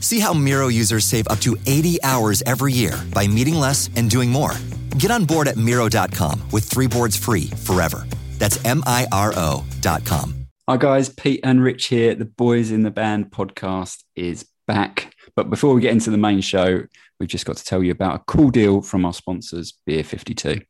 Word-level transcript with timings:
See 0.00 0.18
how 0.18 0.32
Miro 0.34 0.68
users 0.68 1.04
save 1.04 1.28
up 1.28 1.38
to 1.40 1.56
80 1.66 2.02
hours 2.02 2.42
every 2.46 2.72
year 2.72 2.92
by 3.14 3.26
meeting 3.26 3.54
less 3.54 3.88
and 3.96 4.10
doing 4.10 4.30
more. 4.30 4.52
Get 4.98 5.10
on 5.10 5.24
board 5.24 5.48
at 5.48 5.56
Miro.com 5.56 6.40
with 6.50 6.64
three 6.64 6.88
boards 6.88 7.16
free 7.16 7.46
forever. 7.46 8.06
That's 8.38 8.62
M 8.64 8.82
I 8.86 9.06
R 9.12 9.32
O.com. 9.36 10.46
Hi, 10.68 10.76
guys. 10.76 11.08
Pete 11.08 11.40
and 11.42 11.62
Rich 11.62 11.86
here. 11.86 12.14
The 12.14 12.24
Boys 12.24 12.70
in 12.70 12.82
the 12.82 12.90
Band 12.90 13.30
podcast 13.30 14.04
is 14.14 14.46
back. 14.66 15.14
But 15.36 15.50
before 15.50 15.74
we 15.74 15.80
get 15.80 15.92
into 15.92 16.10
the 16.10 16.18
main 16.18 16.40
show, 16.40 16.84
we've 17.18 17.28
just 17.28 17.44
got 17.44 17.56
to 17.56 17.64
tell 17.64 17.82
you 17.82 17.90
about 17.90 18.14
a 18.16 18.24
cool 18.26 18.50
deal 18.50 18.80
from 18.80 19.04
our 19.04 19.12
sponsors, 19.12 19.74
Beer 19.84 20.04
52. 20.04 20.60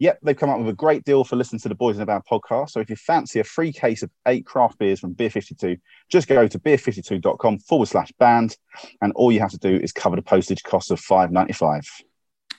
Yep, 0.00 0.20
they've 0.22 0.36
come 0.36 0.50
up 0.50 0.58
with 0.58 0.68
a 0.68 0.74
great 0.74 1.04
deal 1.04 1.24
for 1.24 1.36
listening 1.36 1.60
to 1.60 1.68
the 1.68 1.74
Boys 1.74 1.96
in 1.96 2.00
the 2.00 2.06
Band 2.06 2.22
podcast. 2.30 2.70
So 2.70 2.80
if 2.80 2.88
you 2.88 2.96
fancy 2.96 3.40
a 3.40 3.44
free 3.44 3.72
case 3.72 4.02
of 4.02 4.10
eight 4.26 4.46
craft 4.46 4.78
beers 4.78 5.00
from 5.00 5.12
Beer 5.12 5.30
52, 5.30 5.76
just 6.08 6.28
go 6.28 6.46
to 6.46 6.58
beer52.com 6.58 7.58
forward 7.60 7.88
slash 7.88 8.12
band. 8.18 8.56
And 9.02 9.12
all 9.14 9.32
you 9.32 9.40
have 9.40 9.50
to 9.50 9.58
do 9.58 9.74
is 9.74 9.92
cover 9.92 10.16
the 10.16 10.22
postage 10.22 10.62
cost 10.62 10.90
of 10.90 11.00
five 11.00 11.32
ninety 11.32 11.52
five. 11.52 11.82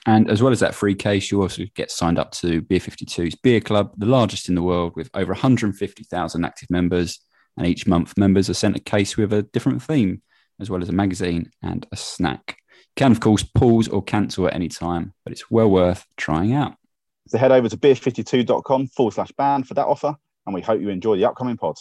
And 0.06 0.30
as 0.30 0.42
well 0.42 0.52
as 0.52 0.60
that 0.60 0.74
free 0.74 0.94
case, 0.94 1.30
you 1.30 1.42
also 1.42 1.64
get 1.74 1.90
signed 1.90 2.18
up 2.18 2.32
to 2.32 2.62
Beer 2.62 2.80
52's 2.80 3.34
Beer 3.36 3.60
Club, 3.60 3.92
the 3.98 4.06
largest 4.06 4.48
in 4.48 4.54
the 4.54 4.62
world 4.62 4.94
with 4.96 5.10
over 5.14 5.32
150,000 5.32 6.44
active 6.44 6.70
members. 6.70 7.20
And 7.56 7.66
each 7.66 7.86
month, 7.86 8.16
members 8.16 8.48
are 8.48 8.54
sent 8.54 8.76
a 8.76 8.80
case 8.80 9.16
with 9.16 9.32
a 9.32 9.42
different 9.42 9.82
theme, 9.82 10.22
as 10.58 10.70
well 10.70 10.80
as 10.80 10.88
a 10.88 10.92
magazine 10.92 11.50
and 11.62 11.86
a 11.92 11.96
snack. 11.96 12.56
You 12.70 12.92
can, 12.96 13.12
of 13.12 13.20
course, 13.20 13.42
pause 13.42 13.88
or 13.88 14.02
cancel 14.02 14.46
at 14.46 14.54
any 14.54 14.68
time, 14.68 15.12
but 15.24 15.32
it's 15.32 15.50
well 15.50 15.70
worth 15.70 16.06
trying 16.16 16.54
out. 16.54 16.76
So 17.30 17.38
head 17.38 17.52
over 17.52 17.68
to 17.68 17.76
beer52.com 17.76 18.88
forward 18.88 19.14
slash 19.14 19.30
band 19.30 19.68
for 19.68 19.74
that 19.74 19.86
offer. 19.86 20.16
And 20.46 20.52
we 20.52 20.60
hope 20.60 20.80
you 20.80 20.88
enjoy 20.88 21.16
the 21.16 21.26
upcoming 21.26 21.56
pod. 21.56 21.76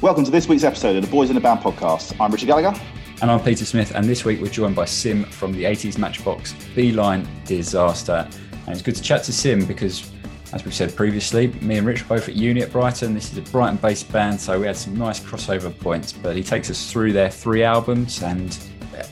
Welcome 0.00 0.24
to 0.24 0.30
this 0.30 0.46
week's 0.46 0.62
episode 0.62 0.94
of 0.94 1.04
the 1.04 1.10
Boys 1.10 1.28
in 1.28 1.34
the 1.34 1.40
Band 1.40 1.58
podcast. 1.58 2.14
I'm 2.20 2.30
Richard 2.30 2.46
Gallagher. 2.46 2.80
And 3.20 3.32
I'm 3.32 3.42
Peter 3.42 3.64
Smith, 3.64 3.96
and 3.96 4.04
this 4.04 4.24
week 4.24 4.40
we're 4.40 4.46
joined 4.46 4.76
by 4.76 4.84
Sym 4.84 5.24
from 5.24 5.50
the 5.50 5.64
80s 5.64 5.98
Matchbox 5.98 6.54
B-Line 6.76 7.26
Disaster. 7.46 8.28
And 8.52 8.68
it's 8.68 8.82
good 8.82 8.94
to 8.94 9.02
chat 9.02 9.24
to 9.24 9.32
Sym 9.32 9.64
because, 9.64 10.08
as 10.52 10.64
we've 10.64 10.74
said 10.74 10.94
previously, 10.96 11.48
me 11.60 11.78
and 11.78 11.86
Rich 11.86 12.08
both 12.08 12.28
at 12.28 12.34
uni 12.34 12.62
at 12.62 12.72
Brighton. 12.72 13.14
This 13.14 13.30
is 13.32 13.38
a 13.38 13.42
Brighton 13.42 13.76
based 13.76 14.10
band, 14.10 14.40
so 14.40 14.58
we 14.58 14.66
had 14.66 14.76
some 14.76 14.96
nice 14.96 15.20
crossover 15.20 15.76
points. 15.80 16.12
But 16.12 16.36
he 16.36 16.42
takes 16.42 16.70
us 16.70 16.90
through 16.90 17.12
their 17.12 17.30
three 17.30 17.62
albums 17.62 18.22
and 18.22 18.58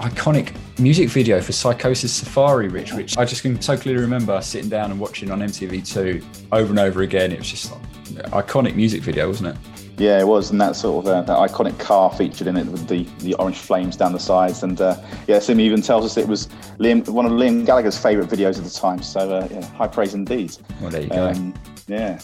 iconic 0.00 0.54
music 0.78 1.08
video 1.08 1.41
for 1.41 1.52
Psychosis 1.52 2.12
Safari, 2.12 2.69
Rich, 2.69 2.92
which 2.92 3.19
I 3.19 3.25
just 3.25 3.42
can 3.42 3.60
so 3.60 3.76
clearly 3.76 4.00
remember 4.00 4.41
sitting 4.42 4.69
down 4.69 4.91
and 4.91 4.98
watching 4.98 5.30
on 5.30 5.41
MTV2 5.41 6.25
over 6.52 6.70
and 6.70 6.78
over 6.78 7.02
again. 7.02 7.32
It 7.32 7.38
was 7.38 7.50
just 7.50 7.72
like, 7.72 7.82
iconic 8.30 8.75
music 8.75 9.02
video, 9.02 9.28
wasn't 9.28 9.56
it? 9.56 9.75
Yeah, 9.98 10.20
it 10.20 10.26
was, 10.26 10.50
and 10.50 10.60
that 10.60 10.76
sort 10.76 11.06
of 11.06 11.10
uh, 11.10 11.22
that 11.22 11.50
iconic 11.50 11.78
car 11.78 12.12
featured 12.12 12.46
in 12.46 12.56
it 12.58 12.66
with 12.66 12.86
the, 12.86 13.04
the 13.20 13.32
orange 13.34 13.56
flames 13.56 13.96
down 13.96 14.12
the 14.12 14.18
sides, 14.20 14.62
and 14.62 14.78
uh, 14.78 15.00
yeah, 15.26 15.38
Sym 15.38 15.58
even 15.58 15.80
tells 15.80 16.04
us 16.04 16.18
it 16.18 16.28
was 16.28 16.48
Liam, 16.78 17.08
one 17.08 17.24
of 17.24 17.32
Liam 17.32 17.64
Gallagher's 17.64 17.96
favourite 17.96 18.28
videos 18.28 18.58
of 18.58 18.64
the 18.64 18.70
time. 18.70 19.02
So 19.02 19.20
uh, 19.20 19.48
yeah, 19.50 19.64
high 19.68 19.88
praise 19.88 20.12
indeed. 20.12 20.54
Well, 20.82 20.90
there 20.90 21.02
you 21.02 21.08
go. 21.08 21.28
Um, 21.28 21.54
yeah, 21.88 22.20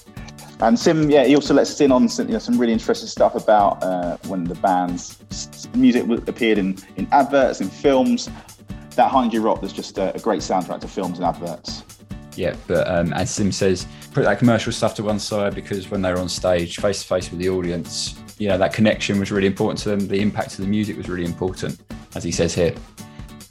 and 0.60 0.78
Sym, 0.78 1.10
yeah, 1.10 1.24
he 1.24 1.34
also 1.34 1.54
lets 1.54 1.70
us 1.70 1.80
in 1.80 1.90
on 1.92 2.10
some, 2.10 2.26
you 2.26 2.34
know, 2.34 2.38
some 2.38 2.58
really 2.58 2.74
interesting 2.74 3.08
stuff 3.08 3.34
about 3.34 3.82
uh, 3.82 4.18
when 4.26 4.44
the 4.44 4.54
band's 4.56 5.18
music 5.74 6.06
appeared 6.28 6.58
in 6.58 6.76
in 6.96 7.08
adverts, 7.10 7.62
in 7.62 7.68
films. 7.70 8.28
That 8.96 9.06
Behind 9.06 9.32
You 9.32 9.40
Rock 9.40 9.62
was 9.62 9.72
just 9.72 9.96
a, 9.96 10.14
a 10.14 10.18
great 10.18 10.40
soundtrack 10.40 10.80
to 10.80 10.88
films 10.88 11.18
and 11.18 11.26
adverts. 11.26 11.84
Yeah, 12.37 12.56
but 12.66 12.88
um, 12.88 13.12
as 13.12 13.31
Sym 13.31 13.53
says, 13.53 13.87
put 14.12 14.25
that 14.25 14.38
commercial 14.38 14.72
stuff 14.72 14.94
to 14.97 15.03
one 15.03 15.19
side 15.19 15.54
because 15.54 15.91
when 15.91 16.03
they 16.03 16.12
were 16.12 16.19
on 16.19 16.28
stage, 16.28 16.76
face 16.78 17.03
to 17.03 17.09
face 17.09 17.31
with 17.31 17.41
the 17.41 17.48
audience, 17.48 18.15
you 18.38 18.48
know, 18.48 18.59
that 18.59 18.72
connection 18.72 19.20
was 19.20 19.31
really 19.31 19.47
important 19.47 19.78
to 19.81 19.91
them. 19.91 20.09
The 20.09 20.20
impact 20.20 20.53
of 20.53 20.59
the 20.59 20.66
music 20.66 20.97
was 20.97 21.09
really 21.09 21.25
important, 21.25 21.81
as 22.15 22.25
he 22.25 22.32
says 22.32 22.54
here. 22.54 22.75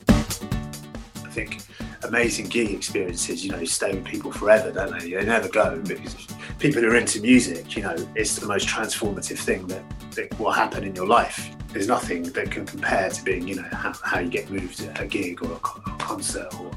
I 0.09 1.30
think 1.30 1.62
amazing 2.03 2.47
gig 2.47 2.72
experiences, 2.72 3.46
you 3.46 3.52
know, 3.52 3.64
stay 3.66 3.94
with 3.94 4.06
people 4.06 4.31
forever, 4.31 4.72
don't 4.72 5.00
they? 5.00 5.12
They 5.12 5.25
never 5.25 5.48
go 5.48 5.80
because 5.80 6.28
people 6.59 6.81
who 6.81 6.90
are 6.90 6.96
into 6.96 7.22
music, 7.22 7.75
you 7.75 7.84
know, 7.84 7.96
it's 8.16 8.36
the 8.36 8.48
most 8.48 8.68
transformative 8.68 9.38
thing 9.38 9.68
that, 9.68 9.84
that 10.12 10.40
will 10.40 10.52
happen 10.52 10.84
in 10.84 10.96
your 10.96 11.08
life. 11.08 11.56
There's 11.69 11.88
nothing 11.88 12.24
that 12.24 12.52
can 12.52 12.66
compare 12.66 13.09
to 13.09 13.24
being, 13.24 13.48
you 13.48 13.56
know, 13.56 13.68
how, 13.72 13.94
how 14.03 14.19
you 14.19 14.30
get 14.30 14.50
moved 14.50 14.81
at 14.81 15.00
a 15.00 15.06
gig 15.06 15.42
or 15.42 15.52
a, 15.52 15.56
a 15.56 15.98
concert 16.00 16.53
or 16.59 16.72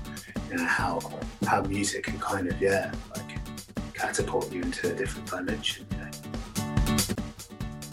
you 0.54 0.60
know 0.60 0.66
how 0.66 1.00
how 1.46 1.62
music 1.62 2.04
can 2.04 2.18
kind 2.20 2.46
of 2.46 2.60
yeah 2.60 2.92
like 3.16 3.38
catapult 3.92 4.52
you 4.52 4.62
into 4.62 4.88
a 4.90 4.94
different 4.94 5.28
dimension 5.28 5.84
you 5.90 5.96
know? 5.96 7.06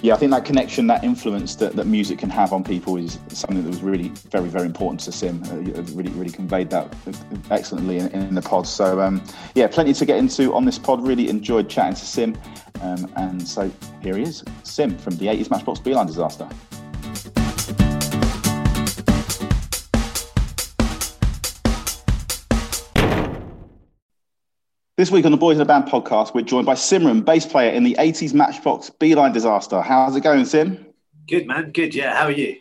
yeah 0.01 0.13
i 0.13 0.17
think 0.17 0.29
that 0.29 0.45
connection 0.45 0.85
that 0.85 1.03
influence 1.03 1.55
that, 1.55 1.75
that 1.75 1.87
music 1.87 2.19
can 2.19 2.29
have 2.29 2.53
on 2.53 2.63
people 2.63 2.97
is 2.97 3.17
something 3.29 3.63
that 3.63 3.67
was 3.69 3.81
really 3.81 4.09
very 4.29 4.47
very 4.47 4.67
important 4.67 4.99
to 4.99 5.11
Sym. 5.11 5.41
Uh, 5.45 5.81
really 5.93 6.11
really 6.11 6.29
conveyed 6.29 6.69
that 6.69 6.93
excellently 7.49 7.97
in, 7.97 8.07
in 8.09 8.35
the 8.35 8.41
pod. 8.41 8.67
So 8.67 9.01
um, 9.01 9.23
yeah 9.55 9.67
plenty 9.67 9.93
to 9.93 10.05
get 10.05 10.17
into 10.17 10.53
on 10.53 10.63
this 10.65 10.77
pod. 10.77 11.05
Really 11.05 11.29
enjoyed 11.29 11.67
chatting 11.67 11.95
to 11.95 12.05
Sym. 12.05 12.37
Um, 12.81 13.11
and 13.15 13.47
so 13.47 13.71
here 14.01 14.17
he 14.17 14.23
is 14.23 14.43
Sym 14.63 14.97
from 14.97 15.17
the 15.17 15.27
80s 15.27 15.49
matchbox 15.49 15.79
B-Line 15.79 16.07
disaster 16.07 16.47
This 25.01 25.09
week 25.09 25.25
on 25.25 25.31
the 25.31 25.37
Boys 25.37 25.53
in 25.53 25.57
the 25.57 25.65
Band 25.65 25.85
podcast, 25.85 26.35
we're 26.35 26.43
joined 26.43 26.67
by 26.67 26.75
Simran, 26.75 27.25
bass 27.25 27.43
player 27.43 27.71
in 27.71 27.83
the 27.83 27.95
80s 27.97 28.35
Matchbox 28.35 28.91
B-Line 28.91 29.31
Disaster. 29.31 29.81
How's 29.81 30.15
it 30.15 30.21
going, 30.21 30.45
Sym? 30.45 30.85
Good, 31.27 31.47
man. 31.47 31.71
Good. 31.71 31.95
Yeah. 31.95 32.15
How 32.15 32.25
are 32.25 32.31
you? 32.31 32.57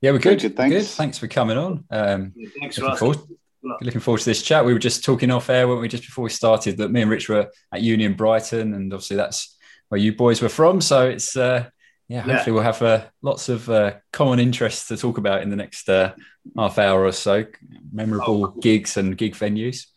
Yeah, 0.00 0.12
we're 0.12 0.20
good. 0.20 0.40
Good, 0.40 0.56
thanks. 0.56 0.74
Good. 0.74 0.86
Thanks 0.86 1.18
for 1.18 1.28
coming 1.28 1.58
on. 1.58 1.84
Um, 1.90 2.32
yeah, 2.34 2.48
thanks 2.58 2.78
for 2.78 2.96
forward, 2.96 3.18
looking 3.62 4.00
forward 4.00 4.20
to 4.20 4.24
this 4.24 4.40
chat. 4.42 4.64
We 4.64 4.72
were 4.72 4.78
just 4.78 5.04
talking 5.04 5.30
off 5.30 5.50
air, 5.50 5.68
weren't 5.68 5.82
we, 5.82 5.88
just 5.88 6.04
before 6.04 6.24
we 6.24 6.30
started, 6.30 6.78
that 6.78 6.90
me 6.90 7.02
and 7.02 7.10
Rich 7.10 7.28
were 7.28 7.50
at 7.70 7.82
Union 7.82 8.14
Brighton, 8.14 8.72
and 8.72 8.90
obviously 8.94 9.16
that's 9.16 9.54
where 9.90 10.00
you 10.00 10.14
boys 10.14 10.40
were 10.40 10.48
from. 10.48 10.80
So 10.80 11.10
it's, 11.10 11.36
uh, 11.36 11.68
yeah, 12.08 12.22
hopefully 12.22 12.42
yeah. 12.46 12.52
we'll 12.54 12.62
have 12.62 12.80
uh, 12.80 13.04
lots 13.20 13.50
of 13.50 13.68
uh, 13.68 13.96
common 14.14 14.38
interests 14.38 14.88
to 14.88 14.96
talk 14.96 15.18
about 15.18 15.42
in 15.42 15.50
the 15.50 15.56
next 15.56 15.90
uh, 15.90 16.14
half 16.56 16.78
hour 16.78 17.04
or 17.04 17.12
so. 17.12 17.44
Memorable 17.92 18.44
oh, 18.44 18.48
cool. 18.48 18.62
gigs 18.62 18.96
and 18.96 19.14
gig 19.18 19.34
venues. 19.34 19.88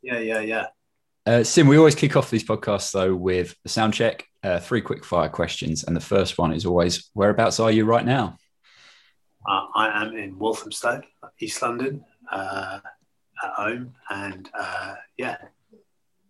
Yeah, 0.00 0.20
yeah, 0.20 0.38
yeah. 0.38 0.66
Uh, 1.24 1.44
Sym, 1.44 1.68
we 1.68 1.76
always 1.76 1.94
kick 1.94 2.16
off 2.16 2.30
these 2.30 2.42
podcasts 2.42 2.90
though 2.90 3.14
with 3.14 3.54
a 3.64 3.68
sound 3.68 3.94
check, 3.94 4.26
uh, 4.42 4.58
three 4.58 4.80
quick 4.80 5.04
fire 5.04 5.28
questions, 5.28 5.84
and 5.84 5.94
the 5.94 6.00
first 6.00 6.36
one 6.36 6.52
is 6.52 6.66
always, 6.66 7.10
"Whereabouts 7.14 7.60
are 7.60 7.70
you 7.70 7.84
right 7.84 8.04
now?" 8.04 8.36
Uh, 9.48 9.66
I 9.74 10.02
am 10.02 10.16
in 10.16 10.36
Walthamstow, 10.36 11.00
East 11.38 11.62
London, 11.62 12.04
uh, 12.30 12.80
at 13.44 13.50
home, 13.52 13.94
and 14.10 14.50
uh, 14.58 14.96
yeah, 15.16 15.36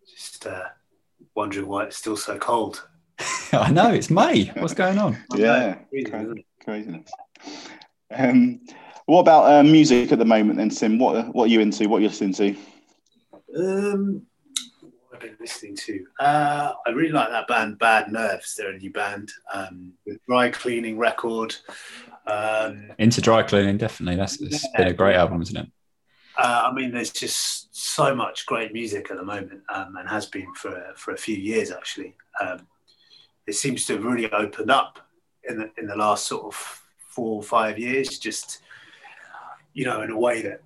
just 0.06 0.46
uh, 0.46 0.68
wondering 1.34 1.68
why 1.68 1.84
it's 1.84 1.96
still 1.96 2.16
so 2.16 2.38
cold. 2.38 2.86
I 3.52 3.70
know 3.70 3.94
it's 3.94 4.10
May. 4.10 4.46
What's 4.58 4.74
going 4.74 4.98
on? 4.98 5.16
yeah, 5.34 5.78
crazy, 6.06 6.46
craziness. 6.62 7.10
Um, 8.14 8.60
what 9.06 9.20
about 9.20 9.64
music 9.64 10.12
at 10.12 10.18
the 10.18 10.26
moment, 10.26 10.58
then, 10.58 10.70
Sym? 10.70 10.98
What 10.98 11.34
what 11.34 11.44
are 11.44 11.50
you 11.50 11.60
into? 11.60 11.88
What 11.88 11.98
are 11.98 12.00
you 12.00 12.08
listening 12.08 12.34
to? 12.34 12.56
Um, 13.56 14.26
been 15.20 15.36
listening 15.40 15.76
to. 15.76 16.06
Uh, 16.18 16.72
I 16.86 16.90
really 16.90 17.12
like 17.12 17.28
that 17.28 17.48
band, 17.48 17.78
Bad 17.78 18.10
Nerves. 18.10 18.54
They're 18.54 18.70
a 18.70 18.78
new 18.78 18.90
band 18.90 19.30
um, 19.52 19.92
with 20.06 20.18
dry 20.26 20.50
cleaning 20.50 20.98
record. 20.98 21.54
Um, 22.26 22.92
Into 22.98 23.20
dry 23.20 23.42
cleaning, 23.42 23.78
definitely. 23.78 24.16
That's 24.16 24.40
it's 24.40 24.64
yeah, 24.72 24.78
been 24.78 24.88
a 24.88 24.94
great 24.94 25.16
album, 25.16 25.42
isn't 25.42 25.56
it? 25.56 25.68
Uh, 26.36 26.70
I 26.70 26.72
mean, 26.72 26.92
there's 26.92 27.10
just 27.10 27.74
so 27.76 28.14
much 28.14 28.46
great 28.46 28.72
music 28.72 29.10
at 29.10 29.16
the 29.16 29.24
moment, 29.24 29.62
um, 29.72 29.96
and 29.96 30.08
has 30.08 30.26
been 30.26 30.52
for 30.54 30.92
for 30.96 31.12
a 31.12 31.18
few 31.18 31.36
years 31.36 31.70
actually. 31.70 32.14
Um, 32.40 32.66
it 33.46 33.54
seems 33.54 33.84
to 33.86 33.94
have 33.94 34.04
really 34.04 34.30
opened 34.32 34.70
up 34.70 35.00
in 35.48 35.58
the 35.58 35.70
in 35.76 35.86
the 35.86 35.96
last 35.96 36.26
sort 36.26 36.44
of 36.44 36.82
four 37.08 37.36
or 37.36 37.42
five 37.42 37.78
years. 37.78 38.18
Just 38.18 38.62
you 39.74 39.84
know, 39.84 40.02
in 40.02 40.10
a 40.10 40.18
way 40.18 40.42
that 40.42 40.62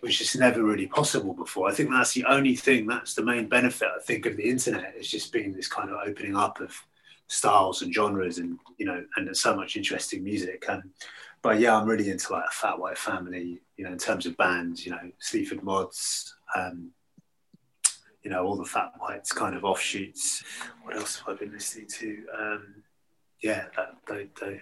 was 0.00 0.16
just 0.16 0.38
never 0.38 0.62
really 0.62 0.86
possible 0.86 1.34
before. 1.34 1.68
I 1.68 1.74
think 1.74 1.90
that's 1.90 2.12
the 2.12 2.24
only 2.24 2.56
thing. 2.56 2.86
That's 2.86 3.14
the 3.14 3.24
main 3.24 3.48
benefit 3.48 3.88
I 3.94 4.00
think 4.02 4.26
of 4.26 4.36
the 4.36 4.48
internet. 4.48 4.94
It's 4.96 5.10
just 5.10 5.32
been 5.32 5.52
this 5.52 5.68
kind 5.68 5.90
of 5.90 5.98
opening 6.06 6.36
up 6.36 6.60
of 6.60 6.74
styles 7.26 7.82
and 7.82 7.92
genres, 7.92 8.38
and 8.38 8.58
you 8.78 8.86
know, 8.86 9.04
and 9.16 9.36
so 9.36 9.54
much 9.56 9.76
interesting 9.76 10.24
music. 10.24 10.64
And 10.68 10.82
but 11.42 11.58
yeah, 11.58 11.76
I'm 11.76 11.88
really 11.88 12.10
into 12.10 12.32
like 12.32 12.44
a 12.48 12.52
Fat 12.52 12.78
White 12.78 12.98
Family. 12.98 13.60
You 13.76 13.84
know, 13.84 13.92
in 13.92 13.98
terms 13.98 14.26
of 14.26 14.36
bands, 14.36 14.86
you 14.86 14.92
know, 14.92 15.10
Sleaford 15.18 15.62
Mods. 15.62 16.36
Um, 16.56 16.92
you 18.22 18.30
know, 18.30 18.46
all 18.46 18.56
the 18.56 18.64
Fat 18.64 18.92
Whites 19.00 19.32
kind 19.32 19.56
of 19.56 19.64
offshoots. 19.64 20.44
What 20.82 20.96
else 20.96 21.18
have 21.18 21.34
I 21.34 21.38
been 21.38 21.52
listening 21.52 21.88
to? 21.88 22.24
Um, 22.38 22.74
yeah, 23.42 23.64
that, 23.76 23.96
they, 24.08 24.28
they, 24.40 24.60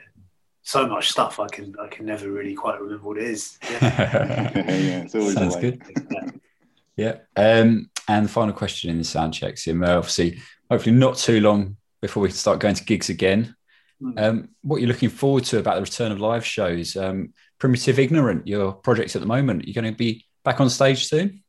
so 0.63 0.87
much 0.87 1.11
stuff 1.11 1.41
I 1.41 1.47
can 1.49 1.75
I 1.81 1.89
can 1.89 2.07
never 2.07 2.31
really 2.31 2.55
quite 2.55 2.81
remember 2.81 3.09
what 3.09 3.19
it 3.19 3.25
is. 3.25 3.59
Yeah, 3.71 4.53
yeah 4.67 5.03
it's 5.03 5.15
always 5.15 5.35
Sounds 5.35 5.57
good. 5.57 5.83
yeah. 6.97 7.17
Um, 7.37 7.91
and 8.09 8.27
the 8.27 8.31
final 8.31 8.55
question 8.55 8.91
in 8.91 8.99
the 8.99 9.05
sound 9.05 9.35
check, 9.35 9.57
Sym, 9.57 9.83
uh, 9.83 9.97
obviously, 9.97 10.41
hopefully 10.71 10.95
not 10.95 11.17
too 11.17 11.41
long 11.41 11.77
before 12.01 12.23
we 12.23 12.31
start 12.31 12.59
going 12.59 12.75
to 12.75 12.85
gigs 12.85 13.09
again. 13.09 13.55
Hmm. 14.01 14.13
Um, 14.17 14.49
what 14.63 14.81
you're 14.81 14.89
looking 14.89 15.11
forward 15.11 15.45
to 15.45 15.59
about 15.59 15.77
the 15.77 15.83
return 15.83 16.13
of 16.13 16.21
live 16.21 16.45
shows? 16.45 16.97
Um, 16.97 17.33
Primitive 17.59 17.99
Ignorant, 17.99 18.47
your 18.47 18.73
project 18.73 19.15
at 19.15 19.21
the 19.21 19.29
moment, 19.29 19.67
you're 19.67 19.81
going 19.81 19.93
to 19.93 19.97
be 19.97 20.25
back 20.45 20.61
on 20.61 20.71
stage 20.71 21.07
soon. 21.07 21.43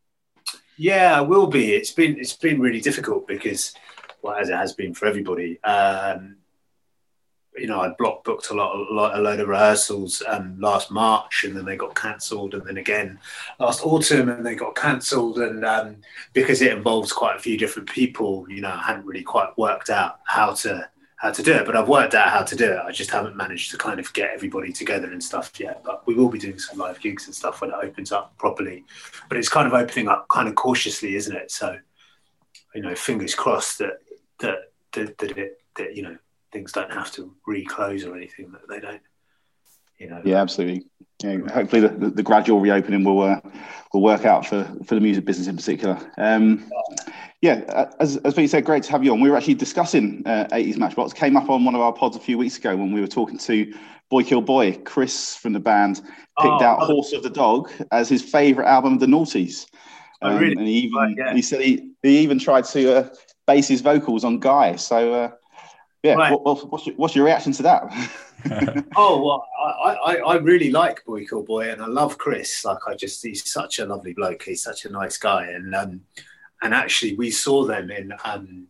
Yeah, 0.77 1.17
I 1.17 1.21
will 1.21 1.47
be. 1.47 1.73
It's 1.73 1.91
been 1.91 2.19
it's 2.19 2.33
been 2.33 2.59
really 2.59 2.81
difficult 2.81 3.27
because, 3.27 3.73
well, 4.21 4.35
as 4.35 4.49
it 4.49 4.55
has 4.55 4.73
been 4.73 4.93
for 4.93 5.05
everybody. 5.05 5.63
Um, 5.63 6.37
you 7.61 7.67
know, 7.67 7.81
I'd 7.81 7.95
block 7.97 8.23
booked 8.23 8.49
a 8.49 8.55
lot, 8.55 8.75
a, 8.75 8.93
lot, 8.93 9.15
a 9.15 9.21
load 9.21 9.39
of 9.39 9.47
rehearsals 9.47 10.23
um, 10.27 10.59
last 10.59 10.89
March, 10.89 11.43
and 11.43 11.55
then 11.55 11.63
they 11.63 11.77
got 11.77 11.93
cancelled, 11.93 12.55
and 12.55 12.65
then 12.65 12.77
again 12.77 13.19
last 13.59 13.85
autumn, 13.85 14.29
and 14.29 14.43
they 14.43 14.55
got 14.55 14.75
cancelled, 14.75 15.37
and 15.37 15.63
um, 15.63 15.97
because 16.33 16.63
it 16.63 16.73
involves 16.73 17.13
quite 17.13 17.35
a 17.35 17.39
few 17.39 17.57
different 17.59 17.87
people, 17.87 18.47
you 18.49 18.61
know, 18.61 18.71
I 18.71 18.81
hadn't 18.81 19.05
really 19.05 19.21
quite 19.21 19.55
worked 19.59 19.91
out 19.91 20.21
how 20.25 20.53
to 20.55 20.89
how 21.17 21.29
to 21.29 21.43
do 21.43 21.53
it, 21.53 21.67
but 21.67 21.75
I've 21.75 21.87
worked 21.87 22.15
out 22.15 22.29
how 22.29 22.41
to 22.41 22.55
do 22.55 22.71
it. 22.71 22.79
I 22.79 22.91
just 22.91 23.11
haven't 23.11 23.37
managed 23.37 23.69
to 23.71 23.77
kind 23.77 23.99
of 23.99 24.11
get 24.11 24.31
everybody 24.33 24.73
together 24.73 25.11
and 25.11 25.23
stuff 25.23 25.51
yet. 25.59 25.83
But 25.83 26.07
we 26.07 26.15
will 26.15 26.29
be 26.29 26.39
doing 26.39 26.57
some 26.57 26.79
live 26.79 26.99
gigs 26.99 27.27
and 27.27 27.35
stuff 27.35 27.61
when 27.61 27.69
it 27.69 27.75
opens 27.79 28.11
up 28.11 28.35
properly. 28.39 28.85
But 29.29 29.37
it's 29.37 29.47
kind 29.47 29.67
of 29.67 29.73
opening 29.75 30.07
up 30.07 30.27
kind 30.29 30.47
of 30.47 30.55
cautiously, 30.55 31.15
isn't 31.15 31.35
it? 31.35 31.51
So, 31.51 31.77
you 32.73 32.81
know, 32.81 32.95
fingers 32.95 33.35
crossed 33.35 33.77
that 33.77 33.99
that 34.39 34.71
that, 34.93 35.19
that 35.19 35.37
it 35.37 35.61
that 35.75 35.95
you 35.95 36.01
know 36.01 36.17
things 36.51 36.71
don't 36.71 36.92
have 36.92 37.12
to 37.13 37.33
reclose 37.45 38.06
or 38.06 38.15
anything 38.15 38.51
that 38.51 38.68
they 38.68 38.80
don't 38.80 39.01
you 40.01 40.09
know. 40.09 40.21
Yeah 40.25 40.42
absolutely. 40.42 40.86
Yeah, 41.24 41.38
hopefully 41.53 41.81
the, 41.81 41.89
the, 41.89 42.09
the, 42.09 42.24
gradual 42.24 42.59
reopening 42.59 43.03
will 43.03 43.21
uh, 43.21 43.39
will 43.94 44.01
work 44.01 44.25
out 44.25 44.44
for 44.45 44.63
for 44.83 44.95
the 44.95 45.01
music 45.01 45.24
business 45.24 45.48
in 45.48 45.56
particular. 45.56 46.00
Um, 46.18 46.68
yeah 47.42 47.88
as, 48.00 48.18
as 48.18 48.36
we 48.36 48.48
said 48.48 48.65
great 48.65 48.83
to 48.83 48.92
have 48.92 49.03
you 49.03 49.12
on. 49.12 49.21
We 49.21 49.30
were 49.30 49.38
actually 49.38 49.53
discussing 49.53 50.24
uh, 50.25 50.48
80s 50.51 50.77
matchbox. 50.77 51.13
Came 51.13 51.38
up 51.38 51.50
on 51.50 51.63
one 51.63 51.75
of 51.75 51.81
our 51.81 51.94
pods 51.94 52.18
a 52.18 52.19
few 52.19 52.39
weeks 52.39 52.57
ago 52.57 52.75
when 52.75 52.92
we 52.92 53.01
were 53.01 53.07
talking 53.07 53.38
to 53.38 53.71
boy 54.09 54.24
kill 54.24 54.42
boy 54.42 54.74
chris 54.83 55.36
from 55.36 55.54
the 55.54 55.59
band 55.59 55.97
picked 55.97 56.62
oh, 56.62 56.63
out 56.63 56.80
horse 56.80 57.13
of 57.13 57.21
the 57.21 57.30
dog 57.30 57.71
as 57.92 58.09
his 58.09 58.24
favorite 58.24 58.68
album 58.68 58.94
of 58.94 59.00
the 59.00 59.06
noughties. 59.06 59.68
Oh, 60.24 60.30
um, 60.30 60.36
oh, 60.36 60.39
really? 60.39 60.54
and 60.54 60.68
he 60.68 60.74
even 60.80 60.97
right, 60.97 61.15
yeah. 61.18 61.33
he 61.33 61.42
said 61.44 61.62
he, 61.62 61.92
he 62.01 62.19
even 62.19 62.39
tried 62.39 62.65
to 62.65 62.97
uh, 62.97 63.09
base 63.45 63.68
his 63.68 63.81
vocals 63.81 64.24
on 64.24 64.39
guy. 64.39 64.75
So 64.75 65.13
uh, 65.13 65.31
yeah, 66.03 66.15
right. 66.15 66.31
what, 66.31 66.71
what's, 66.71 66.88
your, 66.88 66.95
what's 66.95 67.15
your 67.15 67.25
reaction 67.25 67.51
to 67.53 67.63
that? 67.63 67.83
oh 68.95 69.24
well, 69.24 69.48
I, 69.86 69.94
I, 69.94 70.15
I 70.15 70.36
really 70.38 70.71
like 70.71 71.06
Boy 71.06 71.25
Kill 71.25 71.44
Boy, 71.44 71.71
and 71.71 71.81
I 71.81 71.86
love 71.86 72.18
Chris. 72.18 72.65
Like 72.65 72.80
I 72.88 72.95
just, 72.95 73.24
he's 73.24 73.51
such 73.51 73.77
a 73.80 73.86
lovely 73.86 74.13
bloke. 74.13 74.44
He's 74.44 74.63
such 74.63 74.86
a 74.86 74.89
nice 74.89 75.18
guy, 75.18 75.48
and 75.48 75.75
um, 75.75 76.01
and 76.62 76.74
actually 76.74 77.15
we 77.15 77.30
saw 77.30 77.65
them 77.65 77.92
in 77.92 78.13
um, 78.24 78.68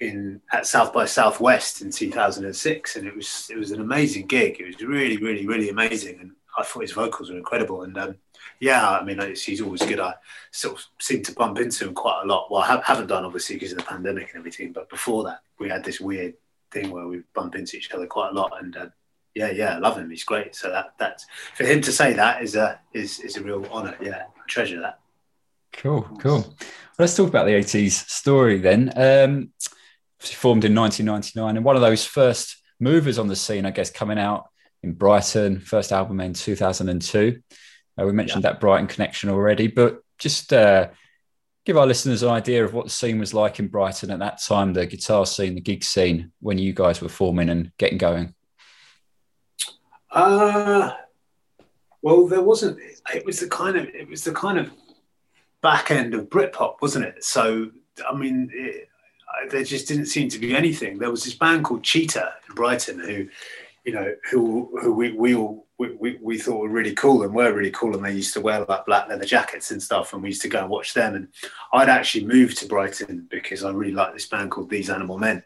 in 0.00 0.40
at 0.52 0.66
South 0.66 0.92
by 0.92 1.04
Southwest 1.04 1.82
in 1.82 1.90
2006, 1.90 2.96
and 2.96 3.06
it 3.06 3.14
was 3.14 3.50
it 3.50 3.58
was 3.58 3.72
an 3.72 3.80
amazing 3.80 4.26
gig. 4.26 4.58
It 4.60 4.66
was 4.66 4.80
really, 4.80 5.18
really, 5.18 5.46
really 5.46 5.68
amazing, 5.68 6.18
and 6.20 6.32
I 6.56 6.62
thought 6.64 6.82
his 6.82 6.92
vocals 6.92 7.30
were 7.30 7.36
incredible. 7.36 7.82
And 7.82 7.96
um, 7.98 8.16
yeah, 8.60 8.88
I 8.88 9.04
mean, 9.04 9.20
he's 9.34 9.60
always 9.60 9.82
good. 9.82 10.00
I 10.00 10.14
sort 10.50 10.78
of 10.78 10.84
seem 10.98 11.22
to 11.24 11.32
bump 11.32 11.58
into 11.58 11.86
him 11.86 11.94
quite 11.94 12.22
a 12.24 12.26
lot. 12.26 12.50
Well, 12.50 12.62
I 12.62 12.80
haven't 12.84 13.08
done 13.08 13.24
obviously 13.24 13.56
because 13.56 13.72
of 13.72 13.78
the 13.78 13.84
pandemic 13.84 14.30
and 14.30 14.38
everything, 14.38 14.72
but 14.72 14.88
before 14.88 15.24
that, 15.24 15.40
we 15.58 15.68
had 15.68 15.84
this 15.84 16.00
weird 16.00 16.34
thing 16.70 16.90
where 16.90 17.06
we 17.06 17.22
bump 17.34 17.54
into 17.54 17.76
each 17.76 17.90
other 17.92 18.06
quite 18.06 18.30
a 18.30 18.34
lot. 18.34 18.52
And 18.60 18.76
uh, 18.76 18.86
yeah, 19.34 19.50
yeah, 19.50 19.76
I 19.76 19.78
love 19.78 19.96
him. 19.96 20.10
He's 20.10 20.24
great. 20.24 20.54
So 20.54 20.70
that 20.70 20.94
that's 20.98 21.26
for 21.54 21.64
him 21.64 21.80
to 21.82 21.92
say 21.92 22.12
that 22.14 22.42
is 22.42 22.56
a 22.56 22.80
is 22.92 23.20
is 23.20 23.36
a 23.36 23.42
real 23.42 23.64
honour. 23.66 23.96
Yeah, 24.00 24.24
I 24.26 24.40
treasure 24.48 24.80
that. 24.80 25.00
Cool, 25.72 26.02
cool. 26.20 26.40
Well, 26.40 26.56
let's 26.98 27.16
talk 27.16 27.28
about 27.28 27.46
the 27.46 27.52
80s 27.52 28.08
story 28.08 28.58
then. 28.58 28.92
Um, 28.96 29.52
formed 30.18 30.64
in 30.64 30.74
1999 30.74 31.56
and 31.56 31.64
one 31.64 31.76
of 31.76 31.82
those 31.82 32.04
first 32.04 32.56
movers 32.80 33.18
on 33.18 33.28
the 33.28 33.36
scene, 33.36 33.66
I 33.66 33.70
guess, 33.70 33.90
coming 33.90 34.18
out 34.18 34.48
in 34.82 34.94
Brighton, 34.94 35.60
first 35.60 35.92
album 35.92 36.20
in 36.20 36.34
2002. 36.34 37.40
Uh, 37.98 38.04
we 38.04 38.12
mentioned 38.12 38.42
yeah. 38.42 38.50
that 38.50 38.60
Brighton 38.60 38.86
connection 38.86 39.30
already, 39.30 39.68
but 39.68 40.02
just 40.18 40.52
uh, 40.52 40.88
give 41.64 41.76
our 41.76 41.86
listeners 41.86 42.22
an 42.22 42.30
idea 42.30 42.64
of 42.64 42.72
what 42.72 42.86
the 42.86 42.90
scene 42.90 43.18
was 43.18 43.34
like 43.34 43.58
in 43.58 43.68
Brighton 43.68 44.10
at 44.10 44.18
that 44.20 44.42
time, 44.42 44.72
the 44.72 44.86
guitar 44.86 45.26
scene, 45.26 45.54
the 45.54 45.60
gig 45.60 45.84
scene, 45.84 46.32
when 46.40 46.58
you 46.58 46.72
guys 46.72 47.00
were 47.00 47.08
forming 47.08 47.50
and 47.50 47.72
getting 47.78 47.98
going. 47.98 48.34
Uh, 50.10 50.92
well, 52.02 52.26
there 52.26 52.42
wasn't. 52.42 52.78
It 53.14 53.24
was 53.26 53.40
the 53.40 53.48
kind 53.48 53.76
of 53.76 53.86
it 53.86 54.08
was 54.08 54.24
the 54.24 54.32
kind 54.32 54.58
of 54.58 54.70
back 55.60 55.90
end 55.90 56.14
of 56.14 56.30
Britpop, 56.30 56.76
wasn't 56.80 57.04
it? 57.04 57.22
So, 57.24 57.70
I 58.08 58.14
mean, 58.14 58.50
it, 58.52 58.88
there 59.50 59.64
just 59.64 59.88
didn't 59.88 60.06
seem 60.06 60.28
to 60.30 60.38
be 60.38 60.56
anything. 60.56 60.98
There 60.98 61.10
was 61.10 61.24
this 61.24 61.34
band 61.34 61.64
called 61.64 61.82
Cheetah 61.82 62.32
in 62.48 62.54
Brighton 62.54 62.98
who 63.00 63.28
you 63.88 63.94
know, 63.94 64.14
who 64.30 64.78
who 64.82 64.92
we 64.92 65.12
we 65.12 65.34
all 65.34 65.66
we, 65.78 65.94
we, 65.94 66.18
we 66.20 66.38
thought 66.38 66.60
were 66.60 66.68
really 66.68 66.94
cool 66.94 67.22
and 67.22 67.32
were 67.32 67.52
really 67.52 67.70
cool, 67.70 67.94
and 67.94 68.04
they 68.04 68.12
used 68.12 68.34
to 68.34 68.40
wear 68.40 68.64
like 68.64 68.84
black 68.84 69.08
leather 69.08 69.24
jackets 69.24 69.70
and 69.70 69.82
stuff, 69.82 70.12
and 70.12 70.22
we 70.22 70.30
used 70.30 70.42
to 70.42 70.48
go 70.48 70.60
and 70.60 70.68
watch 70.68 70.92
them. 70.92 71.14
And 71.14 71.28
I'd 71.72 71.88
actually 71.88 72.26
moved 72.26 72.58
to 72.58 72.66
Brighton 72.66 73.28
because 73.30 73.62
I 73.64 73.70
really 73.70 73.92
liked 73.92 74.14
this 74.14 74.26
band 74.26 74.50
called 74.50 74.70
These 74.70 74.90
Animal 74.90 75.18
Men 75.18 75.42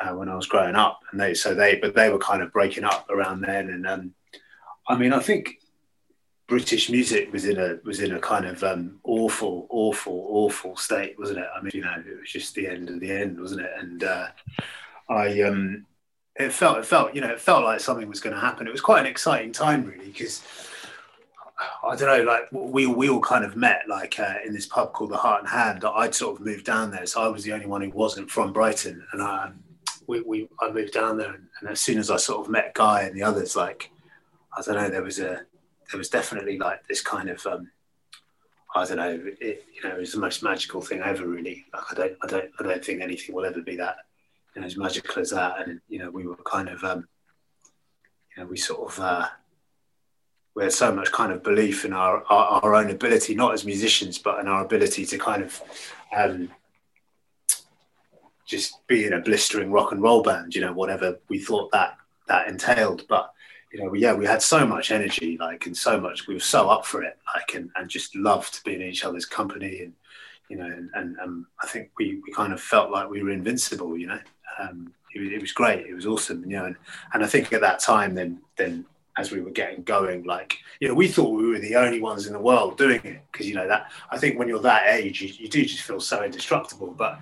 uh, 0.00 0.14
when 0.14 0.28
I 0.28 0.36
was 0.36 0.46
growing 0.46 0.76
up, 0.76 1.00
and 1.10 1.20
they 1.20 1.34
so 1.34 1.54
they 1.54 1.76
but 1.76 1.94
they 1.94 2.10
were 2.10 2.18
kind 2.18 2.42
of 2.42 2.52
breaking 2.52 2.84
up 2.84 3.10
around 3.10 3.40
then. 3.40 3.70
And 3.70 3.86
um, 3.86 4.14
I 4.88 4.96
mean, 4.96 5.12
I 5.12 5.18
think 5.18 5.58
British 6.46 6.88
music 6.88 7.32
was 7.32 7.44
in 7.44 7.58
a 7.58 7.78
was 7.84 7.98
in 7.98 8.12
a 8.12 8.20
kind 8.20 8.46
of 8.46 8.62
um, 8.62 9.00
awful, 9.02 9.66
awful, 9.68 10.26
awful 10.28 10.76
state, 10.76 11.18
wasn't 11.18 11.40
it? 11.40 11.48
I 11.56 11.60
mean, 11.60 11.72
you 11.74 11.82
know, 11.82 11.94
it 11.98 12.20
was 12.20 12.30
just 12.30 12.54
the 12.54 12.68
end 12.68 12.88
of 12.88 13.00
the 13.00 13.10
end, 13.10 13.40
wasn't 13.40 13.62
it? 13.62 13.70
And 13.80 14.04
uh, 14.04 14.28
I 15.08 15.42
um, 15.42 15.86
it 16.36 16.52
felt 16.52 16.78
it 16.78 16.86
felt 16.86 17.14
you 17.14 17.20
know 17.20 17.30
it 17.30 17.40
felt 17.40 17.64
like 17.64 17.80
something 17.80 18.08
was 18.08 18.20
going 18.20 18.34
to 18.34 18.40
happen. 18.40 18.66
It 18.66 18.72
was 18.72 18.80
quite 18.80 19.00
an 19.00 19.06
exciting 19.06 19.52
time 19.52 19.84
really 19.84 20.06
because 20.06 20.42
I 21.84 21.94
don't 21.94 22.08
know 22.08 22.24
like 22.24 22.48
we 22.52 22.86
we 22.86 23.08
all 23.08 23.20
kind 23.20 23.44
of 23.44 23.56
met 23.56 23.82
like 23.88 24.18
uh, 24.18 24.36
in 24.44 24.52
this 24.52 24.66
pub 24.66 24.92
called 24.92 25.10
the 25.10 25.16
Heart 25.16 25.42
and 25.42 25.50
Hand. 25.50 25.84
I'd 25.84 26.14
sort 26.14 26.38
of 26.38 26.46
moved 26.46 26.64
down 26.64 26.90
there, 26.90 27.06
so 27.06 27.22
I 27.22 27.28
was 27.28 27.44
the 27.44 27.52
only 27.52 27.66
one 27.66 27.82
who 27.82 27.90
wasn't 27.90 28.30
from 28.30 28.52
Brighton, 28.52 29.04
and 29.12 29.22
I 29.22 29.50
we, 30.06 30.20
we 30.22 30.48
I 30.60 30.70
moved 30.70 30.92
down 30.92 31.18
there, 31.18 31.34
and, 31.34 31.46
and 31.60 31.70
as 31.70 31.80
soon 31.80 31.98
as 31.98 32.10
I 32.10 32.16
sort 32.16 32.44
of 32.44 32.50
met 32.50 32.74
Guy 32.74 33.02
and 33.02 33.14
the 33.14 33.22
others, 33.22 33.54
like 33.54 33.90
I 34.56 34.62
don't 34.62 34.74
know, 34.74 34.88
there 34.88 35.02
was 35.02 35.18
a 35.18 35.42
there 35.90 35.98
was 35.98 36.08
definitely 36.08 36.58
like 36.58 36.86
this 36.88 37.02
kind 37.02 37.28
of 37.28 37.44
um, 37.46 37.70
I 38.74 38.86
don't 38.86 38.96
know, 38.96 39.22
it, 39.40 39.66
you 39.74 39.86
know, 39.86 39.94
it 39.94 40.00
was 40.00 40.12
the 40.12 40.20
most 40.20 40.42
magical 40.42 40.80
thing 40.80 41.00
ever. 41.00 41.26
Really, 41.26 41.66
like 41.74 41.84
I 41.90 41.94
don't 41.94 42.16
I 42.22 42.26
don't 42.26 42.50
I 42.58 42.62
don't 42.62 42.84
think 42.84 43.02
anything 43.02 43.34
will 43.34 43.44
ever 43.44 43.60
be 43.60 43.76
that 43.76 43.96
know, 44.60 44.66
as 44.66 44.76
magical 44.76 45.22
as 45.22 45.30
that. 45.30 45.66
And 45.66 45.80
you 45.88 45.98
know, 45.98 46.10
we 46.10 46.26
were 46.26 46.36
kind 46.36 46.68
of, 46.68 46.82
um, 46.84 47.08
you 48.36 48.42
know, 48.42 48.48
we 48.48 48.56
sort 48.56 48.92
of 48.92 49.00
uh, 49.00 49.28
we 50.54 50.64
had 50.64 50.72
so 50.72 50.94
much 50.94 51.10
kind 51.10 51.32
of 51.32 51.42
belief 51.42 51.84
in 51.84 51.92
our, 51.92 52.22
our, 52.30 52.62
our 52.62 52.74
own 52.74 52.90
ability, 52.90 53.34
not 53.34 53.54
as 53.54 53.64
musicians, 53.64 54.18
but 54.18 54.38
in 54.40 54.48
our 54.48 54.64
ability 54.64 55.06
to 55.06 55.18
kind 55.18 55.42
of 55.42 55.62
um, 56.14 56.50
just 58.46 58.86
be 58.86 59.06
in 59.06 59.14
a 59.14 59.20
blistering 59.20 59.72
rock 59.72 59.92
and 59.92 60.02
roll 60.02 60.22
band. 60.22 60.54
You 60.54 60.60
know, 60.60 60.72
whatever 60.72 61.18
we 61.28 61.38
thought 61.38 61.70
that 61.72 61.96
that 62.28 62.48
entailed, 62.48 63.06
but 63.08 63.32
you 63.72 63.82
know, 63.82 63.94
yeah, 63.94 64.12
we 64.12 64.26
had 64.26 64.42
so 64.42 64.66
much 64.66 64.90
energy, 64.90 65.38
like, 65.40 65.64
and 65.64 65.74
so 65.74 65.98
much, 65.98 66.26
we 66.26 66.34
were 66.34 66.40
so 66.40 66.68
up 66.68 66.84
for 66.84 67.02
it, 67.02 67.16
like, 67.34 67.54
and, 67.54 67.70
and 67.74 67.88
just 67.88 68.14
loved 68.14 68.62
being 68.64 68.82
in 68.82 68.88
each 68.88 69.02
other's 69.02 69.24
company. 69.24 69.80
And, 69.80 69.94
you 70.48 70.56
know, 70.56 70.66
and, 70.66 70.90
and 70.94 71.18
um, 71.20 71.46
I 71.62 71.66
think 71.66 71.90
we, 71.98 72.20
we 72.24 72.32
kind 72.32 72.52
of 72.52 72.60
felt 72.60 72.90
like 72.90 73.08
we 73.08 73.22
were 73.22 73.30
invincible, 73.30 73.96
you 73.96 74.06
know, 74.06 74.20
um, 74.58 74.92
it, 75.14 75.20
was, 75.20 75.32
it, 75.32 75.40
was 75.40 75.52
great. 75.52 75.86
It 75.86 75.94
was 75.94 76.06
awesome, 76.06 76.42
you 76.44 76.56
know. 76.56 76.66
And, 76.66 76.76
and 77.14 77.24
I 77.24 77.26
think 77.26 77.52
at 77.52 77.60
that 77.60 77.80
time, 77.80 78.14
then 78.14 78.40
then 78.56 78.84
as 79.16 79.30
we 79.30 79.40
were 79.40 79.50
getting 79.50 79.82
going. 79.82 80.24
Like, 80.24 80.58
you 80.80 80.88
know, 80.88 80.94
we 80.94 81.08
thought 81.08 81.36
we 81.36 81.48
were 81.48 81.58
the 81.58 81.76
only 81.76 82.00
ones 82.00 82.26
in 82.26 82.32
the 82.32 82.40
world 82.40 82.78
doing 82.78 83.00
it 83.04 83.20
because, 83.30 83.48
you 83.48 83.54
know, 83.54 83.68
that 83.68 83.90
I 84.10 84.18
think 84.18 84.38
when 84.38 84.48
you're 84.48 84.60
that 84.60 84.86
age, 84.88 85.20
you, 85.20 85.28
you, 85.28 85.48
do 85.48 85.64
just 85.64 85.82
feel 85.82 86.00
so 86.00 86.22
indestructible. 86.24 86.94
But 86.96 87.18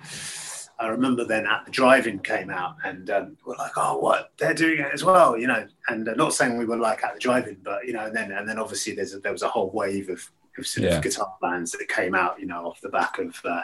I 0.79 0.87
remember 0.87 1.25
then 1.25 1.45
At 1.45 1.65
the 1.65 1.71
Drive-In 1.71 2.19
came 2.19 2.49
out 2.49 2.75
and 2.85 3.09
um, 3.09 3.37
we're 3.45 3.57
like, 3.57 3.73
oh, 3.75 3.97
what? 3.97 4.31
They're 4.37 4.53
doing 4.53 4.79
it 4.79 4.93
as 4.93 5.03
well, 5.03 5.37
you 5.37 5.47
know. 5.47 5.67
And 5.89 6.07
uh, 6.07 6.13
not 6.13 6.33
saying 6.33 6.57
we 6.57 6.65
were 6.65 6.77
like 6.77 7.03
At 7.03 7.13
the 7.13 7.19
Drive-In, 7.19 7.57
but, 7.63 7.85
you 7.85 7.93
know, 7.93 8.05
and 8.05 8.15
then 8.15 8.31
and 8.31 8.47
then 8.47 8.57
obviously 8.59 8.93
there's 8.93 9.13
a, 9.13 9.19
there 9.19 9.33
was 9.33 9.43
a 9.43 9.49
whole 9.49 9.69
wave 9.71 10.09
of, 10.09 10.31
of 10.57 10.67
sort 10.67 10.87
yeah. 10.87 10.97
of 10.97 11.03
guitar 11.03 11.35
bands 11.41 11.71
that 11.71 11.87
came 11.87 12.15
out, 12.15 12.39
you 12.39 12.45
know, 12.45 12.65
off 12.67 12.81
the 12.81 12.89
back 12.89 13.19
of 13.19 13.39
uh, 13.45 13.63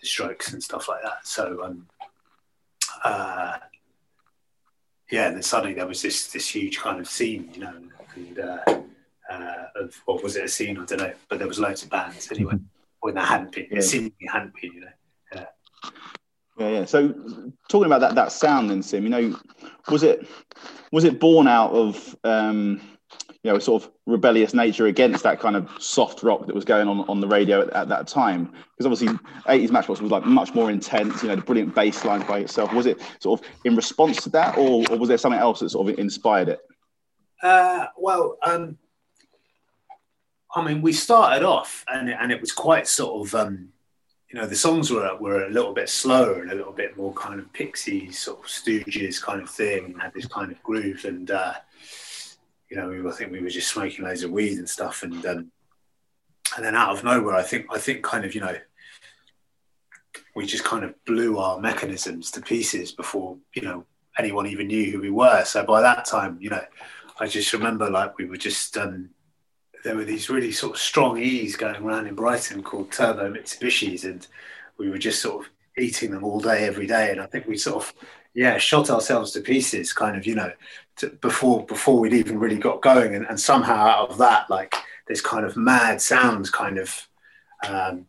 the 0.00 0.06
strokes 0.06 0.52
and 0.52 0.62
stuff 0.62 0.88
like 0.88 1.02
that. 1.02 1.26
So, 1.26 1.62
um, 1.64 1.86
uh, 3.04 3.58
yeah, 5.10 5.26
and 5.26 5.36
then 5.36 5.42
suddenly 5.42 5.74
there 5.74 5.86
was 5.86 6.02
this 6.02 6.30
this 6.30 6.48
huge 6.48 6.78
kind 6.78 7.00
of 7.00 7.08
scene, 7.08 7.50
you 7.54 7.60
know, 7.60 7.74
and 8.14 8.38
uh, 8.38 8.80
uh, 9.30 9.64
of 9.76 9.94
what 10.04 10.22
was 10.22 10.36
it 10.36 10.44
a 10.44 10.48
scene? 10.48 10.78
I 10.78 10.84
don't 10.84 10.98
know, 10.98 11.12
but 11.28 11.38
there 11.38 11.48
was 11.48 11.58
loads 11.58 11.82
of 11.82 11.90
bands 11.90 12.30
anyway. 12.30 12.54
Mm-hmm. 12.54 12.64
When 13.00 13.14
there 13.14 13.24
hadn't 13.24 13.52
been, 13.52 13.68
yeah. 13.70 13.80
seemingly 13.80 14.26
hadn't 14.30 14.54
been, 14.60 14.72
you 14.72 14.80
know. 14.80 14.86
Yeah. 15.32 15.44
yeah, 16.58 16.68
yeah. 16.68 16.84
So 16.84 17.14
talking 17.68 17.86
about 17.86 18.00
that 18.00 18.16
that 18.16 18.32
sound 18.32 18.70
then, 18.70 18.82
Sym, 18.82 19.04
you 19.04 19.08
know, 19.08 19.38
was 19.88 20.02
it 20.02 20.26
was 20.90 21.04
it 21.04 21.20
born 21.20 21.46
out 21.46 21.70
of 21.70 22.16
um, 22.24 22.80
you 23.48 23.54
know, 23.54 23.58
sort 23.58 23.82
of 23.82 23.90
rebellious 24.04 24.52
nature 24.52 24.88
against 24.88 25.22
that 25.22 25.40
kind 25.40 25.56
of 25.56 25.70
soft 25.80 26.22
rock 26.22 26.46
that 26.46 26.54
was 26.54 26.66
going 26.66 26.86
on 26.86 27.00
on 27.08 27.18
the 27.18 27.26
radio 27.26 27.62
at, 27.62 27.70
at 27.70 27.88
that 27.88 28.06
time. 28.06 28.52
Because 28.76 28.84
obviously, 28.84 29.08
80s 29.46 29.70
Matchbox 29.70 30.02
was 30.02 30.10
like 30.10 30.26
much 30.26 30.54
more 30.54 30.70
intense, 30.70 31.22
you 31.22 31.30
know, 31.30 31.36
the 31.36 31.40
brilliant 31.40 31.74
bass 31.74 32.04
line 32.04 32.26
by 32.26 32.40
itself. 32.40 32.74
Was 32.74 32.84
it 32.84 33.00
sort 33.20 33.40
of 33.40 33.46
in 33.64 33.74
response 33.74 34.22
to 34.24 34.28
that, 34.30 34.58
or, 34.58 34.84
or 34.90 34.98
was 34.98 35.08
there 35.08 35.16
something 35.16 35.40
else 35.40 35.60
that 35.60 35.70
sort 35.70 35.88
of 35.88 35.98
inspired 35.98 36.50
it? 36.50 36.60
Uh, 37.42 37.86
well, 37.96 38.36
um, 38.42 38.76
I 40.54 40.62
mean, 40.62 40.82
we 40.82 40.92
started 40.92 41.42
off 41.42 41.86
and, 41.88 42.10
and 42.10 42.30
it 42.30 42.42
was 42.42 42.52
quite 42.52 42.86
sort 42.86 43.26
of, 43.26 43.34
um, 43.34 43.70
you 44.30 44.38
know, 44.38 44.46
the 44.46 44.56
songs 44.56 44.90
were, 44.90 45.16
were 45.18 45.46
a 45.46 45.50
little 45.50 45.72
bit 45.72 45.88
slower 45.88 46.42
and 46.42 46.52
a 46.52 46.54
little 46.54 46.72
bit 46.72 46.98
more 46.98 47.14
kind 47.14 47.40
of 47.40 47.50
Pixies, 47.54 48.18
sort 48.18 48.40
of 48.40 48.44
Stooges 48.44 49.22
kind 49.22 49.40
of 49.40 49.48
thing, 49.48 49.86
and 49.86 50.02
had 50.02 50.12
this 50.12 50.26
kind 50.26 50.52
of 50.52 50.62
groove. 50.62 51.06
And, 51.06 51.30
uh, 51.30 51.54
you 52.70 52.76
know, 52.76 53.08
I 53.08 53.12
think 53.12 53.32
we 53.32 53.40
were 53.40 53.48
just 53.48 53.68
smoking 53.68 54.04
loads 54.04 54.22
of 54.22 54.30
weed 54.30 54.58
and 54.58 54.68
stuff, 54.68 55.02
and 55.02 55.24
um, 55.24 55.50
and 56.56 56.64
then 56.64 56.74
out 56.74 56.96
of 56.96 57.04
nowhere, 57.04 57.34
I 57.34 57.42
think 57.42 57.66
I 57.70 57.78
think 57.78 58.02
kind 58.02 58.24
of 58.24 58.34
you 58.34 58.40
know, 58.40 58.56
we 60.34 60.46
just 60.46 60.64
kind 60.64 60.84
of 60.84 60.94
blew 61.04 61.38
our 61.38 61.58
mechanisms 61.60 62.30
to 62.32 62.40
pieces 62.40 62.92
before 62.92 63.38
you 63.54 63.62
know 63.62 63.84
anyone 64.18 64.46
even 64.46 64.66
knew 64.66 64.90
who 64.90 65.00
we 65.00 65.10
were. 65.10 65.44
So 65.44 65.64
by 65.64 65.80
that 65.80 66.04
time, 66.04 66.38
you 66.40 66.50
know, 66.50 66.64
I 67.20 67.26
just 67.26 67.52
remember 67.52 67.88
like 67.88 68.18
we 68.18 68.26
were 68.26 68.36
just 68.36 68.76
um, 68.76 69.10
there 69.84 69.96
were 69.96 70.04
these 70.04 70.28
really 70.28 70.52
sort 70.52 70.74
of 70.74 70.80
strong 70.80 71.18
E's 71.18 71.56
going 71.56 71.82
around 71.82 72.06
in 72.06 72.14
Brighton 72.14 72.62
called 72.62 72.92
Turbo 72.92 73.32
Mitsubishis, 73.32 74.04
and 74.04 74.26
we 74.76 74.90
were 74.90 74.98
just 74.98 75.22
sort 75.22 75.44
of 75.44 75.50
eating 75.76 76.10
them 76.10 76.24
all 76.24 76.40
day, 76.40 76.66
every 76.66 76.86
day. 76.86 77.10
And 77.12 77.20
I 77.20 77.26
think 77.26 77.46
we 77.46 77.56
sort 77.56 77.84
of 77.84 77.94
yeah 78.38 78.56
shot 78.56 78.88
ourselves 78.88 79.32
to 79.32 79.40
pieces, 79.40 79.92
kind 79.92 80.16
of 80.16 80.24
you 80.24 80.36
know 80.36 80.52
to, 80.96 81.08
before 81.20 81.66
before 81.66 81.98
we'd 81.98 82.12
even 82.12 82.38
really 82.38 82.56
got 82.56 82.80
going, 82.80 83.16
and, 83.16 83.26
and 83.26 83.38
somehow 83.38 83.74
out 83.74 84.10
of 84.10 84.18
that, 84.18 84.48
like 84.48 84.76
this 85.08 85.20
kind 85.20 85.44
of 85.44 85.56
mad 85.56 86.00
sounds 86.00 86.48
kind 86.48 86.78
of 86.78 87.08
um, 87.68 88.06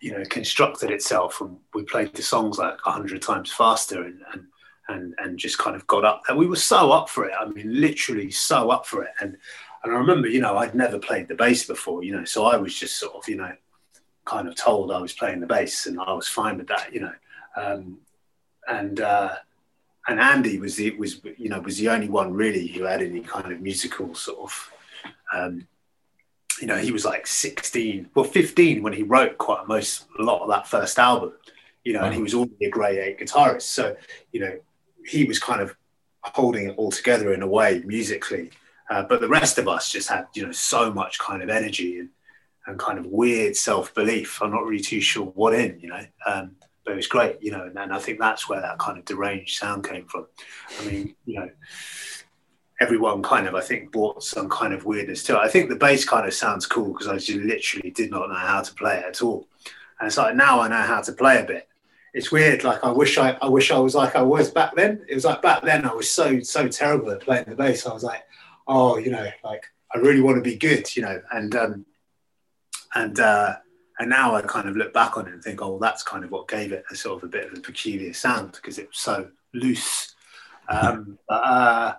you 0.00 0.12
know 0.12 0.22
constructed 0.30 0.92
itself, 0.92 1.40
and 1.40 1.56
we 1.74 1.82
played 1.82 2.14
the 2.14 2.22
songs 2.22 2.58
like 2.58 2.78
a 2.86 2.90
hundred 2.92 3.20
times 3.20 3.52
faster, 3.52 4.04
and, 4.04 4.20
and 4.32 4.44
and 4.88 5.14
and 5.18 5.38
just 5.38 5.58
kind 5.58 5.74
of 5.74 5.84
got 5.88 6.04
up, 6.04 6.22
and 6.28 6.38
we 6.38 6.46
were 6.46 6.54
so 6.54 6.92
up 6.92 7.08
for 7.08 7.26
it. 7.28 7.34
I 7.36 7.46
mean, 7.46 7.80
literally 7.80 8.30
so 8.30 8.70
up 8.70 8.86
for 8.86 9.02
it, 9.02 9.10
and 9.20 9.36
and 9.82 9.92
I 9.92 9.98
remember, 9.98 10.28
you 10.28 10.40
know, 10.40 10.56
I'd 10.56 10.76
never 10.76 11.00
played 11.00 11.26
the 11.26 11.34
bass 11.34 11.66
before, 11.66 12.04
you 12.04 12.12
know, 12.12 12.24
so 12.24 12.44
I 12.44 12.56
was 12.56 12.76
just 12.76 12.96
sort 12.98 13.14
of, 13.14 13.28
you 13.28 13.36
know, 13.36 13.52
kind 14.24 14.48
of 14.48 14.56
told 14.56 14.90
I 14.90 15.00
was 15.00 15.12
playing 15.12 15.40
the 15.40 15.46
bass, 15.46 15.86
and 15.86 15.98
I 16.00 16.12
was 16.12 16.28
fine 16.28 16.58
with 16.58 16.68
that, 16.68 16.92
you 16.94 17.00
know. 17.00 17.12
Um, 17.56 17.98
and 18.68 19.00
uh, 19.00 19.36
and 20.08 20.20
Andy 20.20 20.58
was 20.58 20.76
the 20.76 20.90
was 20.92 21.20
you 21.36 21.48
know 21.48 21.60
was 21.60 21.78
the 21.78 21.88
only 21.88 22.08
one 22.08 22.32
really 22.32 22.66
who 22.66 22.84
had 22.84 23.02
any 23.02 23.20
kind 23.20 23.52
of 23.52 23.60
musical 23.60 24.14
sort 24.14 24.38
of 24.38 24.72
um, 25.34 25.66
you 26.60 26.66
know 26.66 26.76
he 26.76 26.92
was 26.92 27.04
like 27.04 27.26
16 27.26 28.10
well 28.14 28.24
15 28.24 28.82
when 28.82 28.92
he 28.92 29.02
wrote 29.02 29.36
quite 29.38 29.66
most 29.66 30.06
a 30.18 30.22
lot 30.22 30.42
of 30.42 30.48
that 30.48 30.66
first 30.66 30.98
album 30.98 31.32
you 31.86 31.92
know 31.92 32.02
and 32.02 32.14
he 32.14 32.20
was 32.20 32.34
already 32.34 32.64
a 32.64 32.68
grey 32.68 32.98
eight 32.98 33.20
guitarist. 33.20 33.62
So 33.62 33.96
you 34.32 34.40
know 34.40 34.58
he 35.06 35.24
was 35.24 35.38
kind 35.38 35.62
of 35.62 35.74
holding 36.20 36.68
it 36.68 36.74
all 36.76 36.90
together 36.90 37.32
in 37.32 37.42
a 37.42 37.46
way 37.46 37.80
musically. 37.86 38.50
Uh, 38.90 39.04
but 39.04 39.20
the 39.20 39.28
rest 39.28 39.56
of 39.58 39.68
us 39.68 39.90
just 39.90 40.08
had 40.08 40.26
you 40.34 40.44
know 40.44 40.52
so 40.52 40.92
much 40.92 41.20
kind 41.20 41.42
of 41.42 41.48
energy 41.48 42.00
and 42.00 42.10
and 42.66 42.80
kind 42.80 42.98
of 42.98 43.06
weird 43.06 43.54
self-belief. 43.54 44.42
I'm 44.42 44.50
not 44.50 44.64
really 44.64 44.82
too 44.82 45.00
sure 45.00 45.26
what 45.26 45.54
in 45.54 45.78
you 45.78 45.88
know 45.88 46.04
um, 46.26 46.56
but 46.86 46.92
it 46.92 46.96
was 46.96 47.08
great, 47.08 47.42
you 47.42 47.50
know, 47.50 47.64
and, 47.64 47.76
and 47.76 47.92
I 47.92 47.98
think 47.98 48.20
that's 48.20 48.48
where 48.48 48.60
that 48.60 48.78
kind 48.78 48.96
of 48.96 49.04
deranged 49.04 49.58
sound 49.58 49.86
came 49.86 50.06
from. 50.06 50.28
I 50.80 50.84
mean, 50.84 51.16
you 51.26 51.40
know, 51.40 51.50
everyone 52.80 53.22
kind 53.22 53.48
of, 53.48 53.56
I 53.56 53.60
think, 53.60 53.90
brought 53.90 54.22
some 54.22 54.48
kind 54.48 54.72
of 54.72 54.84
weirdness 54.84 55.24
to 55.24 55.34
it. 55.34 55.40
I 55.40 55.48
think 55.48 55.68
the 55.68 55.76
bass 55.76 56.04
kind 56.04 56.26
of 56.26 56.32
sounds 56.32 56.64
cool 56.64 56.92
because 56.92 57.08
I 57.08 57.16
just 57.16 57.30
literally 57.30 57.90
did 57.90 58.12
not 58.12 58.28
know 58.28 58.36
how 58.36 58.62
to 58.62 58.74
play 58.74 58.98
it 58.98 59.04
at 59.04 59.20
all. 59.20 59.48
And 59.98 60.06
it's 60.06 60.16
like 60.16 60.36
now 60.36 60.60
I 60.60 60.68
know 60.68 60.76
how 60.76 61.00
to 61.02 61.12
play 61.12 61.40
a 61.40 61.44
bit. 61.44 61.68
It's 62.14 62.30
weird. 62.30 62.62
Like 62.62 62.84
I 62.84 62.92
wish 62.92 63.18
I, 63.18 63.32
I 63.42 63.48
wish 63.48 63.72
I 63.72 63.78
was 63.78 63.96
like 63.96 64.14
I 64.14 64.22
was 64.22 64.50
back 64.50 64.76
then. 64.76 65.04
It 65.08 65.14
was 65.14 65.24
like 65.24 65.42
back 65.42 65.62
then 65.62 65.84
I 65.84 65.92
was 65.92 66.08
so 66.08 66.40
so 66.40 66.68
terrible 66.68 67.10
at 67.10 67.20
playing 67.20 67.46
the 67.48 67.56
bass. 67.56 67.84
I 67.84 67.92
was 67.92 68.04
like, 68.04 68.22
oh, 68.68 68.96
you 68.96 69.10
know, 69.10 69.28
like 69.42 69.64
I 69.92 69.98
really 69.98 70.20
want 70.20 70.36
to 70.36 70.42
be 70.42 70.56
good, 70.56 70.94
you 70.94 71.02
know, 71.02 71.20
and 71.32 71.54
um, 71.56 71.86
and 72.94 73.18
uh, 73.18 73.56
and 73.98 74.10
now 74.10 74.34
I 74.34 74.42
kind 74.42 74.68
of 74.68 74.76
look 74.76 74.92
back 74.92 75.16
on 75.16 75.26
it 75.26 75.32
and 75.32 75.42
think, 75.42 75.62
oh, 75.62 75.70
well, 75.70 75.78
that's 75.78 76.02
kind 76.02 76.24
of 76.24 76.30
what 76.30 76.48
gave 76.48 76.72
it 76.72 76.84
a 76.90 76.94
sort 76.94 77.22
of 77.22 77.28
a 77.28 77.32
bit 77.32 77.50
of 77.50 77.58
a 77.58 77.60
peculiar 77.60 78.12
sound 78.12 78.52
because 78.52 78.78
it 78.78 78.88
was 78.88 78.98
so 78.98 79.28
loose. 79.54 80.14
Um, 80.68 81.18
but, 81.28 81.34
uh, 81.34 81.94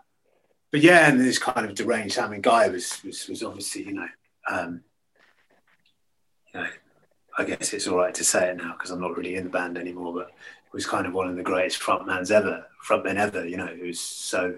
but, 0.72 0.82
yeah, 0.82 1.10
and 1.10 1.20
this 1.20 1.40
kind 1.40 1.66
of 1.66 1.76
deranged 1.76 2.20
I 2.20 2.28
mean, 2.28 2.42
Guy 2.42 2.68
was, 2.68 3.04
was, 3.04 3.28
was 3.28 3.44
obviously, 3.44 3.84
you 3.84 3.94
know, 3.94 4.08
um, 4.50 4.82
you 6.54 6.60
know, 6.60 6.68
I 7.38 7.44
guess 7.44 7.74
it's 7.74 7.88
all 7.88 7.98
right 7.98 8.14
to 8.14 8.24
say 8.24 8.50
it 8.50 8.58
now 8.58 8.74
because 8.74 8.92
I'm 8.92 9.02
not 9.02 9.16
really 9.16 9.36
in 9.36 9.46
the 9.46 9.50
band 9.50 9.78
anymore, 9.78 10.14
but 10.14 10.32
was 10.78 10.86
kind 10.86 11.08
of 11.08 11.14
one 11.16 11.28
of 11.28 11.36
the 11.36 11.42
greatest 11.42 11.82
frontmans 11.82 12.30
ever, 12.30 12.64
frontmen 12.88 13.16
ever. 13.16 13.48
You 13.48 13.58
know, 13.58 13.66
it 13.66 13.82
was 13.82 14.00
so 14.00 14.56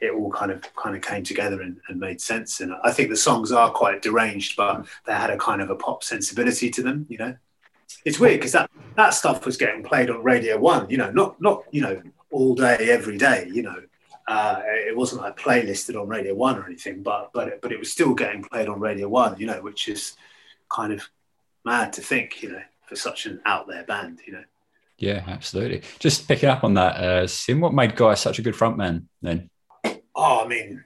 it 0.00 0.12
all 0.12 0.32
kind 0.32 0.50
of 0.50 0.62
kind 0.76 0.96
of 0.96 1.02
came 1.02 1.22
together 1.22 1.60
and, 1.60 1.78
and, 1.88 2.00
made 2.00 2.22
sense. 2.22 2.60
And 2.62 2.72
I 2.82 2.90
think 2.90 3.10
the 3.10 3.16
songs 3.16 3.52
are 3.52 3.70
quite 3.70 4.00
deranged, 4.00 4.56
but 4.56 4.86
they 5.04 5.12
had 5.12 5.28
a 5.28 5.36
kind 5.36 5.60
of 5.60 5.68
a 5.68 5.76
pop 5.76 6.02
sensibility 6.02 6.70
to 6.70 6.82
them. 6.82 7.04
You 7.10 7.18
know, 7.18 7.36
it's 8.06 8.18
weird 8.18 8.40
because 8.40 8.52
that 8.52 8.70
that 8.96 9.10
stuff 9.10 9.44
was 9.44 9.58
getting 9.58 9.82
played 9.82 10.08
on 10.08 10.22
Radio 10.22 10.58
One. 10.58 10.88
You 10.88 10.96
know, 10.96 11.10
not 11.10 11.38
not 11.38 11.64
you 11.70 11.82
know 11.82 12.00
all 12.30 12.54
day 12.54 12.88
every 12.90 13.18
day. 13.18 13.50
You 13.52 13.62
know. 13.62 13.82
Uh, 14.26 14.60
it 14.66 14.94
wasn't 14.94 15.22
like 15.22 15.38
playlisted 15.38 15.98
on 15.98 16.06
Radio 16.06 16.34
One 16.34 16.58
or 16.58 16.66
anything, 16.66 17.02
but 17.02 17.30
but 17.34 17.60
but 17.62 17.72
it 17.72 17.78
was 17.78 17.92
still 17.92 18.14
getting 18.14 18.42
played 18.42 18.68
on 18.68 18.78
Radio 18.78 19.08
One, 19.08 19.38
you 19.38 19.46
know, 19.46 19.60
which 19.62 19.88
is 19.88 20.16
kind 20.68 20.92
of 20.92 21.08
mad 21.64 21.94
to 21.94 22.02
think, 22.02 22.42
you 22.42 22.52
know, 22.52 22.62
for 22.86 22.94
such 22.94 23.24
an 23.24 23.40
out 23.46 23.66
there 23.68 23.84
band, 23.84 24.20
you 24.26 24.34
know. 24.34 24.44
Yeah, 24.98 25.22
absolutely. 25.28 25.82
Just 26.00 26.26
picking 26.26 26.48
up 26.48 26.64
on 26.64 26.74
that, 26.74 26.96
uh, 26.96 27.26
Sym, 27.26 27.60
what 27.60 27.72
made 27.72 27.94
Guy 27.94 28.14
such 28.14 28.38
a 28.38 28.42
good 28.42 28.54
frontman 28.54 29.04
then? 29.22 29.48
Oh, 30.14 30.42
I 30.44 30.48
mean, 30.48 30.82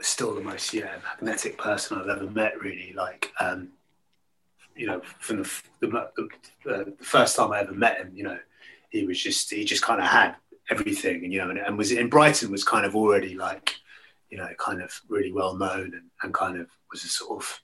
still 0.00 0.34
the 0.34 0.40
most 0.40 0.72
yeah 0.72 0.96
magnetic 1.04 1.58
person 1.58 1.98
I've 1.98 2.08
ever 2.08 2.30
met. 2.30 2.60
Really, 2.60 2.94
like 2.96 3.30
um, 3.40 3.68
you 4.74 4.86
know, 4.86 5.02
from 5.18 5.42
the 5.42 5.62
the, 5.80 5.88
the, 6.16 6.70
uh, 6.72 6.84
the 6.84 7.04
first 7.04 7.36
time 7.36 7.52
I 7.52 7.60
ever 7.60 7.72
met 7.72 7.98
him, 7.98 8.12
you 8.14 8.24
know, 8.24 8.38
he 8.90 9.04
was 9.04 9.22
just 9.22 9.50
he 9.50 9.64
just 9.64 9.82
kind 9.82 10.00
of 10.00 10.06
had 10.06 10.36
everything, 10.70 11.24
and 11.24 11.32
you 11.32 11.40
know, 11.40 11.50
and, 11.50 11.58
and 11.58 11.76
was 11.76 11.92
in 11.92 12.08
Brighton 12.08 12.50
was 12.50 12.64
kind 12.64 12.86
of 12.86 12.96
already 12.96 13.34
like 13.34 13.74
you 14.30 14.38
know 14.38 14.48
kind 14.58 14.82
of 14.82 14.98
really 15.08 15.32
well 15.32 15.54
known 15.54 15.92
and, 15.94 16.10
and 16.22 16.34
kind 16.34 16.58
of 16.58 16.68
was 16.90 17.04
a 17.04 17.08
sort 17.08 17.42
of 17.42 17.60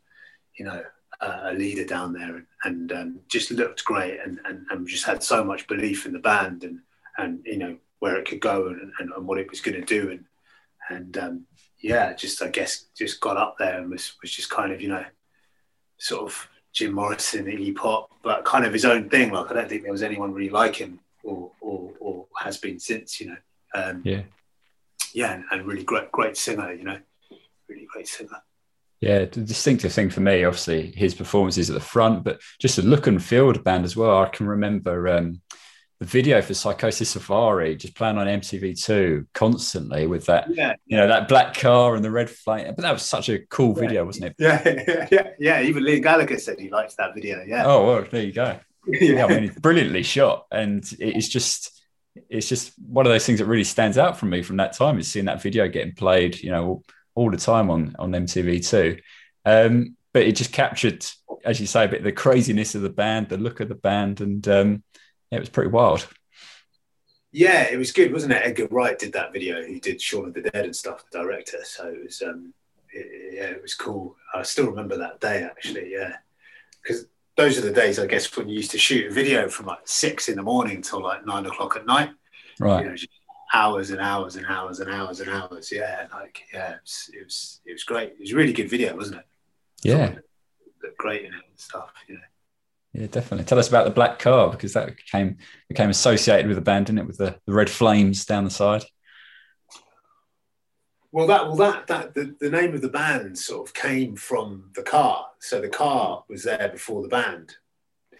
you 0.58 0.64
know 0.64 0.82
a 1.20 1.52
leader 1.52 1.84
down 1.84 2.12
there 2.12 2.36
and, 2.36 2.46
and 2.64 2.92
um, 2.92 3.20
just 3.28 3.50
looked 3.50 3.84
great 3.84 4.18
and, 4.24 4.40
and, 4.44 4.66
and, 4.70 4.86
just 4.86 5.04
had 5.04 5.22
so 5.22 5.44
much 5.44 5.66
belief 5.66 6.06
in 6.06 6.12
the 6.12 6.18
band 6.18 6.64
and, 6.64 6.80
and 7.18 7.40
you 7.44 7.56
know, 7.56 7.76
where 8.00 8.16
it 8.16 8.28
could 8.28 8.40
go 8.40 8.66
and, 8.68 8.92
and, 8.98 9.10
and 9.12 9.26
what 9.26 9.38
it 9.38 9.48
was 9.50 9.60
going 9.60 9.80
to 9.80 9.84
do. 9.84 10.10
And, 10.10 10.24
and 10.90 11.18
um, 11.18 11.46
yeah, 11.80 12.12
just, 12.12 12.42
I 12.42 12.48
guess, 12.48 12.86
just 12.96 13.20
got 13.20 13.36
up 13.36 13.56
there 13.58 13.80
and 13.80 13.90
was, 13.90 14.14
was 14.20 14.32
just 14.32 14.50
kind 14.50 14.72
of, 14.72 14.80
you 14.80 14.88
know, 14.88 15.04
sort 15.98 16.22
of 16.22 16.48
Jim 16.72 16.92
Morrison, 16.92 17.46
Iggy 17.46 17.74
Pop, 17.74 18.10
but 18.22 18.44
kind 18.44 18.66
of 18.66 18.72
his 18.72 18.84
own 18.84 19.08
thing. 19.08 19.30
Like, 19.30 19.50
I 19.50 19.54
don't 19.54 19.68
think 19.68 19.82
there 19.82 19.92
was 19.92 20.02
anyone 20.02 20.34
really 20.34 20.50
like 20.50 20.76
him 20.76 21.00
or, 21.22 21.50
or, 21.60 21.92
or 22.00 22.26
has 22.38 22.58
been 22.58 22.78
since, 22.80 23.20
you 23.20 23.28
know. 23.28 23.36
Um, 23.74 24.02
yeah. 24.04 24.22
Yeah, 25.12 25.34
and, 25.34 25.44
and 25.50 25.66
really 25.66 25.84
great, 25.84 26.10
great 26.10 26.36
singer, 26.36 26.72
you 26.72 26.82
know, 26.82 26.98
really 27.68 27.86
great 27.92 28.08
singer. 28.08 28.42
Yeah, 29.00 29.20
the 29.20 29.40
distinctive 29.42 29.92
thing 29.92 30.08
for 30.10 30.20
me, 30.20 30.44
obviously, 30.44 30.92
his 30.96 31.14
performances 31.14 31.68
at 31.68 31.74
the 31.74 31.80
front, 31.80 32.24
but 32.24 32.40
just 32.60 32.76
the 32.76 32.82
look 32.82 33.06
and 33.06 33.22
feel 33.22 33.48
of 33.50 33.56
the 33.56 33.62
band 33.62 33.84
as 33.84 33.96
well. 33.96 34.22
I 34.22 34.28
can 34.28 34.46
remember 34.46 35.08
um, 35.08 35.42
the 36.00 36.06
video 36.06 36.40
for 36.40 36.54
Psychosis 36.54 37.10
Safari 37.10 37.76
just 37.76 37.94
playing 37.96 38.16
on 38.16 38.26
MTV2 38.26 39.26
constantly 39.34 40.06
with 40.06 40.26
that, 40.26 40.46
Yeah. 40.50 40.74
you 40.86 40.96
know, 40.96 41.06
that 41.08 41.28
black 41.28 41.54
car 41.54 41.94
and 41.96 42.04
the 42.04 42.10
red 42.10 42.30
flame. 42.30 42.66
But 42.74 42.82
that 42.82 42.92
was 42.92 43.02
such 43.02 43.28
a 43.28 43.40
cool 43.46 43.74
Yeah. 43.76 43.80
video, 43.80 44.04
wasn't 44.06 44.26
it? 44.26 44.34
Yeah, 44.38 45.06
yeah, 45.10 45.28
yeah. 45.38 45.62
Even 45.62 45.82
Liam 45.84 46.02
Gallagher 46.02 46.38
said 46.38 46.58
he 46.58 46.70
liked 46.70 46.96
that 46.96 47.14
video. 47.14 47.44
Yeah. 47.46 47.64
Oh, 47.66 47.86
well, 47.86 48.06
there 48.10 48.22
you 48.24 48.32
go. 48.32 48.58
Yeah, 48.86 49.24
I 49.24 49.28
mean, 49.28 49.44
it's 49.44 49.58
brilliantly 49.58 50.02
shot, 50.02 50.44
and 50.52 50.84
it's 50.98 51.28
just, 51.28 51.82
it's 52.28 52.48
just 52.50 52.72
one 52.86 53.06
of 53.06 53.12
those 53.12 53.24
things 53.24 53.38
that 53.38 53.46
really 53.46 53.64
stands 53.64 53.96
out 53.96 54.18
for 54.18 54.26
me 54.26 54.42
from 54.42 54.58
that 54.58 54.74
time 54.74 54.98
is 54.98 55.10
seeing 55.10 55.24
that 55.24 55.40
video 55.42 55.68
getting 55.68 55.94
played, 55.94 56.38
you 56.42 56.50
know, 56.50 56.82
all, 57.14 57.30
the 57.30 57.36
time 57.36 57.70
on 57.70 57.94
on 57.98 58.12
MTV2. 58.12 59.00
Um, 59.44 59.96
but 60.12 60.22
it 60.22 60.36
just 60.36 60.52
captured, 60.52 61.04
as 61.44 61.60
you 61.60 61.66
say, 61.66 61.84
a 61.84 61.88
bit 61.88 62.02
the 62.02 62.12
craziness 62.12 62.74
of 62.74 62.82
the 62.82 62.88
band, 62.88 63.28
the 63.28 63.36
look 63.36 63.60
of 63.60 63.68
the 63.68 63.74
band, 63.74 64.20
and 64.20 64.46
um, 64.48 64.82
yeah, 65.30 65.38
it 65.38 65.40
was 65.40 65.48
pretty 65.48 65.70
wild. 65.70 66.06
Yeah, 67.32 67.64
it 67.64 67.76
was 67.76 67.90
good, 67.90 68.12
wasn't 68.12 68.34
it? 68.34 68.42
Edgar 68.44 68.68
Wright 68.70 68.96
did 68.96 69.12
that 69.14 69.32
video. 69.32 69.64
He 69.64 69.80
did 69.80 70.00
Shaun 70.00 70.28
of 70.28 70.34
the 70.34 70.42
Dead 70.42 70.64
and 70.66 70.76
stuff, 70.76 71.02
the 71.10 71.18
director. 71.18 71.58
So 71.64 71.88
it 71.88 72.04
was, 72.04 72.22
um, 72.22 72.54
it, 72.92 73.34
yeah, 73.34 73.46
it 73.46 73.60
was 73.60 73.74
cool. 73.74 74.16
I 74.32 74.42
still 74.42 74.70
remember 74.70 74.96
that 74.98 75.20
day 75.20 75.42
actually. 75.42 75.92
Yeah, 75.92 76.14
because 76.80 77.06
those 77.36 77.58
are 77.58 77.62
the 77.62 77.72
days, 77.72 77.98
I 77.98 78.06
guess, 78.06 78.36
when 78.36 78.48
you 78.48 78.54
used 78.54 78.70
to 78.70 78.78
shoot 78.78 79.10
a 79.10 79.12
video 79.12 79.48
from 79.48 79.66
like 79.66 79.80
six 79.84 80.28
in 80.28 80.36
the 80.36 80.42
morning 80.42 80.80
till 80.80 81.02
like 81.02 81.26
nine 81.26 81.44
o'clock 81.46 81.74
at 81.74 81.86
night. 81.86 82.10
Right. 82.60 82.84
You 82.84 82.90
know, 82.90 82.96
hours 83.54 83.90
and 83.90 84.00
hours 84.00 84.36
and 84.36 84.46
hours 84.46 84.80
and 84.80 84.90
hours 84.90 85.20
and 85.20 85.30
hours. 85.30 85.72
Yeah, 85.72 86.06
like 86.12 86.42
yeah, 86.52 86.72
it 86.72 86.80
was, 86.82 87.10
it 87.12 87.24
was, 87.24 87.60
it 87.64 87.72
was 87.72 87.84
great. 87.84 88.10
It 88.12 88.20
was 88.20 88.32
a 88.32 88.36
really 88.36 88.52
good 88.52 88.68
video, 88.68 88.96
wasn't 88.96 89.20
it? 89.20 89.26
Yeah. 89.82 90.14
Looked 90.82 90.98
great 90.98 91.24
in 91.24 91.32
it 91.32 91.42
and 91.48 91.58
stuff. 91.58 91.92
You 92.08 92.16
know. 92.16 92.20
Yeah, 92.92 93.06
definitely. 93.06 93.44
Tell 93.44 93.58
us 93.58 93.68
about 93.68 93.84
the 93.84 93.90
black 93.90 94.18
car 94.18 94.50
because 94.50 94.72
that 94.74 94.96
became 94.96 95.38
became 95.68 95.90
associated 95.90 96.46
with 96.46 96.56
the 96.56 96.62
band, 96.62 96.86
didn't 96.86 97.00
it? 97.00 97.06
With 97.06 97.18
the, 97.18 97.38
the 97.46 97.52
red 97.52 97.70
flames 97.70 98.24
down 98.24 98.44
the 98.44 98.50
side. 98.50 98.84
Well, 101.12 101.28
that 101.28 101.46
well 101.46 101.56
that 101.56 101.86
that 101.86 102.14
the, 102.14 102.34
the 102.40 102.50
name 102.50 102.74
of 102.74 102.82
the 102.82 102.88
band 102.88 103.38
sort 103.38 103.68
of 103.68 103.74
came 103.74 104.16
from 104.16 104.70
the 104.74 104.82
car. 104.82 105.26
So 105.38 105.60
the 105.60 105.68
car 105.68 106.24
was 106.28 106.42
there 106.42 106.68
before 106.68 107.02
the 107.02 107.08
band. 107.08 107.56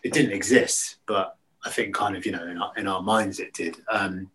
It 0.05 0.12
didn't 0.12 0.33
exist, 0.33 0.97
but 1.07 1.37
I 1.64 1.71
think 1.71 1.95
kind 1.95 2.17
of 2.17 2.25
you 2.25 2.33
know 2.33 2.47
in 2.47 2.59
our, 2.59 2.73
in 2.76 2.87
our 2.87 3.03
minds 3.03 3.41
it 3.41 3.53
did. 3.53 3.76
Um, 3.91 4.31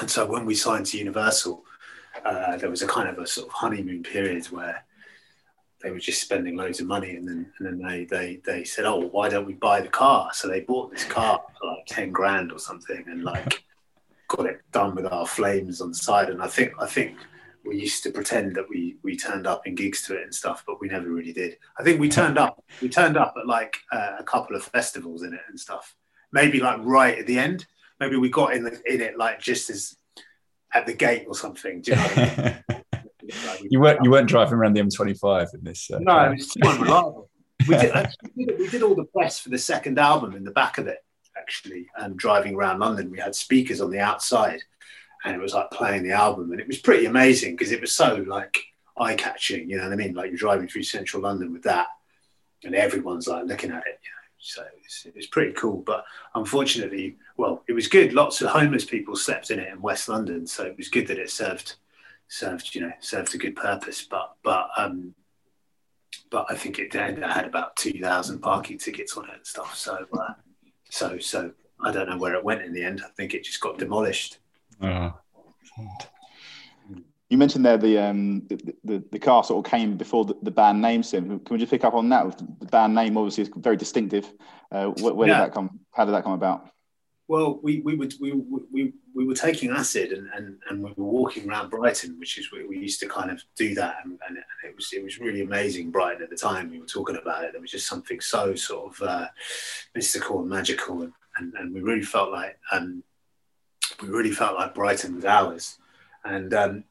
and 0.00 0.10
so 0.10 0.26
when 0.26 0.46
we 0.46 0.54
signed 0.54 0.86
to 0.86 0.98
Universal, 0.98 1.64
uh, 2.24 2.56
there 2.56 2.70
was 2.70 2.82
a 2.82 2.86
kind 2.86 3.08
of 3.08 3.18
a 3.18 3.26
sort 3.26 3.48
of 3.48 3.52
honeymoon 3.52 4.02
period 4.02 4.46
where 4.46 4.84
they 5.82 5.90
were 5.90 5.98
just 5.98 6.22
spending 6.22 6.56
loads 6.56 6.80
of 6.80 6.86
money, 6.86 7.16
and 7.16 7.28
then 7.28 7.52
and 7.58 7.66
then 7.66 7.78
they 7.78 8.04
they 8.04 8.40
they 8.44 8.64
said, 8.64 8.86
oh, 8.86 9.08
why 9.08 9.28
don't 9.28 9.46
we 9.46 9.52
buy 9.52 9.80
the 9.80 9.88
car? 9.88 10.30
So 10.32 10.48
they 10.48 10.60
bought 10.60 10.90
this 10.90 11.04
car 11.04 11.42
for 11.58 11.68
like 11.68 11.86
ten 11.86 12.10
grand 12.10 12.52
or 12.52 12.58
something, 12.58 13.04
and 13.06 13.22
like 13.22 13.62
got 14.28 14.46
it 14.46 14.62
done 14.72 14.94
with 14.94 15.06
our 15.06 15.26
flames 15.26 15.80
on 15.80 15.90
the 15.90 15.94
side. 15.94 16.30
And 16.30 16.42
I 16.42 16.46
think 16.46 16.72
I 16.80 16.86
think 16.86 17.18
we 17.64 17.78
used 17.78 18.02
to 18.04 18.10
pretend 18.10 18.56
that 18.56 18.68
we 18.68 18.96
we 19.02 19.16
turned 19.16 19.46
up 19.46 19.66
in 19.66 19.74
gigs 19.74 20.02
to 20.02 20.16
it 20.16 20.22
and 20.22 20.34
stuff, 20.34 20.64
but 20.66 20.80
we 20.80 20.88
never 20.88 21.08
really 21.08 21.32
did. 21.32 21.58
I 21.78 21.82
think 21.82 22.00
we 22.00 22.08
turned 22.08 22.38
up 22.38 22.64
we 22.80 22.88
turned 22.88 23.16
up 23.16 23.34
at 23.38 23.46
like 23.46 23.76
uh, 23.92 24.16
a 24.18 24.24
couple 24.24 24.56
of 24.56 24.64
festivals 24.64 25.22
in 25.22 25.34
it 25.34 25.42
and 25.48 25.60
stuff. 25.60 25.94
Maybe 26.32 26.60
like 26.60 26.80
right 26.82 27.18
at 27.18 27.26
the 27.26 27.38
end. 27.38 27.66
Maybe 28.00 28.16
we 28.16 28.28
got 28.28 28.54
in 28.54 28.64
the, 28.64 28.80
in 28.86 29.00
it 29.00 29.16
like 29.16 29.40
just 29.40 29.70
as 29.70 29.96
at 30.72 30.86
the 30.86 30.94
gate 30.94 31.26
or 31.28 31.34
something. 31.34 31.80
Do 31.80 31.92
you 31.92 31.96
know? 31.96 32.10
I 32.16 32.62
mean? 32.66 32.80
You 33.62 33.80
weren't 33.80 34.04
you 34.04 34.10
weren't 34.10 34.28
driving 34.28 34.54
around 34.54 34.74
the 34.74 34.82
M25 34.82 35.54
in 35.54 35.64
this. 35.64 35.90
Uh, 35.90 35.98
no, 35.98 36.18
it 36.30 36.36
was 36.36 36.48
too 36.48 36.60
unreliable. 36.68 37.30
We 37.66 37.76
did, 37.76 37.92
actually, 37.92 38.30
we 38.36 38.44
did 38.44 38.58
we 38.58 38.68
did 38.68 38.82
all 38.82 38.94
the 38.94 39.04
press 39.04 39.38
for 39.38 39.48
the 39.48 39.58
second 39.58 39.98
album 39.98 40.34
in 40.34 40.44
the 40.44 40.50
back 40.50 40.76
of 40.76 40.86
it, 40.86 40.98
actually, 41.36 41.86
and 41.96 42.16
driving 42.16 42.54
around 42.54 42.80
London. 42.80 43.10
We 43.10 43.18
had 43.18 43.34
speakers 43.34 43.80
on 43.80 43.90
the 43.90 44.00
outside, 44.00 44.60
and 45.24 45.34
it 45.34 45.40
was 45.40 45.54
like 45.54 45.70
playing 45.70 46.02
the 46.02 46.12
album, 46.12 46.50
and 46.50 46.60
it 46.60 46.66
was 46.66 46.78
pretty 46.78 47.06
amazing 47.06 47.56
because 47.56 47.72
it 47.72 47.80
was 47.80 47.92
so 47.92 48.24
like 48.26 48.58
eye 48.98 49.14
catching. 49.14 49.70
You 49.70 49.78
know 49.78 49.84
what 49.84 49.92
I 49.92 49.96
mean? 49.96 50.14
Like 50.14 50.30
you're 50.30 50.36
driving 50.36 50.68
through 50.68 50.82
central 50.82 51.22
London 51.22 51.52
with 51.52 51.62
that, 51.62 51.86
and 52.62 52.74
everyone's 52.74 53.26
like 53.26 53.46
looking 53.46 53.70
at 53.70 53.86
it. 53.86 54.00
You 54.04 54.10
so 54.44 54.62
it 54.62 54.78
was, 54.82 55.02
it 55.06 55.16
was 55.16 55.26
pretty 55.26 55.52
cool. 55.52 55.78
But 55.78 56.04
unfortunately, 56.34 57.16
well, 57.36 57.62
it 57.66 57.72
was 57.72 57.88
good. 57.88 58.12
Lots 58.12 58.42
of 58.42 58.50
homeless 58.50 58.84
people 58.84 59.16
slept 59.16 59.50
in 59.50 59.58
it 59.58 59.72
in 59.72 59.80
West 59.80 60.08
London, 60.08 60.46
so 60.46 60.64
it 60.64 60.76
was 60.76 60.88
good 60.88 61.06
that 61.06 61.18
it 61.18 61.30
served 61.30 61.76
served 62.28 62.74
you 62.74 62.80
know 62.80 62.92
served 63.00 63.34
a 63.34 63.38
good 63.38 63.56
purpose. 63.56 64.02
But 64.02 64.36
but 64.42 64.68
um, 64.76 65.14
but 66.30 66.46
I 66.50 66.54
think 66.56 66.78
it. 66.78 66.94
It 66.94 67.22
had 67.22 67.46
about 67.46 67.76
two 67.76 67.98
thousand 68.00 68.40
parking 68.40 68.78
tickets 68.78 69.16
on 69.16 69.24
it 69.24 69.36
and 69.36 69.46
stuff. 69.46 69.74
So 69.76 70.06
uh, 70.12 70.34
so 70.90 71.18
so 71.18 71.52
I 71.82 71.90
don't 71.90 72.08
know 72.08 72.18
where 72.18 72.34
it 72.34 72.44
went 72.44 72.62
in 72.62 72.74
the 72.74 72.84
end. 72.84 73.02
I 73.04 73.10
think 73.16 73.34
it 73.34 73.44
just 73.44 73.60
got 73.60 73.78
demolished. 73.78 74.38
Oh. 74.82 75.14
You 77.30 77.38
mentioned 77.38 77.64
there 77.64 77.78
the 77.78 77.98
um 77.98 78.46
the, 78.48 78.74
the, 78.84 79.04
the 79.10 79.18
car 79.18 79.42
sort 79.42 79.64
of 79.64 79.70
came 79.70 79.96
before 79.96 80.24
the, 80.24 80.36
the 80.42 80.50
band 80.50 80.80
name. 80.80 81.02
Sym, 81.02 81.40
can 81.40 81.54
we 81.54 81.58
just 81.58 81.70
pick 81.70 81.84
up 81.84 81.94
on 81.94 82.08
that? 82.10 82.38
The 82.60 82.66
band 82.66 82.94
name 82.94 83.16
obviously 83.16 83.42
is 83.42 83.50
very 83.56 83.76
distinctive. 83.76 84.30
Uh, 84.70 84.88
where, 84.88 85.14
where 85.14 85.28
Yeah. 85.28 85.38
did 85.38 85.44
that 85.44 85.54
come? 85.54 85.80
How 85.92 86.04
did 86.04 86.12
that 86.12 86.24
come 86.24 86.32
about? 86.32 86.68
Well, 87.26 87.58
we 87.62 87.80
we 87.80 87.94
would 87.94 88.12
we 88.20 88.32
we, 88.32 88.92
we 89.14 89.24
were 89.26 89.34
taking 89.34 89.70
acid 89.70 90.12
and, 90.12 90.28
and, 90.34 90.58
and 90.68 90.84
we 90.84 90.92
were 90.94 91.10
walking 91.10 91.48
around 91.48 91.70
Brighton, 91.70 92.18
which 92.18 92.36
is 92.36 92.52
where 92.52 92.68
we 92.68 92.76
used 92.76 93.00
to 93.00 93.08
kind 93.08 93.30
of 93.30 93.42
do 93.56 93.74
that, 93.76 93.96
and, 94.04 94.18
and 94.28 94.36
it 94.62 94.76
was 94.76 94.92
it 94.92 95.02
was 95.02 95.18
really 95.18 95.40
amazing. 95.40 95.90
Brighton 95.90 96.22
at 96.22 96.28
the 96.28 96.36
time, 96.36 96.70
we 96.70 96.78
were 96.78 96.86
talking 96.86 97.16
about 97.16 97.44
it. 97.44 97.52
There 97.52 97.60
was 97.62 97.70
just 97.70 97.86
something 97.86 98.20
so 98.20 98.54
sort 98.54 98.94
of 98.94 99.08
uh, 99.08 99.28
mystical 99.94 100.40
and 100.40 100.50
magical, 100.50 101.00
and, 101.00 101.12
and, 101.38 101.54
and 101.54 101.74
we 101.74 101.80
really 101.80 102.02
felt 102.02 102.30
like 102.30 102.58
um, 102.70 103.02
we 104.02 104.08
really 104.08 104.32
felt 104.32 104.56
like 104.56 104.74
Brighton 104.74 105.16
was 105.16 105.24
ours. 105.24 105.78
And 106.26 106.52
um, 106.52 106.84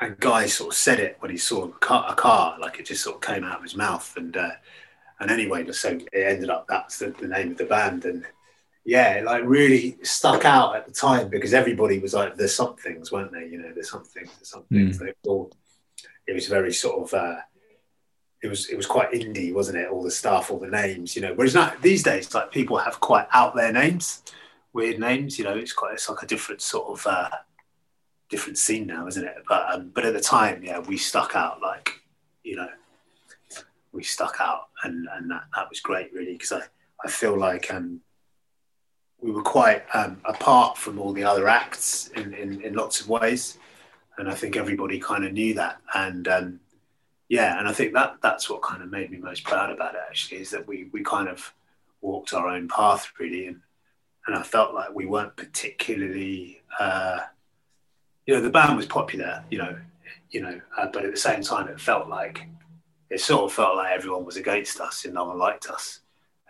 and 0.00 0.18
Guy 0.18 0.46
sort 0.46 0.72
of 0.72 0.78
said 0.78 0.98
it 1.00 1.16
when 1.20 1.30
he 1.30 1.36
saw 1.36 1.64
a 1.64 1.68
car, 1.68 2.06
a 2.08 2.14
car 2.14 2.56
like 2.58 2.80
it 2.80 2.86
just 2.86 3.04
sort 3.04 3.16
of 3.16 3.22
came 3.22 3.44
out 3.44 3.58
of 3.58 3.62
his 3.62 3.76
mouth. 3.76 4.12
And 4.16 4.36
uh, 4.36 4.50
and 5.20 5.30
anyway, 5.30 5.70
so 5.72 5.90
it 5.90 6.08
ended 6.12 6.50
up 6.50 6.66
that's 6.68 6.98
the, 6.98 7.10
the 7.10 7.28
name 7.28 7.52
of 7.52 7.58
the 7.58 7.64
band. 7.64 8.04
And 8.04 8.24
yeah, 8.84 9.14
it 9.14 9.24
like 9.24 9.44
really 9.44 9.98
stuck 10.02 10.44
out 10.44 10.76
at 10.76 10.86
the 10.86 10.92
time 10.92 11.28
because 11.28 11.54
everybody 11.54 11.98
was 12.00 12.14
like, 12.14 12.36
"There's 12.36 12.54
somethings, 12.54 13.12
weren't 13.12 13.32
they? 13.32 13.46
You 13.46 13.58
know, 13.58 13.72
there's 13.72 13.90
something, 13.90 14.24
there's 14.24 14.50
something." 14.50 14.90
Mm. 14.90 14.98
They 14.98 15.12
all, 15.28 15.52
it 16.26 16.34
was 16.34 16.48
very 16.48 16.72
sort 16.72 17.02
of. 17.02 17.14
Uh, 17.14 17.36
it 18.42 18.48
was 18.48 18.68
it 18.68 18.76
was 18.76 18.86
quite 18.86 19.12
indie, 19.12 19.54
wasn't 19.54 19.78
it? 19.78 19.88
All 19.88 20.02
the 20.02 20.10
stuff, 20.10 20.50
all 20.50 20.58
the 20.58 20.66
names, 20.66 21.16
you 21.16 21.22
know. 21.22 21.32
Whereas 21.34 21.54
now 21.54 21.72
these 21.80 22.02
days, 22.02 22.34
like 22.34 22.50
people 22.50 22.76
have 22.76 23.00
quite 23.00 23.26
out 23.32 23.54
there 23.54 23.72
names, 23.72 24.22
weird 24.74 24.98
names. 24.98 25.38
You 25.38 25.44
know, 25.44 25.56
it's 25.56 25.72
quite 25.72 25.94
it's 25.94 26.10
like 26.10 26.22
a 26.22 26.26
different 26.26 26.60
sort 26.60 26.88
of 26.88 27.06
uh, 27.06 27.30
different 28.34 28.58
scene 28.58 28.84
now, 28.84 29.06
isn't 29.06 29.24
it? 29.24 29.44
But 29.48 29.72
um, 29.72 29.92
but 29.94 30.04
at 30.04 30.12
the 30.12 30.20
time, 30.20 30.64
yeah, 30.64 30.80
we 30.80 30.96
stuck 30.96 31.36
out 31.36 31.62
like 31.62 32.00
you 32.42 32.56
know, 32.56 32.68
we 33.92 34.02
stuck 34.02 34.38
out, 34.40 34.70
and 34.82 35.06
and 35.14 35.30
that 35.30 35.44
that 35.54 35.70
was 35.70 35.78
great, 35.78 36.12
really, 36.12 36.32
because 36.32 36.50
I 36.50 36.62
I 37.04 37.08
feel 37.08 37.38
like 37.38 37.72
um 37.72 38.00
we 39.20 39.30
were 39.30 39.42
quite 39.42 39.84
um, 39.94 40.20
apart 40.24 40.76
from 40.76 40.98
all 40.98 41.12
the 41.12 41.22
other 41.22 41.46
acts 41.46 42.08
in, 42.08 42.34
in 42.34 42.60
in 42.62 42.74
lots 42.74 43.00
of 43.00 43.08
ways, 43.08 43.56
and 44.18 44.28
I 44.28 44.34
think 44.34 44.56
everybody 44.56 44.98
kind 44.98 45.24
of 45.24 45.32
knew 45.32 45.54
that, 45.54 45.80
and 45.94 46.26
um, 46.26 46.60
yeah, 47.28 47.56
and 47.56 47.68
I 47.68 47.72
think 47.72 47.92
that 47.94 48.16
that's 48.20 48.50
what 48.50 48.62
kind 48.62 48.82
of 48.82 48.90
made 48.90 49.12
me 49.12 49.18
most 49.18 49.44
proud 49.44 49.70
about 49.70 49.94
it 49.94 50.00
actually 50.08 50.40
is 50.40 50.50
that 50.50 50.66
we 50.66 50.88
we 50.92 51.04
kind 51.04 51.28
of 51.28 51.54
walked 52.00 52.34
our 52.34 52.48
own 52.48 52.66
path 52.66 53.12
really, 53.20 53.46
and 53.46 53.60
and 54.26 54.34
I 54.34 54.42
felt 54.42 54.74
like 54.74 54.92
we 54.92 55.06
weren't 55.06 55.36
particularly. 55.36 56.62
Uh, 56.80 57.20
you 58.26 58.34
know, 58.34 58.40
the 58.40 58.50
band 58.50 58.76
was 58.76 58.86
popular, 58.86 59.44
you 59.50 59.58
know, 59.58 59.76
you 60.30 60.40
know, 60.40 60.60
uh, 60.78 60.88
but 60.92 61.04
at 61.04 61.10
the 61.10 61.16
same 61.16 61.42
time, 61.42 61.68
it 61.68 61.80
felt 61.80 62.08
like 62.08 62.46
it 63.10 63.20
sort 63.20 63.44
of 63.44 63.52
felt 63.52 63.76
like 63.76 63.92
everyone 63.92 64.24
was 64.24 64.36
against 64.36 64.80
us 64.80 65.04
and 65.04 65.14
no 65.14 65.24
one 65.24 65.38
liked 65.38 65.68
us, 65.68 66.00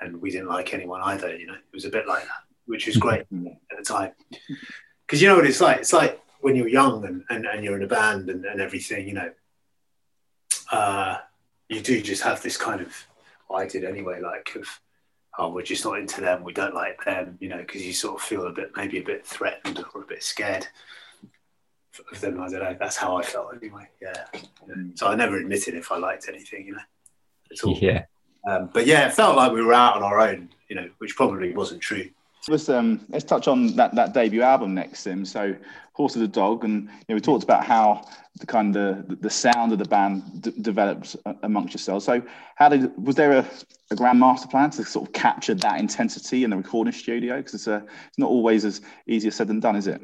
and 0.00 0.20
we 0.20 0.30
didn't 0.30 0.48
like 0.48 0.72
anyone 0.72 1.02
either. 1.02 1.37
You 1.37 1.46
know, 1.46 1.54
it 1.54 1.74
was 1.74 1.84
a 1.84 1.90
bit 1.90 2.06
like 2.06 2.22
that, 2.22 2.44
which 2.66 2.87
was 2.87 2.96
great 2.96 3.20
at 3.20 3.78
the 3.78 3.84
time. 3.84 4.12
Because 5.06 5.20
you 5.20 5.28
know 5.28 5.37
what 5.37 5.46
it's 5.46 5.60
like? 5.60 5.78
It's 5.78 5.92
like 5.92 6.20
when 6.40 6.56
you're 6.56 6.68
young 6.68 7.04
and, 7.04 7.24
and, 7.30 7.46
and 7.46 7.64
you're 7.64 7.76
in 7.76 7.82
a 7.82 7.88
band 7.88 8.30
and, 8.30 8.44
and 8.44 8.60
everything, 8.60 9.06
you 9.08 9.14
know, 9.14 9.30
uh, 10.72 11.18
you 11.68 11.80
do 11.80 12.00
just 12.00 12.22
have 12.22 12.42
this 12.42 12.56
kind 12.56 12.80
of, 12.80 12.94
I 13.50 13.66
did 13.66 13.84
anyway, 13.84 14.20
like 14.20 14.54
of, 14.56 14.68
oh, 15.38 15.50
we're 15.50 15.62
just 15.62 15.84
not 15.84 15.98
into 15.98 16.20
them, 16.20 16.44
we 16.44 16.52
don't 16.52 16.74
like 16.74 17.04
them, 17.04 17.37
you 17.40 17.48
know, 17.48 17.58
because 17.58 17.84
you 17.84 17.92
sort 17.92 18.20
of 18.20 18.26
feel 18.26 18.46
a 18.46 18.52
bit, 18.52 18.72
maybe 18.76 18.98
a 18.98 19.02
bit 19.02 19.26
threatened 19.26 19.84
or 19.94 20.02
a 20.02 20.06
bit 20.06 20.22
scared 20.22 20.66
of 22.11 22.20
them. 22.20 22.40
I 22.40 22.48
don't 22.48 22.62
know. 22.62 22.76
That's 22.78 22.96
how 22.96 23.16
I 23.16 23.22
felt 23.22 23.54
anyway. 23.54 23.88
Yeah. 24.00 24.24
Yeah. 24.33 24.74
So 24.94 25.09
I 25.09 25.14
never 25.14 25.37
admitted 25.37 25.74
if 25.74 25.90
I 25.92 25.98
liked 25.98 26.28
anything, 26.28 26.66
you 26.66 26.72
know, 26.72 26.83
at 27.50 27.64
all. 27.64 27.76
Yeah. 27.80 28.04
Um, 28.46 28.70
but 28.72 28.87
yeah, 28.87 29.07
it 29.07 29.14
felt 29.14 29.37
like 29.37 29.52
we 29.52 29.62
were 29.62 29.72
out 29.72 29.96
on 29.96 30.02
our 30.02 30.20
own, 30.20 30.50
you 30.68 30.76
know, 30.76 30.88
which 30.98 31.16
probably 31.16 31.52
wasn't 31.54 31.80
true. 31.80 32.11
Let's 32.46 32.68
um 32.68 33.07
let's 33.09 33.24
touch 33.24 33.48
on 33.48 33.74
that 33.76 33.94
that 33.94 34.12
debut 34.12 34.42
album 34.42 34.74
next, 34.74 35.00
Sym. 35.00 35.24
So 35.24 35.57
Horse 35.94 36.16
of 36.16 36.20
the 36.20 36.28
Dog, 36.28 36.64
and 36.64 36.83
you 36.83 37.04
know, 37.09 37.14
we 37.14 37.20
talked 37.20 37.44
about 37.44 37.64
how 37.64 38.07
the 38.38 38.46
kind 38.46 38.76
of 38.76 39.09
the, 39.09 39.16
the 39.16 39.30
sound 39.30 39.72
of 39.72 39.78
the 39.78 39.85
band 39.85 40.42
d- 40.42 40.52
developed 40.61 41.16
amongst 41.42 41.72
yourselves. 41.72 42.04
So, 42.04 42.20
how 42.57 42.68
did 42.68 42.90
was 43.02 43.14
there 43.14 43.33
a, 43.33 43.48
a 43.92 43.96
grand 43.96 44.18
master 44.18 44.48
plan 44.48 44.70
to 44.70 44.85
sort 44.85 45.09
of 45.09 45.14
capture 45.14 45.54
that 45.54 45.78
intensity 45.78 46.42
in 46.42 46.50
the 46.50 46.57
recording 46.57 46.92
studio? 46.92 47.37
Because 47.37 47.54
it's, 47.54 47.66
a, 47.68 47.76
it's 48.09 48.18
not 48.18 48.28
always 48.28 48.64
as 48.64 48.80
easier 49.07 49.30
said 49.30 49.46
than 49.46 49.61
done, 49.61 49.76
is 49.76 49.87
it? 49.87 50.00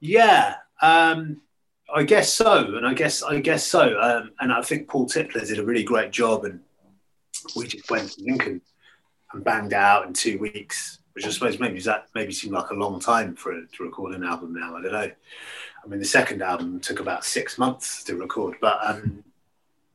Yeah, 0.00 0.56
um, 0.80 1.40
I 1.92 2.02
guess 2.04 2.32
so, 2.32 2.76
and 2.76 2.86
I 2.86 2.94
guess 2.94 3.22
I 3.22 3.40
guess 3.40 3.66
so, 3.66 4.00
um, 4.00 4.30
and 4.40 4.52
I 4.52 4.62
think 4.62 4.88
Paul 4.88 5.06
Tipler 5.06 5.46
did 5.46 5.58
a 5.58 5.64
really 5.64 5.84
great 5.84 6.12
job, 6.12 6.44
and 6.44 6.60
we 7.56 7.66
just 7.66 7.90
went 7.90 8.12
to 8.12 8.22
Lincoln 8.22 8.60
and 9.32 9.44
banged 9.44 9.72
out 9.72 10.06
in 10.06 10.12
two 10.12 10.38
weeks 10.38 10.98
which 11.18 11.26
I 11.26 11.30
suppose 11.30 11.58
maybe 11.58 11.80
that 11.80 12.06
maybe 12.14 12.32
seemed 12.32 12.54
like 12.54 12.70
a 12.70 12.74
long 12.74 13.00
time 13.00 13.34
for 13.34 13.52
to 13.52 13.82
record 13.82 14.14
an 14.14 14.22
album 14.22 14.54
now. 14.54 14.76
I 14.76 14.82
don't 14.82 14.92
know. 14.92 15.10
I 15.82 15.88
mean, 15.88 15.98
the 15.98 16.04
second 16.04 16.42
album 16.42 16.78
took 16.78 17.00
about 17.00 17.24
six 17.24 17.58
months 17.58 18.04
to 18.04 18.14
record, 18.14 18.54
but 18.60 18.78
um, 18.84 19.24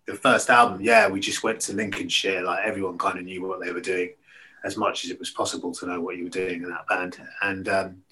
the 0.05 0.15
first 0.15 0.49
album, 0.49 0.81
yeah, 0.81 1.07
we 1.07 1.21
just 1.21 1.41
went 1.41 1.61
to 1.61 1.73
Lincolnshire. 1.73 2.41
Like 2.41 2.65
everyone 2.65 2.97
kind 2.97 3.17
of 3.17 3.23
knew 3.23 3.41
what 3.41 3.61
they 3.61 3.71
were 3.71 3.79
doing, 3.79 4.09
as 4.65 4.75
much 4.75 5.05
as 5.05 5.11
it 5.11 5.19
was 5.19 5.29
possible 5.29 5.71
to 5.75 5.85
know 5.85 6.01
what 6.01 6.17
you 6.17 6.25
were 6.25 6.29
doing 6.29 6.61
in 6.61 6.69
that 6.69 6.89
band, 6.89 7.17
and 7.41 7.69
um, 7.69 8.03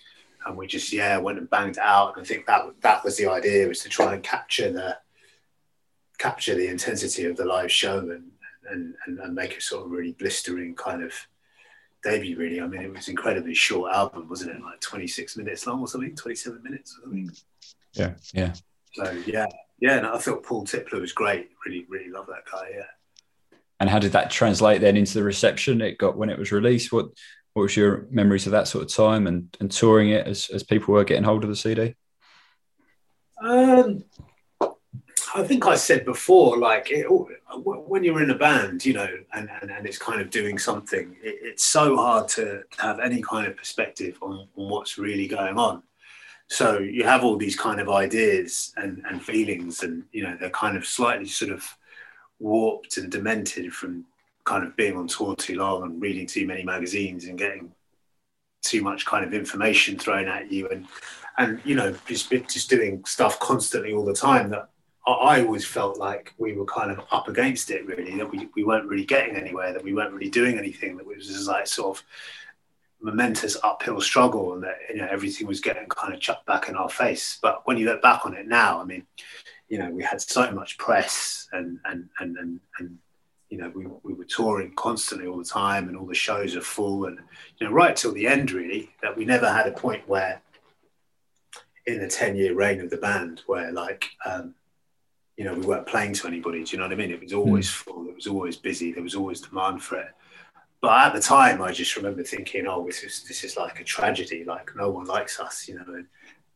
and 0.45 0.57
we 0.57 0.67
just 0.67 0.91
yeah 0.91 1.17
went 1.17 1.37
and 1.37 1.49
banged 1.49 1.77
it 1.77 1.83
out. 1.83 2.15
And 2.15 2.23
I 2.23 2.27
think 2.27 2.45
that 2.45 2.63
that 2.81 3.03
was 3.03 3.17
the 3.17 3.27
idea 3.27 3.67
was 3.67 3.79
to 3.79 3.89
try 3.89 4.13
and 4.13 4.23
capture 4.23 4.71
the 4.71 4.97
capture 6.17 6.55
the 6.55 6.67
intensity 6.67 7.25
of 7.25 7.37
the 7.37 7.45
live 7.45 7.71
show 7.71 7.99
and 7.99 8.31
and, 8.69 8.93
and, 9.05 9.19
and 9.19 9.35
make 9.35 9.53
it 9.53 9.61
sort 9.61 9.85
of 9.85 9.91
really 9.91 10.13
blistering 10.13 10.75
kind 10.75 11.03
of 11.03 11.13
debut 12.03 12.37
really. 12.37 12.61
I 12.61 12.67
mean 12.67 12.81
it 12.81 12.93
was 12.93 13.07
incredibly 13.07 13.53
short 13.53 13.93
album 13.93 14.27
wasn't 14.29 14.51
it? 14.51 14.61
Like 14.61 14.79
26 14.81 15.37
minutes 15.37 15.67
long 15.67 15.81
or 15.81 15.87
something? 15.87 16.15
27 16.15 16.63
minutes 16.63 16.97
or 16.97 17.03
something? 17.03 17.31
Yeah. 17.93 18.13
Yeah. 18.33 18.53
So 18.93 19.11
yeah. 19.25 19.47
Yeah 19.79 19.97
and 19.97 20.07
i 20.07 20.17
thought 20.17 20.43
Paul 20.43 20.65
Tipler 20.65 21.01
was 21.01 21.13
great. 21.13 21.49
Really 21.65 21.85
really 21.89 22.09
love 22.09 22.27
that 22.27 22.45
guy 22.51 22.69
yeah. 22.75 23.57
And 23.79 23.89
how 23.89 23.97
did 23.97 24.11
that 24.11 24.29
translate 24.29 24.79
then 24.79 24.95
into 24.95 25.15
the 25.15 25.23
reception 25.23 25.81
it 25.81 25.97
got 25.97 26.15
when 26.15 26.29
it 26.29 26.37
was 26.37 26.51
released? 26.51 26.91
What 26.91 27.09
what 27.53 27.63
was 27.63 27.75
your 27.77 28.05
memories 28.09 28.45
of 28.45 28.51
that 28.51 28.67
sort 28.67 28.83
of 28.83 28.93
time 28.93 29.27
and 29.27 29.55
and 29.59 29.71
touring 29.71 30.09
it 30.09 30.25
as, 30.27 30.49
as 30.49 30.63
people 30.63 30.93
were 30.93 31.03
getting 31.03 31.23
hold 31.23 31.43
of 31.43 31.49
the 31.49 31.55
cd 31.55 31.95
um 33.43 34.03
I 35.33 35.43
think 35.43 35.65
I 35.65 35.75
said 35.75 36.03
before, 36.03 36.57
like 36.57 36.91
it, 36.91 37.05
when 37.07 38.03
you're 38.03 38.21
in 38.21 38.31
a 38.31 38.37
band, 38.37 38.85
you 38.85 38.93
know, 38.93 39.07
and, 39.33 39.49
and, 39.61 39.71
and 39.71 39.85
it's 39.85 39.97
kind 39.97 40.19
of 40.19 40.29
doing 40.29 40.59
something, 40.59 41.15
it, 41.23 41.39
it's 41.41 41.63
so 41.63 41.95
hard 41.95 42.27
to 42.29 42.63
have 42.77 42.99
any 42.99 43.21
kind 43.21 43.47
of 43.47 43.55
perspective 43.55 44.17
on, 44.21 44.47
on 44.57 44.69
what's 44.69 44.97
really 44.97 45.27
going 45.27 45.57
on. 45.57 45.83
So 46.49 46.79
you 46.79 47.05
have 47.05 47.23
all 47.23 47.37
these 47.37 47.55
kind 47.55 47.79
of 47.79 47.89
ideas 47.89 48.73
and, 48.75 49.03
and 49.09 49.23
feelings, 49.23 49.83
and 49.83 50.03
you 50.11 50.23
know, 50.23 50.35
they're 50.37 50.49
kind 50.49 50.75
of 50.75 50.85
slightly 50.85 51.27
sort 51.27 51.51
of 51.51 51.65
warped 52.39 52.97
and 52.97 53.09
demented 53.09 53.71
from 53.73 54.05
kind 54.43 54.65
of 54.65 54.75
being 54.75 54.97
on 54.97 55.07
tour 55.07 55.35
too 55.35 55.55
long 55.55 55.83
and 55.83 56.01
reading 56.01 56.27
too 56.27 56.45
many 56.47 56.63
magazines 56.63 57.25
and 57.25 57.37
getting 57.37 57.71
too 58.63 58.81
much 58.81 59.05
kind 59.05 59.25
of 59.25 59.33
information 59.33 59.97
thrown 59.97 60.27
at 60.27 60.51
you 60.51 60.69
and 60.69 60.87
and 61.37 61.59
you 61.65 61.73
know 61.73 61.95
just 62.05 62.29
just 62.29 62.69
doing 62.69 63.03
stuff 63.05 63.39
constantly 63.39 63.93
all 63.93 64.05
the 64.05 64.13
time 64.13 64.49
that 64.49 64.69
I 65.07 65.43
always 65.43 65.65
felt 65.65 65.97
like 65.97 66.31
we 66.37 66.53
were 66.53 66.65
kind 66.65 66.91
of 66.91 67.03
up 67.11 67.27
against 67.27 67.71
it, 67.71 67.87
really, 67.87 68.15
that 68.17 68.31
we, 68.31 68.47
we 68.55 68.63
weren't 68.63 68.87
really 68.87 69.03
getting 69.03 69.35
anywhere, 69.35 69.73
that 69.73 69.83
we 69.83 69.95
weren't 69.95 70.13
really 70.13 70.29
doing 70.29 70.59
anything, 70.59 70.95
that 70.97 71.07
was 71.07 71.25
just 71.25 71.47
like 71.47 71.65
sort 71.65 71.97
of 71.97 72.03
momentous 73.01 73.57
uphill 73.63 73.99
struggle 73.99 74.53
and 74.53 74.63
that 74.63 74.77
you 74.89 74.97
know 74.97 75.07
everything 75.09 75.47
was 75.47 75.59
getting 75.59 75.87
kind 75.87 76.13
of 76.13 76.19
chucked 76.19 76.45
back 76.45 76.69
in 76.69 76.75
our 76.75 76.89
face. 76.89 77.39
But 77.41 77.65
when 77.65 77.77
you 77.77 77.85
look 77.85 78.01
back 78.01 78.25
on 78.25 78.35
it 78.35 78.47
now, 78.47 78.79
I 78.79 78.85
mean, 78.85 79.05
you 79.69 79.79
know, 79.79 79.89
we 79.89 80.03
had 80.03 80.21
so 80.21 80.51
much 80.51 80.77
press 80.77 81.47
and 81.51 81.79
and 81.85 82.09
and 82.19 82.37
and, 82.37 82.59
and 82.77 82.97
you 83.51 83.57
know, 83.57 83.69
we, 83.75 83.85
we 84.03 84.13
were 84.13 84.25
touring 84.25 84.73
constantly 84.75 85.27
all 85.27 85.37
the 85.37 85.43
time 85.43 85.87
and 85.87 85.97
all 85.97 86.07
the 86.07 86.15
shows 86.15 86.55
are 86.55 86.61
full 86.61 87.05
and 87.05 87.19
you 87.59 87.67
know, 87.67 87.73
right 87.73 87.95
till 87.95 88.13
the 88.13 88.25
end 88.25 88.51
really, 88.51 88.89
that 89.03 89.15
we 89.15 89.25
never 89.25 89.51
had 89.51 89.67
a 89.67 89.71
point 89.71 90.07
where 90.07 90.41
in 91.85 91.99
the 91.99 92.07
10 92.07 92.37
year 92.37 92.55
reign 92.55 92.79
of 92.79 92.89
the 92.89 92.97
band 92.97 93.41
where 93.45 93.71
like 93.71 94.05
um, 94.25 94.55
you 95.37 95.45
know, 95.45 95.53
we 95.53 95.65
weren't 95.65 95.87
playing 95.87 96.13
to 96.13 96.27
anybody. 96.27 96.63
Do 96.63 96.71
you 96.71 96.77
know 96.77 96.85
what 96.85 96.93
I 96.93 96.95
mean? 96.95 97.11
It 97.11 97.21
was 97.21 97.33
always 97.33 97.67
mm. 97.67 97.73
full. 97.73 98.07
It 98.07 98.15
was 98.15 98.27
always 98.27 98.57
busy. 98.57 98.91
There 98.93 99.03
was 99.03 99.15
always 99.15 99.41
demand 99.41 99.81
for 99.81 99.97
it. 99.97 100.09
But 100.81 101.07
at 101.07 101.13
the 101.13 101.19
time, 101.19 101.61
I 101.61 101.71
just 101.71 101.95
remember 101.95 102.23
thinking, 102.23 102.67
"Oh, 102.67 102.85
this 102.85 103.03
is 103.03 103.23
this 103.27 103.43
is 103.43 103.57
like 103.57 103.79
a 103.79 103.83
tragedy. 103.83 104.43
Like 104.43 104.71
no 104.75 104.89
one 104.89 105.05
likes 105.05 105.39
us, 105.39 105.67
you 105.67 105.75
know, 105.75 105.85
and 105.87 106.05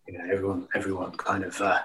you 0.08 0.18
know, 0.18 0.24
everyone 0.32 0.68
everyone 0.76 1.12
kind 1.12 1.44
of 1.44 1.60
uh, 1.62 1.82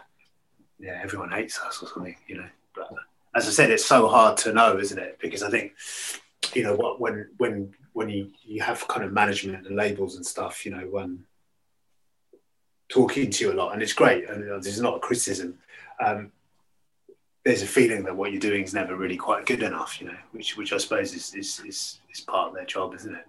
yeah, 0.79 1.01
everyone 1.03 1.31
hates 1.31 1.61
us 1.61 1.83
or 1.83 1.89
something, 1.89 2.17
you 2.27 2.37
know." 2.39 2.49
But 2.75 2.91
as 3.35 3.47
I 3.47 3.51
said, 3.51 3.71
it's 3.71 3.85
so 3.85 4.09
hard 4.09 4.37
to 4.39 4.53
know, 4.53 4.79
isn't 4.79 4.99
it? 4.99 5.19
Because 5.21 5.43
I 5.43 5.51
think 5.51 5.73
you 6.55 6.63
know 6.63 6.75
what 6.75 7.01
when 7.01 7.29
when 7.39 7.75
when 7.93 8.09
you 8.09 8.31
you 8.43 8.63
have 8.63 8.87
kind 8.89 9.05
of 9.05 9.13
management 9.13 9.67
and 9.67 9.77
labels 9.77 10.17
and 10.17 10.27
stuff, 10.27 10.65
you 10.65 10.73
know, 10.73 10.87
when 10.91 11.25
talking 12.89 13.31
to 13.31 13.45
you 13.45 13.53
a 13.53 13.55
lot, 13.55 13.73
and 13.73 13.83
it's 13.83 13.93
great, 13.93 14.29
and 14.29 14.43
there's 14.63 14.81
not 14.81 14.97
a 14.97 15.01
criticism. 15.01 15.59
Um, 16.05 16.33
there's 17.45 17.63
a 17.63 17.67
feeling 17.67 18.05
that 18.05 18.17
what 18.17 18.33
you're 18.33 18.41
doing 18.41 18.65
is 18.65 18.75
never 18.75 18.97
really 18.97 19.17
quite 19.17 19.47
good 19.47 19.63
enough, 19.63 20.01
you 20.01 20.09
know, 20.09 20.17
which 20.33 20.57
which 20.57 20.73
I 20.73 20.79
suppose 20.79 21.15
is 21.15 21.35
is 21.35 21.61
is, 21.65 22.01
is 22.13 22.21
part 22.21 22.49
of 22.49 22.55
their 22.55 22.67
job, 22.67 22.95
isn't 22.95 23.15
it? 23.15 23.27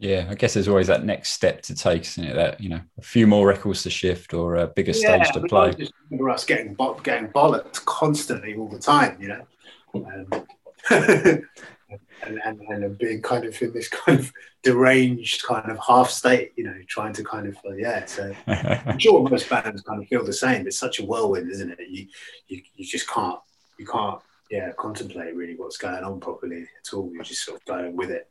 Yeah, 0.00 0.26
I 0.30 0.34
guess 0.34 0.54
there's 0.54 0.66
always 0.66 0.86
that 0.86 1.04
next 1.04 1.32
step 1.32 1.60
to 1.62 1.74
take, 1.74 2.00
isn't 2.02 2.24
it? 2.24 2.34
That 2.34 2.58
you 2.58 2.70
know, 2.70 2.80
a 2.96 3.02
few 3.02 3.26
more 3.26 3.46
records 3.46 3.82
to 3.82 3.90
shift 3.90 4.32
or 4.32 4.56
a 4.56 4.66
bigger 4.66 4.92
yeah, 4.92 5.22
stage 5.22 5.34
to 5.34 5.46
play. 5.46 5.68
I 5.68 5.72
just 5.72 5.92
remember 6.08 6.30
us 6.30 6.46
getting 6.46 6.74
getting 7.02 7.28
bollocked 7.28 7.84
constantly 7.84 8.54
all 8.54 8.68
the 8.68 8.78
time, 8.78 9.18
you 9.20 9.28
know, 9.28 9.46
um, 9.94 10.46
and, 10.90 12.40
and 12.46 12.60
and 12.62 12.96
being 12.96 13.20
kind 13.20 13.44
of 13.44 13.60
in 13.60 13.74
this 13.74 13.88
kind 13.88 14.18
of 14.18 14.32
deranged 14.62 15.42
kind 15.42 15.70
of 15.70 15.78
half 15.86 16.08
state, 16.08 16.52
you 16.56 16.64
know, 16.64 16.74
trying 16.88 17.12
to 17.12 17.22
kind 17.22 17.46
of 17.46 17.58
uh, 17.68 17.74
yeah. 17.74 18.06
So 18.06 18.34
I'm 18.46 18.98
sure 18.98 19.28
most 19.28 19.50
bands 19.50 19.82
kind 19.82 20.02
of 20.02 20.08
feel 20.08 20.24
the 20.24 20.32
same. 20.32 20.66
It's 20.66 20.78
such 20.78 21.00
a 21.00 21.04
whirlwind, 21.04 21.50
isn't 21.50 21.72
it? 21.72 21.78
You 21.90 22.06
you 22.48 22.62
you 22.74 22.86
just 22.86 23.06
can't 23.06 23.38
you 23.78 23.84
can't 23.84 24.22
yeah 24.50 24.72
contemplate 24.78 25.36
really 25.36 25.56
what's 25.56 25.76
going 25.76 26.04
on 26.04 26.20
properly 26.20 26.62
at 26.62 26.94
all. 26.94 27.10
You're 27.12 27.22
just 27.22 27.44
sort 27.44 27.60
of 27.60 27.66
going 27.66 27.96
with 27.96 28.10
it 28.10 28.30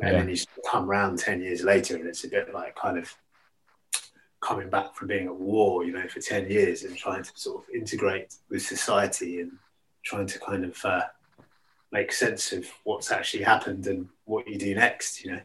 and 0.00 0.12
yeah. 0.12 0.18
then 0.18 0.28
you 0.28 0.36
come 0.70 0.88
around 0.88 1.18
10 1.18 1.40
years 1.40 1.62
later 1.62 1.96
and 1.96 2.06
it's 2.06 2.24
a 2.24 2.28
bit 2.28 2.52
like 2.52 2.74
kind 2.76 2.98
of 2.98 3.14
coming 4.40 4.68
back 4.68 4.94
from 4.94 5.08
being 5.08 5.26
at 5.26 5.34
war 5.34 5.84
you 5.84 5.92
know 5.92 6.06
for 6.08 6.20
10 6.20 6.50
years 6.50 6.84
and 6.84 6.96
trying 6.96 7.22
to 7.22 7.30
sort 7.34 7.62
of 7.62 7.74
integrate 7.74 8.34
with 8.50 8.62
society 8.62 9.40
and 9.40 9.52
trying 10.04 10.26
to 10.26 10.38
kind 10.38 10.64
of 10.64 10.84
uh, 10.84 11.02
make 11.90 12.12
sense 12.12 12.52
of 12.52 12.66
what's 12.84 13.10
actually 13.10 13.42
happened 13.42 13.86
and 13.86 14.08
what 14.24 14.46
you 14.46 14.58
do 14.58 14.74
next 14.74 15.24
you 15.24 15.32
know 15.32 15.40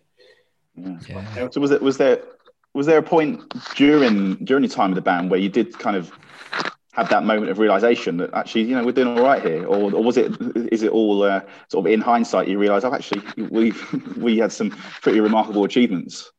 yeah. 1.08 1.50
so 1.50 1.62
was 1.62 1.72
it 1.72 1.82
was 1.82 1.98
there 1.98 2.22
was 2.74 2.86
there 2.86 2.98
a 2.98 3.04
point 3.04 3.42
during 3.76 4.36
during 4.36 4.64
your 4.64 4.72
time 4.72 4.92
with 4.92 4.96
the 4.96 5.02
band 5.02 5.30
where 5.30 5.40
you 5.40 5.50
did 5.50 5.78
kind 5.78 5.96
of 5.96 6.12
had 6.94 7.08
that 7.10 7.24
moment 7.24 7.50
of 7.50 7.58
realization 7.58 8.18
that 8.18 8.34
actually 8.34 8.64
you 8.64 8.76
know 8.76 8.84
we're 8.84 8.92
doing 8.92 9.18
all 9.18 9.24
right 9.24 9.42
here? 9.42 9.66
Or, 9.66 9.94
or 9.94 10.04
was 10.04 10.18
it 10.18 10.36
is 10.72 10.84
it 10.84 10.92
all 10.92 11.24
uh, 11.24 11.42
sort 11.70 11.86
of 11.86 11.92
in 11.92 12.02
hindsight 12.02 12.48
you 12.48 12.58
realize 12.58 12.84
oh 12.84 12.94
actually 12.94 13.24
we 13.50 13.74
we 14.18 14.38
had 14.38 14.52
some 14.52 14.72
pretty 15.02 15.20
remarkable 15.20 15.64
achievements? 15.64 16.32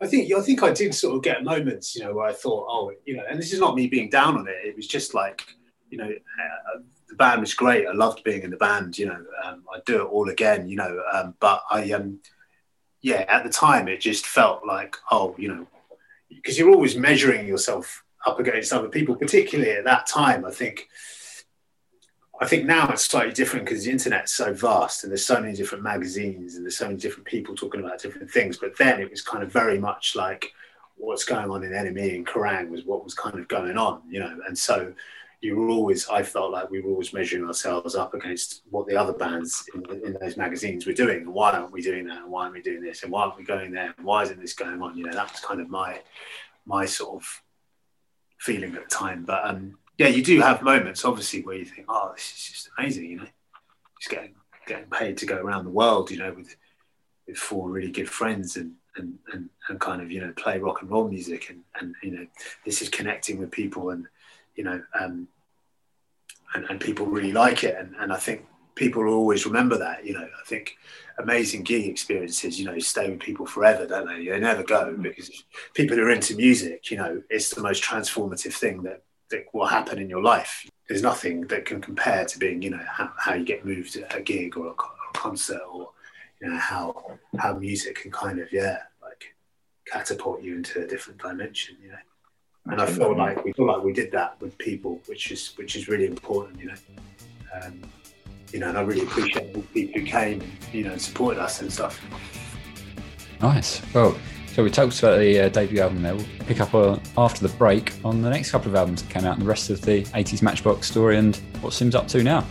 I 0.00 0.06
think 0.06 0.32
I 0.32 0.40
think 0.40 0.62
I 0.62 0.72
did 0.72 0.94
sort 0.94 1.16
of 1.16 1.22
get 1.22 1.44
moments 1.44 1.94
you 1.94 2.04
know 2.04 2.14
where 2.14 2.26
I 2.26 2.32
thought 2.32 2.66
oh 2.68 2.92
you 3.04 3.16
know 3.16 3.24
and 3.28 3.38
this 3.38 3.52
is 3.52 3.60
not 3.60 3.74
me 3.74 3.88
being 3.88 4.08
down 4.08 4.38
on 4.38 4.48
it. 4.48 4.56
It 4.64 4.76
was 4.76 4.86
just 4.86 5.14
like 5.14 5.42
you 5.90 5.98
know 5.98 6.08
uh, 6.08 6.78
the 7.08 7.16
band 7.16 7.40
was 7.40 7.54
great. 7.54 7.86
I 7.86 7.92
loved 7.92 8.22
being 8.24 8.42
in 8.42 8.50
the 8.50 8.56
band 8.56 8.96
you 8.96 9.06
know 9.06 9.24
um, 9.44 9.64
I'd 9.74 9.84
do 9.84 10.02
it 10.02 10.06
all 10.06 10.28
again 10.28 10.68
you 10.68 10.76
know 10.76 11.02
um, 11.12 11.34
but 11.40 11.62
I 11.68 11.90
um 11.90 12.20
yeah 13.00 13.24
at 13.28 13.42
the 13.42 13.50
time 13.50 13.88
it 13.88 14.00
just 14.00 14.24
felt 14.24 14.64
like 14.64 14.96
oh 15.10 15.34
you 15.36 15.48
know 15.48 15.66
because 16.28 16.58
you're 16.58 16.70
always 16.70 16.96
measuring 16.96 17.46
yourself 17.46 18.01
up 18.26 18.38
against 18.40 18.72
other 18.72 18.88
people, 18.88 19.14
particularly 19.16 19.72
at 19.72 19.84
that 19.84 20.06
time. 20.06 20.44
I 20.44 20.50
think 20.50 20.88
I 22.40 22.46
think 22.46 22.64
now 22.64 22.90
it's 22.90 23.04
slightly 23.04 23.32
different 23.32 23.66
because 23.66 23.84
the 23.84 23.92
internet's 23.92 24.32
so 24.32 24.52
vast 24.52 25.04
and 25.04 25.12
there's 25.12 25.24
so 25.24 25.40
many 25.40 25.54
different 25.54 25.84
magazines 25.84 26.56
and 26.56 26.64
there's 26.64 26.76
so 26.76 26.86
many 26.86 26.98
different 26.98 27.26
people 27.26 27.54
talking 27.54 27.80
about 27.80 28.00
different 28.00 28.30
things. 28.30 28.58
But 28.58 28.76
then 28.76 29.00
it 29.00 29.10
was 29.10 29.22
kind 29.22 29.44
of 29.44 29.52
very 29.52 29.78
much 29.78 30.16
like 30.16 30.52
what's 30.96 31.24
going 31.24 31.50
on 31.50 31.62
in 31.62 31.70
NME 31.70 32.16
and 32.16 32.26
Kerrang 32.26 32.68
was 32.68 32.84
what 32.84 33.04
was 33.04 33.14
kind 33.14 33.38
of 33.38 33.46
going 33.46 33.76
on, 33.76 34.02
you 34.08 34.18
know. 34.18 34.40
And 34.46 34.58
so 34.58 34.92
you 35.40 35.56
were 35.56 35.68
always, 35.68 36.08
I 36.08 36.24
felt 36.24 36.50
like 36.50 36.68
we 36.68 36.80
were 36.80 36.90
always 36.90 37.12
measuring 37.12 37.46
ourselves 37.46 37.94
up 37.94 38.14
against 38.14 38.62
what 38.70 38.88
the 38.88 38.96
other 38.96 39.12
bands 39.12 39.64
in, 39.74 40.04
in 40.04 40.16
those 40.20 40.36
magazines 40.36 40.84
were 40.84 40.92
doing. 40.92 41.18
And 41.18 41.34
why 41.34 41.52
aren't 41.52 41.72
we 41.72 41.82
doing 41.82 42.06
that? 42.06 42.22
And 42.22 42.30
why 42.30 42.42
aren't 42.42 42.54
we 42.54 42.62
doing 42.62 42.82
this? 42.82 43.04
And 43.04 43.12
why 43.12 43.22
aren't 43.22 43.36
we 43.36 43.44
going 43.44 43.70
there? 43.70 43.94
And 43.96 44.06
why 44.06 44.22
isn't 44.22 44.40
this 44.40 44.54
going 44.54 44.82
on? 44.82 44.96
You 44.96 45.04
know, 45.04 45.12
that 45.12 45.30
was 45.30 45.40
kind 45.40 45.60
of 45.60 45.68
my 45.68 46.00
my 46.64 46.86
sort 46.86 47.22
of 47.22 47.42
feeling 48.42 48.74
at 48.74 48.84
the 48.84 48.90
time. 48.90 49.24
But 49.24 49.44
um, 49.44 49.78
yeah, 49.98 50.08
you 50.08 50.22
do 50.22 50.40
have 50.40 50.62
moments, 50.62 51.04
obviously, 51.04 51.42
where 51.42 51.56
you 51.56 51.64
think, 51.64 51.86
"Oh, 51.88 52.12
this 52.14 52.32
is 52.32 52.52
just 52.52 52.70
amazing," 52.76 53.06
you 53.06 53.16
know, 53.18 53.26
just 54.00 54.10
getting 54.10 54.34
getting 54.66 54.90
paid 54.90 55.16
to 55.18 55.26
go 55.26 55.36
around 55.36 55.64
the 55.64 55.70
world, 55.70 56.10
you 56.10 56.18
know, 56.18 56.32
with 56.32 56.56
with 57.26 57.36
four 57.36 57.70
really 57.70 57.90
good 57.90 58.08
friends, 58.08 58.56
and 58.56 58.72
and, 58.96 59.18
and, 59.32 59.48
and 59.68 59.80
kind 59.80 60.02
of 60.02 60.10
you 60.10 60.20
know 60.20 60.32
play 60.36 60.58
rock 60.58 60.82
and 60.82 60.90
roll 60.90 61.08
music 61.08 61.48
and, 61.50 61.62
and 61.80 61.94
you 62.02 62.10
know 62.10 62.26
this 62.64 62.82
is 62.82 62.88
connecting 62.88 63.38
with 63.38 63.50
people 63.50 63.90
and 63.90 64.06
you 64.54 64.64
know 64.64 64.82
um, 64.98 65.28
and, 66.54 66.66
and 66.68 66.80
people 66.80 67.06
really 67.06 67.32
like 67.32 67.64
it 67.64 67.76
and, 67.78 67.94
and 67.98 68.12
I 68.12 68.18
think 68.18 68.44
people 68.74 69.06
always 69.06 69.46
remember 69.46 69.78
that 69.78 70.04
you 70.04 70.14
know. 70.14 70.24
I 70.26 70.44
think 70.46 70.76
amazing 71.18 71.62
gig 71.62 71.86
experiences 71.86 72.58
you 72.58 72.64
know 72.64 72.78
stay 72.78 73.10
with 73.10 73.20
people 73.20 73.46
forever 73.46 73.86
don't 73.86 74.06
they? 74.06 74.26
They 74.26 74.40
never 74.40 74.62
go 74.62 74.96
because 74.96 75.44
people 75.74 75.96
who 75.96 76.04
are 76.04 76.10
into 76.10 76.34
music 76.36 76.90
you 76.90 76.96
know 76.96 77.22
it's 77.30 77.50
the 77.50 77.62
most 77.62 77.82
transformative 77.82 78.54
thing 78.54 78.82
that, 78.82 79.02
that 79.30 79.44
will 79.52 79.66
happen 79.66 79.98
in 79.98 80.08
your 80.08 80.22
life. 80.22 80.66
There's 80.88 81.02
nothing 81.02 81.42
that 81.42 81.64
can 81.64 81.80
compare 81.80 82.24
to 82.24 82.38
being 82.38 82.62
you 82.62 82.70
know 82.70 82.84
how, 82.86 83.12
how 83.18 83.34
you 83.34 83.44
get 83.44 83.64
moved 83.64 83.96
at 83.96 84.16
a 84.16 84.20
gig 84.20 84.56
or 84.56 84.68
a, 84.68 84.70
a 84.70 85.12
concert 85.12 85.62
or 85.72 85.90
you 86.40 86.48
know 86.48 86.58
how 86.58 87.18
how 87.38 87.54
music 87.54 87.96
can 87.96 88.10
kind 88.10 88.38
of 88.40 88.52
yeah 88.52 88.78
like 89.02 89.34
catapult 89.86 90.42
you 90.42 90.56
into 90.56 90.82
a 90.82 90.86
different 90.86 91.20
dimension 91.20 91.76
you 91.82 91.90
know. 91.90 91.96
And 92.66 92.80
I 92.80 92.86
feel 92.86 93.16
like 93.16 93.44
we 93.44 93.52
feel 93.52 93.66
like 93.66 93.82
we 93.82 93.92
did 93.92 94.12
that 94.12 94.40
with 94.40 94.56
people 94.56 95.00
which 95.06 95.30
is 95.30 95.52
which 95.56 95.76
is 95.76 95.88
really 95.88 96.06
important 96.06 96.60
you 96.60 96.68
know. 96.68 96.74
Um, 97.54 97.82
you 98.52 98.60
know 98.60 98.68
and 98.68 98.78
I 98.78 98.82
really 98.82 99.02
appreciate 99.02 99.54
all 99.54 99.62
the 99.62 99.68
people 99.68 100.00
who 100.00 100.06
came 100.06 100.42
you 100.72 100.84
know 100.84 100.92
and 100.92 101.00
supported 101.00 101.40
us 101.40 101.60
and 101.60 101.72
stuff 101.72 102.00
nice 103.40 103.82
well 103.94 104.16
so 104.52 104.62
we 104.62 104.68
talked 104.68 104.98
about 104.98 105.18
the 105.18 105.46
uh, 105.46 105.48
debut 105.48 105.80
album 105.80 106.02
there. 106.02 106.14
We'll 106.14 106.26
pick 106.40 106.60
up 106.60 106.74
uh, 106.74 106.98
after 107.16 107.48
the 107.48 107.54
break 107.56 107.94
on 108.04 108.20
the 108.20 108.28
next 108.28 108.50
couple 108.50 108.68
of 108.68 108.74
albums 108.74 109.02
that 109.02 109.10
came 109.10 109.24
out 109.24 109.32
and 109.32 109.42
the 109.42 109.48
rest 109.48 109.70
of 109.70 109.80
the 109.80 110.02
80s 110.02 110.42
Matchbox 110.42 110.90
story 110.90 111.16
and 111.16 111.36
what 111.62 111.72
Sym's 111.72 111.94
up 111.94 112.06
to 112.08 112.22
now. 112.22 112.46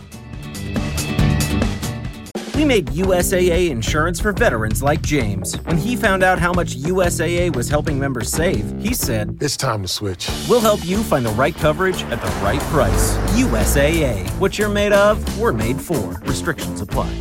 We 2.62 2.68
made 2.68 2.86
USAA 2.86 3.70
insurance 3.70 4.20
for 4.20 4.30
veterans 4.30 4.84
like 4.84 5.02
James. 5.02 5.56
When 5.62 5.76
he 5.76 5.96
found 5.96 6.22
out 6.22 6.38
how 6.38 6.52
much 6.52 6.76
USAA 6.76 7.56
was 7.56 7.68
helping 7.68 7.98
members 7.98 8.30
save, 8.30 8.80
he 8.80 8.94
said, 8.94 9.36
It's 9.40 9.56
time 9.56 9.82
to 9.82 9.88
switch. 9.88 10.30
We'll 10.48 10.60
help 10.60 10.86
you 10.86 11.02
find 11.02 11.26
the 11.26 11.32
right 11.32 11.56
coverage 11.56 12.04
at 12.04 12.20
the 12.22 12.28
right 12.40 12.60
price. 12.70 13.16
USAA. 13.34 14.30
What 14.38 14.60
you're 14.60 14.68
made 14.68 14.92
of, 14.92 15.40
we're 15.40 15.52
made 15.52 15.80
for. 15.80 16.20
Restrictions 16.20 16.80
apply. 16.80 17.12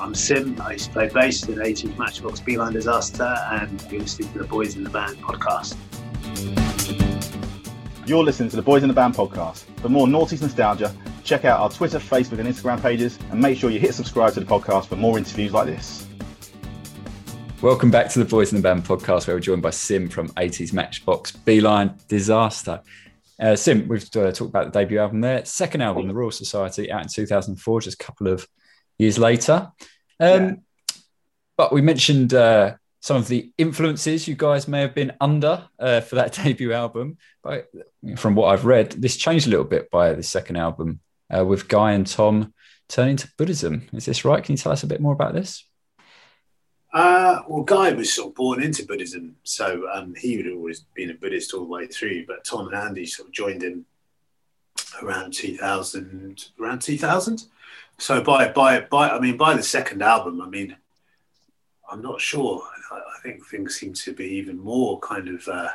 I'm 0.00 0.12
Sym. 0.12 0.60
I 0.60 0.72
used 0.72 0.86
to 0.86 0.90
play 0.90 1.08
bass 1.08 1.44
in 1.48 1.54
80s 1.54 1.96
Matchbox 1.96 2.40
B-Line 2.40 2.72
Disaster, 2.72 3.32
and 3.52 3.80
you're 3.92 4.00
listening 4.00 4.32
to 4.32 4.40
the 4.40 4.44
Boys 4.44 4.74
in 4.74 4.82
the 4.82 4.90
Band 4.90 5.18
podcast. 5.18 5.76
You're 8.06 8.22
listening 8.22 8.50
to 8.50 8.56
the 8.56 8.62
Boys 8.62 8.82
in 8.82 8.88
the 8.88 8.94
Band 8.94 9.14
podcast. 9.14 9.64
For 9.80 9.88
more 9.88 10.06
Noughties 10.06 10.42
nostalgia, 10.42 10.94
check 11.22 11.46
out 11.46 11.58
our 11.60 11.70
Twitter, 11.70 11.98
Facebook, 11.98 12.38
and 12.38 12.46
Instagram 12.46 12.82
pages, 12.82 13.18
and 13.30 13.40
make 13.40 13.58
sure 13.58 13.70
you 13.70 13.80
hit 13.80 13.94
subscribe 13.94 14.34
to 14.34 14.40
the 14.40 14.46
podcast 14.46 14.88
for 14.88 14.96
more 14.96 15.16
interviews 15.16 15.54
like 15.54 15.64
this. 15.64 16.06
Welcome 17.62 17.90
back 17.90 18.10
to 18.10 18.18
the 18.18 18.26
Boys 18.26 18.52
in 18.52 18.56
the 18.58 18.62
Band 18.62 18.84
podcast, 18.84 19.26
where 19.26 19.36
we're 19.36 19.40
joined 19.40 19.62
by 19.62 19.70
Sym 19.70 20.10
from 20.10 20.28
80s 20.32 20.74
Matchbox 20.74 21.32
B-Line 21.32 21.94
Disaster. 22.06 22.82
Uh, 23.40 23.56
Sym, 23.56 23.88
we've 23.88 24.04
uh, 24.16 24.30
talked 24.32 24.50
about 24.50 24.70
the 24.70 24.80
debut 24.80 24.98
album 24.98 25.22
there. 25.22 25.42
Second 25.46 25.80
album, 25.80 26.06
The 26.06 26.12
Royal 26.12 26.30
Society, 26.30 26.92
out 26.92 27.00
in 27.00 27.08
2004, 27.08 27.80
just 27.80 28.02
a 28.02 28.04
couple 28.04 28.26
of 28.26 28.46
years 28.98 29.18
later. 29.18 29.72
Um, 30.20 30.44
yeah. 30.44 30.52
But 31.56 31.72
we 31.72 31.80
mentioned 31.80 32.34
uh, 32.34 32.74
some 33.04 33.18
of 33.18 33.28
the 33.28 33.52
influences 33.58 34.26
you 34.26 34.34
guys 34.34 34.66
may 34.66 34.80
have 34.80 34.94
been 34.94 35.12
under 35.20 35.68
uh, 35.78 36.00
for 36.00 36.14
that 36.14 36.32
debut 36.42 36.72
album. 36.72 37.18
But 37.42 37.70
from 38.16 38.34
what 38.34 38.46
I've 38.46 38.64
read, 38.64 38.92
this 38.92 39.18
changed 39.18 39.46
a 39.46 39.50
little 39.50 39.66
bit 39.66 39.90
by 39.90 40.14
the 40.14 40.22
second 40.22 40.56
album 40.56 41.00
uh, 41.28 41.44
with 41.44 41.68
Guy 41.68 41.92
and 41.92 42.06
Tom 42.06 42.54
turning 42.88 43.16
to 43.18 43.30
Buddhism. 43.36 43.90
Is 43.92 44.06
this 44.06 44.24
right? 44.24 44.42
Can 44.42 44.54
you 44.54 44.56
tell 44.56 44.72
us 44.72 44.84
a 44.84 44.86
bit 44.86 45.02
more 45.02 45.12
about 45.12 45.34
this? 45.34 45.68
Uh, 46.94 47.42
well, 47.46 47.62
Guy 47.62 47.92
was 47.92 48.10
sort 48.10 48.28
of 48.28 48.36
born 48.36 48.62
into 48.62 48.86
Buddhism, 48.86 49.36
so 49.42 49.86
um, 49.92 50.14
he 50.16 50.38
would 50.38 50.46
have 50.46 50.56
always 50.56 50.86
been 50.94 51.10
a 51.10 51.14
Buddhist 51.14 51.52
all 51.52 51.60
the 51.60 51.66
way 51.66 51.86
through. 51.86 52.24
But 52.24 52.42
Tom 52.46 52.68
and 52.68 52.74
Andy 52.74 53.04
sort 53.04 53.28
of 53.28 53.34
joined 53.34 53.62
him 53.62 53.84
around 55.02 55.34
2000, 55.34 56.46
around 56.58 56.80
2000. 56.80 57.44
So 57.98 58.22
by 58.22 58.48
by 58.48 58.80
by, 58.80 59.10
I 59.10 59.20
mean 59.20 59.36
by 59.36 59.52
the 59.52 59.62
second 59.62 60.00
album, 60.00 60.40
I 60.40 60.48
mean 60.48 60.78
I'm 61.90 62.00
not 62.00 62.20
sure. 62.20 62.62
I, 62.94 63.20
think 63.22 63.46
things 63.46 63.76
seem 63.76 63.94
to 63.94 64.12
be 64.12 64.26
even 64.26 64.58
more 64.58 64.98
kind 65.00 65.28
of 65.28 65.46
uh, 65.48 65.70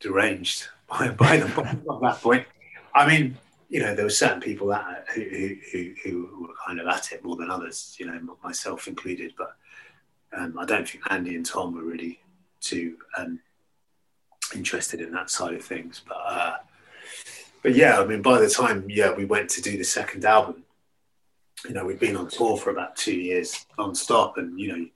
deranged 0.00 0.68
by 0.88 1.08
by, 1.08 1.38
the, 1.38 1.46
by 1.86 1.98
that 2.08 2.20
point. 2.20 2.46
I 2.94 3.06
mean, 3.06 3.36
you 3.68 3.80
know, 3.80 3.94
there 3.94 4.04
were 4.04 4.10
certain 4.10 4.40
people 4.40 4.68
that 4.68 5.06
who, 5.14 5.56
who, 5.72 5.94
who 6.02 6.28
were 6.42 6.54
kind 6.66 6.80
of 6.80 6.86
at 6.86 7.12
it 7.12 7.24
more 7.24 7.36
than 7.36 7.50
others, 7.50 7.96
you 7.98 8.06
know, 8.06 8.36
myself 8.42 8.86
included. 8.86 9.34
But 9.36 9.56
um, 10.36 10.58
I 10.58 10.64
don't 10.64 10.88
think 10.88 11.04
Andy 11.10 11.34
and 11.34 11.44
Tom 11.44 11.74
were 11.74 11.82
really 11.82 12.20
too 12.60 12.96
um, 13.16 13.40
interested 14.54 15.00
in 15.00 15.12
that 15.12 15.30
side 15.30 15.54
of 15.54 15.64
things. 15.64 16.02
But 16.06 16.18
uh, 16.24 16.56
but 17.62 17.74
yeah, 17.74 18.00
I 18.00 18.04
mean, 18.04 18.22
by 18.22 18.38
the 18.38 18.48
time 18.48 18.84
yeah 18.88 19.12
we 19.12 19.24
went 19.24 19.50
to 19.50 19.62
do 19.62 19.76
the 19.76 19.84
second 19.84 20.24
album, 20.24 20.64
you 21.66 21.74
know, 21.74 21.84
we'd 21.84 21.98
been 21.98 22.16
on 22.16 22.28
tour 22.28 22.56
for 22.56 22.70
about 22.70 22.96
two 22.96 23.16
years 23.16 23.66
non-stop, 23.78 24.36
and 24.38 24.58
you 24.58 24.68
know, 24.68 24.86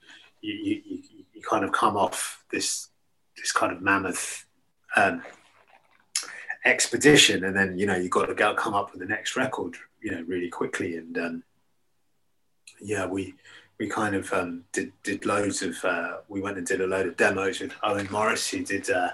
you 0.53 0.83
you, 0.87 1.03
you, 1.35 1.43
kind 1.43 1.65
of 1.65 1.73
come 1.73 1.97
off 1.97 2.45
this 2.51 2.89
this 3.37 3.53
kind 3.53 3.73
of 3.73 3.81
mammoth 3.81 4.45
um, 4.97 5.23
expedition, 6.65 7.45
and 7.45 7.57
then 7.57 7.79
you 7.79 7.87
know 7.87 7.97
you've 7.97 8.11
got 8.11 8.27
to 8.27 8.35
go 8.35 8.55
come 8.55 8.75
up 8.75 8.93
with 8.93 9.01
the 9.01 9.07
next 9.07 9.37
record, 9.37 9.77
you 10.01 10.11
know, 10.11 10.23
really 10.27 10.49
quickly. 10.49 10.97
And 10.97 11.17
um, 11.19 11.43
yeah, 12.81 13.07
we 13.07 13.35
we 13.79 13.89
kind 13.89 14.15
of 14.15 14.33
um, 14.33 14.65
did 14.73 14.93
did 15.03 15.27
loads 15.27 15.63
of. 15.63 15.77
Uh, 15.85 16.19
we 16.29 16.41
went 16.41 16.59
and 16.59 16.67
did 16.67 16.81
a 16.81 16.87
load 16.87 17.07
of 17.07 17.17
demos 17.17 17.61
with 17.61 17.73
Owen 17.83 18.09
Morris, 18.11 18.49
who 18.49 18.65
did 18.65 18.91
uh, 18.91 19.11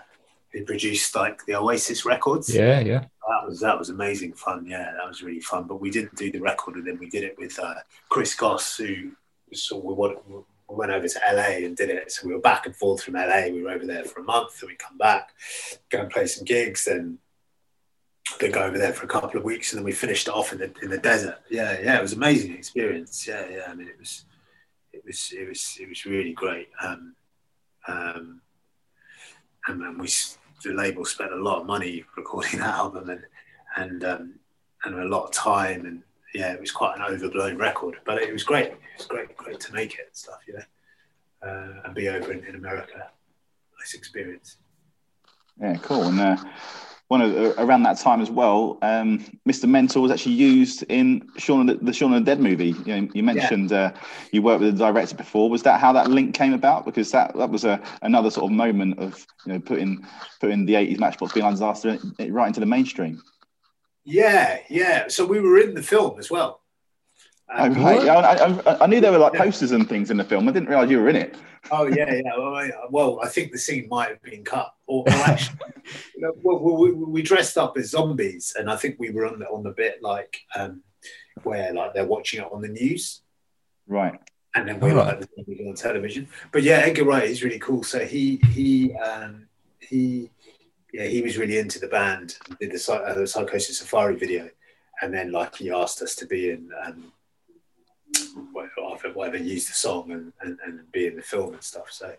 who 0.53 0.64
produced 0.64 1.14
like 1.14 1.44
the 1.47 1.55
Oasis 1.55 2.05
records. 2.05 2.55
Yeah, 2.55 2.81
yeah. 2.81 3.05
That 3.29 3.49
was 3.49 3.61
that 3.61 3.79
was 3.79 3.90
amazing 3.90 4.33
fun. 4.33 4.66
Yeah, 4.66 4.92
that 4.97 5.07
was 5.07 5.23
really 5.23 5.40
fun. 5.40 5.64
But 5.64 5.81
we 5.81 5.90
didn't 5.90 6.16
do 6.16 6.31
the 6.31 6.40
record 6.40 6.77
with 6.77 6.87
him. 6.87 6.99
We 6.99 7.11
did 7.11 7.25
it 7.25 7.37
with 7.38 7.59
uh, 7.59 7.75
Chris 8.09 8.35
Goss, 8.35 8.77
who 8.77 9.12
so 9.53 9.77
we 9.79 9.94
went 10.75 10.93
over 10.93 11.09
to 11.09 11.21
LA 11.33 11.65
and 11.67 11.77
did 11.77 11.91
it. 11.91 12.13
So 12.13 12.27
we 12.27 12.35
were 12.35 12.41
back 12.41 12.67
and 12.67 12.75
forth 12.75 13.03
from 13.03 13.15
LA. 13.15 13.47
We 13.51 13.63
were 13.63 13.71
over 13.71 13.87
there 13.87 14.05
for 14.05 14.21
a 14.21 14.25
month, 14.25 14.61
and 14.61 14.71
we 14.71 14.77
come 14.77 14.99
back, 14.99 15.31
go 15.91 16.01
and 16.01 16.11
play 16.11 16.27
some 16.27 16.45
gigs, 16.45 16.85
then 16.85 17.19
then 18.41 18.51
go 18.53 18.63
over 18.63 18.79
there 18.79 18.93
for 18.93 19.05
a 19.05 19.09
couple 19.09 19.39
of 19.39 19.45
weeks, 19.45 19.73
and 19.73 19.79
then 19.79 19.85
we 19.85 19.93
finished 19.93 20.29
it 20.29 20.35
off 20.35 20.53
in 20.53 20.59
the 20.59 20.73
in 20.83 20.91
the 20.91 20.99
desert. 20.99 21.39
Yeah, 21.51 21.79
yeah, 21.81 21.99
it 21.99 22.03
was 22.03 22.13
amazing 22.13 22.55
experience. 22.55 23.27
Yeah, 23.27 23.47
yeah. 23.49 23.65
I 23.69 23.75
mean, 23.75 23.89
it 23.89 23.99
was 23.99 24.25
it 24.93 25.05
was 25.05 25.33
it 25.37 25.49
was 25.49 25.77
it 25.81 25.89
was 25.89 26.05
really 26.05 26.33
great. 26.33 26.69
Um, 26.83 27.15
um, 27.87 28.41
and, 29.67 29.83
and 29.83 30.01
we 30.01 30.09
the 30.63 30.73
label 30.73 31.05
spent 31.05 31.33
a 31.33 31.37
lot 31.37 31.61
of 31.61 31.67
money 31.67 32.05
recording 32.17 32.61
that 32.61 32.75
album 32.75 33.11
and 33.11 33.25
and 33.77 34.05
um, 34.05 34.35
and 34.85 34.95
a 34.99 35.05
lot 35.05 35.25
of 35.25 35.33
time 35.33 35.85
and 35.85 36.03
yeah, 36.35 36.53
it 36.53 36.61
was 36.61 36.73
quite 36.73 36.97
an 36.97 37.03
overblown 37.03 37.57
record, 37.57 37.97
but 38.05 38.20
it 38.20 38.33
was 38.33 38.42
great. 38.42 38.66
It 38.66 38.79
was 38.99 39.07
great, 39.07 39.37
great 39.37 39.61
to 39.61 39.73
make 39.73 39.94
it 39.94 40.07
and 40.09 40.16
stuff, 40.16 40.40
you 40.47 40.55
know, 40.55 41.49
uh, 41.49 41.83
and 41.85 41.94
be 41.94 42.09
over 42.09 42.33
in, 42.33 42.44
in 42.44 42.57
America. 42.57 43.09
Nice 43.79 43.94
experience. 43.94 44.57
Yeah, 45.61 45.77
cool. 45.77 46.03
And 46.03 46.18
uh, 46.18 46.37
one 47.07 47.20
of 47.20 47.37
uh, 47.37 47.55
around 47.62 47.85
that 47.85 47.99
time 47.99 48.20
as 48.20 48.31
well, 48.31 48.79
um, 48.83 49.25
Mr. 49.49 49.68
Mental 49.68 50.03
was 50.03 50.11
actually 50.11 50.35
used 50.35 50.83
in 50.88 51.29
Shaun 51.37 51.66
the, 51.66 51.75
the 51.75 51.92
Shaun 51.92 52.12
of 52.12 52.25
the 52.25 52.29
Dead 52.29 52.40
movie. 52.40 52.75
You, 52.85 53.03
know, 53.03 53.09
you 53.14 53.23
mentioned 53.23 53.70
yeah. 53.70 53.92
uh, 53.94 53.99
you 54.33 54.42
worked 54.42 54.62
with 54.62 54.77
the 54.77 54.85
director 54.85 55.14
before. 55.14 55.49
Was 55.49 55.62
that 55.62 55.81
how 55.81 55.92
that 55.92 56.11
link 56.11 56.35
came 56.35 56.53
about? 56.53 56.85
Because 56.85 57.12
that, 57.12 57.37
that 57.37 57.51
was 57.51 57.64
a, 57.64 57.81
another 58.03 58.31
sort 58.31 58.51
of 58.51 58.57
moment 58.57 58.99
of 58.99 59.25
you 59.47 59.53
know 59.53 59.61
putting 59.61 60.05
putting 60.40 60.66
the 60.66 60.75
eighties 60.75 60.99
Matchbox 60.99 61.33
B-Line 61.33 61.53
disaster 61.53 61.99
right 62.31 62.49
into 62.49 62.59
the 62.61 62.66
mainstream. 62.66 63.23
Yeah, 64.05 64.61
yeah. 64.69 65.09
So 65.09 65.25
we 65.25 65.40
were 65.40 65.59
in 65.59 65.75
the 65.75 65.83
film 65.83 66.19
as 66.19 66.31
well. 66.31 66.61
Um, 67.53 67.77
oh, 67.77 67.85
right. 67.85 68.05
Yeah, 68.05 68.14
I, 68.14 68.73
I, 68.73 68.85
I, 68.85 68.87
knew 68.87 69.01
there 69.01 69.12
were 69.12 69.19
like 69.19 69.35
posters 69.35 69.73
and 69.73 69.88
things 69.88 70.11
in 70.11 70.17
the 70.17 70.25
film. 70.25 70.49
I 70.49 70.53
didn't 70.53 70.69
realize 70.69 70.90
you 70.90 71.01
were 71.01 71.09
in 71.09 71.17
it. 71.17 71.37
oh 71.71 71.87
yeah, 71.87 72.12
yeah. 72.12 72.33
Well 72.37 72.55
I, 72.55 72.71
well, 72.90 73.21
I 73.23 73.29
think 73.29 73.53
the 73.53 73.59
scene 73.59 73.87
might 73.88 74.09
have 74.09 74.23
been 74.23 74.45
cut, 74.45 74.73
or, 74.87 75.05
or 75.07 75.12
actually, 75.12 75.59
you 76.17 76.23
know, 76.23 76.33
well, 76.43 76.77
we, 76.77 76.93
we, 76.93 77.23
dressed 77.23 77.59
up 77.59 77.77
as 77.77 77.90
zombies, 77.90 78.55
and 78.59 78.71
I 78.71 78.77
think 78.77 78.97
we 78.99 79.11
were 79.11 79.27
on 79.27 79.38
the 79.38 79.47
on 79.47 79.62
the 79.62 79.71
bit 79.71 80.03
like 80.03 80.40
um, 80.57 80.83
where 81.43 81.73
like 81.73 81.93
they're 81.95 82.07
watching 82.07 82.40
it 82.40 82.49
on 82.51 82.62
the 82.62 82.69
news, 82.69 83.21
right? 83.87 84.19
And 84.55 84.69
then 84.69 84.81
we 84.81 84.93
were 84.93 85.01
right. 85.01 85.21
like 85.21 85.61
on 85.67 85.75
television. 85.75 86.29
But 86.51 86.62
yeah, 86.62 86.79
Edgar 86.79 87.05
Wright 87.05 87.25
is 87.25 87.43
really 87.43 87.59
cool. 87.59 87.83
So 87.83 88.05
he 88.05 88.37
he 88.53 88.95
um, 88.95 89.49
he 89.81 90.31
yeah 90.94 91.07
he 91.07 91.22
was 91.22 91.37
really 91.37 91.59
into 91.59 91.78
the 91.78 91.88
band. 91.88 92.37
Did 92.61 92.72
the, 92.72 92.92
uh, 92.92 93.14
the 93.14 93.26
Psychosis 93.26 93.78
Safari 93.78 94.16
video, 94.16 94.48
and 95.02 95.12
then 95.12 95.33
like 95.33 95.57
he 95.57 95.70
asked 95.70 96.00
us 96.02 96.14
to 96.16 96.26
be 96.26 96.50
in. 96.50 96.70
Um, 96.85 97.12
whatever, 98.52 99.12
whatever 99.12 99.37
used 99.37 99.68
the 99.68 99.74
song 99.74 100.12
and, 100.12 100.33
and, 100.40 100.59
and 100.64 100.92
be 100.92 101.07
in 101.07 101.16
the 101.16 101.22
film 101.22 101.52
and 101.54 101.62
stuff. 101.62 101.90
So 101.90 102.14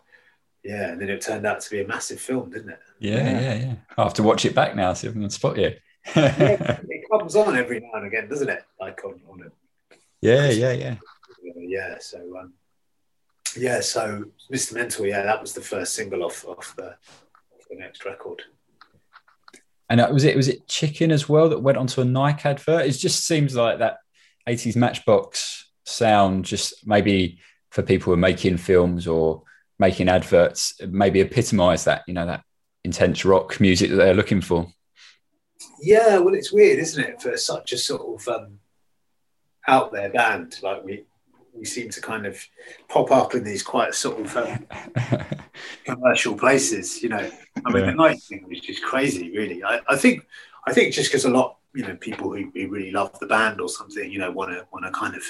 yeah, 0.63 0.89
and 0.89 1.01
then 1.01 1.09
it 1.09 1.21
turned 1.21 1.45
out 1.45 1.61
to 1.61 1.69
be 1.69 1.81
a 1.81 1.87
massive 1.87 2.19
film, 2.19 2.49
didn't 2.49 2.71
it? 2.71 2.79
Yeah, 2.99 3.17
yeah, 3.17 3.39
yeah. 3.39 3.53
yeah. 3.55 3.75
I 3.97 4.03
have 4.03 4.13
to 4.15 4.23
watch 4.23 4.45
it 4.45 4.55
back 4.55 4.75
now, 4.75 4.93
see 4.93 5.07
if 5.07 5.15
I 5.15 5.19
can 5.19 5.29
spot 5.29 5.57
you. 5.57 5.75
yeah, 6.15 6.79
it 6.89 7.09
comes 7.11 7.35
on 7.35 7.55
every 7.55 7.79
now 7.79 7.91
and 7.93 8.07
again, 8.07 8.27
doesn't 8.27 8.49
it? 8.49 8.63
Like 8.79 9.03
on, 9.05 9.21
on 9.29 9.51
Yeah, 10.21 10.49
yeah, 10.49 10.71
yeah. 10.71 10.95
Yeah, 11.55 11.97
so 11.99 12.19
um, 12.39 12.53
yeah, 13.55 13.79
so 13.79 14.25
Mr. 14.51 14.73
Mental, 14.73 15.05
yeah, 15.05 15.23
that 15.23 15.41
was 15.41 15.53
the 15.53 15.61
first 15.61 15.93
single 15.93 16.23
off 16.23 16.45
off 16.47 16.75
the, 16.75 16.89
off 16.89 17.67
the 17.69 17.77
next 17.77 18.03
record. 18.05 18.43
And 19.89 19.99
it 19.99 20.11
was 20.11 20.23
it 20.23 20.35
was 20.35 20.47
it 20.47 20.67
Chicken 20.67 21.11
as 21.11 21.29
well 21.29 21.49
that 21.49 21.61
went 21.61 21.77
onto 21.77 22.01
a 22.01 22.05
Nike 22.05 22.49
advert? 22.49 22.87
It 22.87 22.91
just 22.91 23.25
seems 23.25 23.55
like 23.55 23.79
that 23.79 23.97
80s 24.47 24.75
Matchbox 24.75 25.69
sound, 25.85 26.45
just 26.45 26.85
maybe 26.87 27.39
for 27.71 27.83
people 27.83 28.05
who 28.05 28.13
are 28.13 28.17
making 28.17 28.57
films 28.57 29.07
or 29.07 29.43
making 29.77 30.09
adverts, 30.09 30.79
maybe 30.87 31.21
epitomise 31.21 31.83
that, 31.83 32.03
you 32.07 32.13
know, 32.13 32.25
that 32.25 32.43
intense 32.83 33.25
rock 33.25 33.59
music 33.59 33.89
that 33.89 33.97
they're 33.97 34.13
looking 34.13 34.41
for. 34.41 34.67
Yeah, 35.81 36.19
well, 36.19 36.33
it's 36.33 36.53
weird, 36.53 36.79
isn't 36.79 37.03
it, 37.03 37.21
for 37.21 37.35
such 37.37 37.73
a 37.73 37.77
sort 37.77 38.21
of 38.21 38.27
um, 38.27 38.59
out 39.67 39.91
there 39.91 40.09
band 40.09 40.55
like 40.61 40.83
we 40.83 41.03
we 41.57 41.65
seem 41.65 41.89
to 41.89 42.01
kind 42.01 42.25
of 42.25 42.39
pop 42.87 43.11
up 43.11 43.33
in 43.33 43.43
these 43.43 43.63
quite 43.63 43.93
sort 43.93 44.19
of 44.19 44.35
um, 44.37 44.67
commercial 45.85 46.35
places. 46.35 47.01
You 47.01 47.09
know, 47.09 47.31
I 47.65 47.71
mean, 47.71 47.83
yeah. 47.83 47.91
the 47.91 47.95
night 47.95 48.21
thing 48.21 48.45
was 48.47 48.59
just 48.59 48.83
crazy, 48.83 49.31
really. 49.35 49.63
I, 49.63 49.79
I 49.87 49.95
think, 49.95 50.25
I 50.67 50.73
think 50.73 50.93
just 50.93 51.09
because 51.09 51.25
a 51.25 51.29
lot, 51.29 51.57
you 51.73 51.83
know, 51.83 51.95
people 51.95 52.33
who, 52.33 52.51
who, 52.53 52.67
really 52.69 52.91
love 52.91 53.17
the 53.19 53.27
band 53.27 53.61
or 53.61 53.69
something, 53.69 54.11
you 54.11 54.19
know, 54.19 54.31
want 54.31 54.51
to 54.51 54.65
want 54.71 54.85
to 54.85 54.91
kind 54.91 55.15
of, 55.15 55.23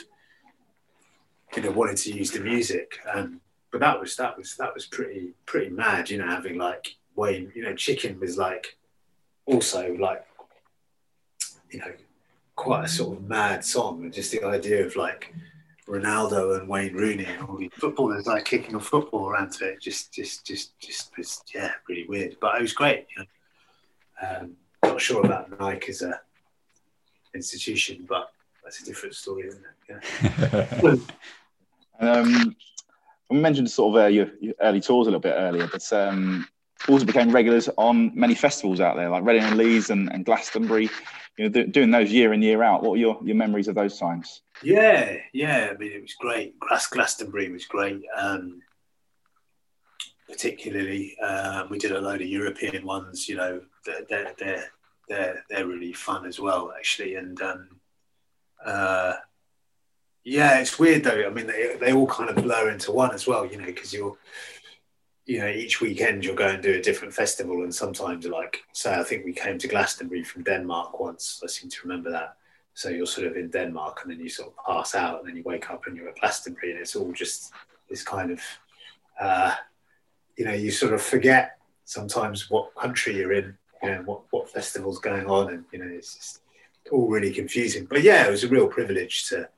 you 1.55 1.63
know, 1.63 1.71
wanted 1.71 1.97
to 1.97 2.11
use 2.11 2.31
the 2.31 2.39
music. 2.39 2.99
Um, 3.13 3.41
but 3.71 3.81
that 3.81 3.99
was 3.99 4.15
that 4.15 4.37
was 4.37 4.55
that 4.55 4.73
was 4.73 4.85
pretty 4.85 5.33
pretty 5.45 5.69
mad, 5.69 6.09
you 6.09 6.17
know, 6.17 6.27
having 6.27 6.57
like 6.57 6.95
Wayne, 7.15 7.51
you 7.55 7.63
know, 7.63 7.75
Chicken 7.75 8.19
was 8.19 8.37
like 8.37 8.77
also 9.45 9.95
like, 9.99 10.25
you 11.69 11.79
know, 11.79 11.91
quite 12.55 12.85
a 12.85 12.87
sort 12.87 13.17
of 13.17 13.23
mad 13.23 13.65
song, 13.65 14.03
and 14.03 14.13
just 14.13 14.31
the 14.31 14.43
idea 14.43 14.85
of 14.85 14.95
like 14.95 15.33
Ronaldo 15.87 16.59
and 16.59 16.67
Wayne 16.67 16.93
Rooney 16.93 17.25
and 17.25 17.47
all 17.47 17.57
these 17.57 17.71
footballers 17.73 18.25
like 18.25 18.45
kicking 18.45 18.75
a 18.75 18.79
football 18.79 19.27
around 19.27 19.51
to 19.53 19.65
it. 19.65 19.81
Just, 19.81 20.11
just, 20.11 20.45
just, 20.45 20.77
just 20.79 21.15
was 21.17 21.43
yeah, 21.53 21.71
really 21.87 22.07
weird. 22.07 22.37
But 22.41 22.55
it 22.55 22.61
was 22.61 22.73
great. 22.73 23.05
You 23.15 23.23
know? 23.23 24.39
um, 24.41 24.51
not 24.83 25.01
sure 25.01 25.25
about 25.25 25.59
Nike 25.59 25.91
as 25.91 26.01
a 26.01 26.19
institution, 27.35 28.05
but 28.07 28.31
that's 28.63 28.81
a 28.81 28.85
different 28.85 29.15
story, 29.15 29.47
isn't 29.47 29.63
it? 29.89 30.03
Yeah. 30.81 30.95
um, 31.99 32.55
we 33.29 33.37
mentioned 33.37 33.69
sort 33.69 33.95
of 33.95 34.03
uh, 34.03 34.07
your, 34.07 34.31
your, 34.39 34.53
early 34.61 34.81
tours 34.81 35.07
a 35.07 35.11
little 35.11 35.19
bit 35.19 35.35
earlier, 35.35 35.67
but 35.71 35.93
um, 35.93 36.47
also 36.87 37.05
became 37.05 37.31
regulars 37.31 37.69
on 37.77 38.11
many 38.13 38.35
festivals 38.35 38.79
out 38.79 38.95
there, 38.95 39.09
like 39.09 39.23
Reading 39.23 39.43
and 39.43 39.57
Leeds 39.57 39.89
and, 39.89 40.11
and 40.11 40.25
Glastonbury 40.25 40.89
you 41.37 41.49
know, 41.49 41.63
doing 41.65 41.91
those 41.91 42.11
year 42.11 42.33
in 42.33 42.41
year 42.41 42.63
out. 42.63 42.81
What 42.81 42.91
were 42.91 42.97
your, 42.97 43.19
your 43.23 43.35
memories 43.35 43.67
of 43.67 43.75
those 43.75 43.97
times? 43.97 44.41
Yeah, 44.63 45.17
yeah. 45.33 45.69
I 45.73 45.77
mean, 45.77 45.91
it 45.91 46.01
was 46.01 46.13
great. 46.13 46.59
Glass 46.59 46.87
Glastonbury 46.87 47.51
was 47.51 47.65
great. 47.65 48.01
Um, 48.15 48.61
particularly, 50.27 51.17
uh, 51.21 51.65
we 51.69 51.77
did 51.77 51.91
a 51.91 51.99
load 51.99 52.21
of 52.21 52.27
European 52.27 52.85
ones. 52.85 53.27
You 53.27 53.35
know, 53.35 53.61
they're 53.85 54.33
they're 54.37 54.65
they're 55.09 55.43
they're 55.49 55.67
really 55.67 55.93
fun 55.93 56.25
as 56.25 56.39
well, 56.39 56.73
actually. 56.77 57.15
And 57.15 57.41
um, 57.41 57.67
uh, 58.65 59.13
yeah, 60.23 60.59
it's 60.59 60.79
weird 60.79 61.03
though. 61.03 61.25
I 61.25 61.29
mean, 61.29 61.47
they, 61.47 61.75
they 61.79 61.93
all 61.93 62.07
kind 62.07 62.29
of 62.29 62.41
blur 62.41 62.69
into 62.69 62.93
one 62.93 63.13
as 63.13 63.27
well. 63.27 63.45
You 63.45 63.57
know, 63.57 63.65
because 63.65 63.93
you're 63.93 64.17
you 65.25 65.39
know, 65.39 65.47
each 65.47 65.81
weekend 65.81 66.23
you'll 66.23 66.35
go 66.35 66.47
and 66.47 66.61
do 66.61 66.75
a 66.75 66.81
different 66.81 67.13
festival, 67.13 67.63
and 67.63 67.73
sometimes, 67.73 68.25
like, 68.27 68.63
say, 68.73 68.93
I 68.93 69.03
think 69.03 69.25
we 69.25 69.33
came 69.33 69.57
to 69.57 69.67
Glastonbury 69.67 70.23
from 70.23 70.43
Denmark 70.43 70.99
once. 70.99 71.41
I 71.43 71.47
seem 71.47 71.69
to 71.69 71.77
remember 71.83 72.11
that. 72.11 72.37
So 72.73 72.89
you're 72.89 73.05
sort 73.07 73.27
of 73.27 73.37
in 73.37 73.49
Denmark, 73.49 74.01
and 74.03 74.11
then 74.11 74.19
you 74.19 74.29
sort 74.29 74.49
of 74.49 74.65
pass 74.65 74.95
out, 74.95 75.19
and 75.19 75.29
then 75.29 75.35
you 75.37 75.43
wake 75.43 75.69
up 75.71 75.87
and 75.87 75.95
you're 75.95 76.09
at 76.09 76.19
Glastonbury, 76.19 76.71
and 76.71 76.79
it's 76.79 76.95
all 76.95 77.11
just 77.11 77.53
this 77.89 78.03
kind 78.03 78.31
of, 78.31 78.41
uh, 79.19 79.55
you 80.37 80.45
know, 80.45 80.53
you 80.53 80.71
sort 80.71 80.93
of 80.93 81.01
forget 81.01 81.57
sometimes 81.85 82.49
what 82.49 82.75
country 82.75 83.15
you're 83.17 83.33
in, 83.33 83.57
you 83.81 83.89
know, 83.89 84.01
what 84.05 84.21
what 84.31 84.49
festival's 84.49 84.99
going 84.99 85.27
on, 85.27 85.53
and 85.53 85.65
you 85.71 85.79
know, 85.79 85.89
it's 85.89 86.15
just 86.15 86.41
all 86.91 87.07
really 87.07 87.31
confusing. 87.31 87.85
But 87.85 88.01
yeah, 88.03 88.27
it 88.27 88.31
was 88.31 88.43
a 88.43 88.49
real 88.49 88.67
privilege 88.67 89.27
to 89.29 89.49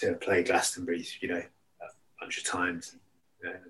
to 0.00 0.14
play 0.14 0.42
Glastonbury, 0.42 1.06
you 1.20 1.28
know, 1.28 1.42
a 1.80 1.86
bunch 2.20 2.38
of 2.38 2.44
times. 2.44 2.92
And, 2.92 3.00
you 3.42 3.50
know, 3.50 3.60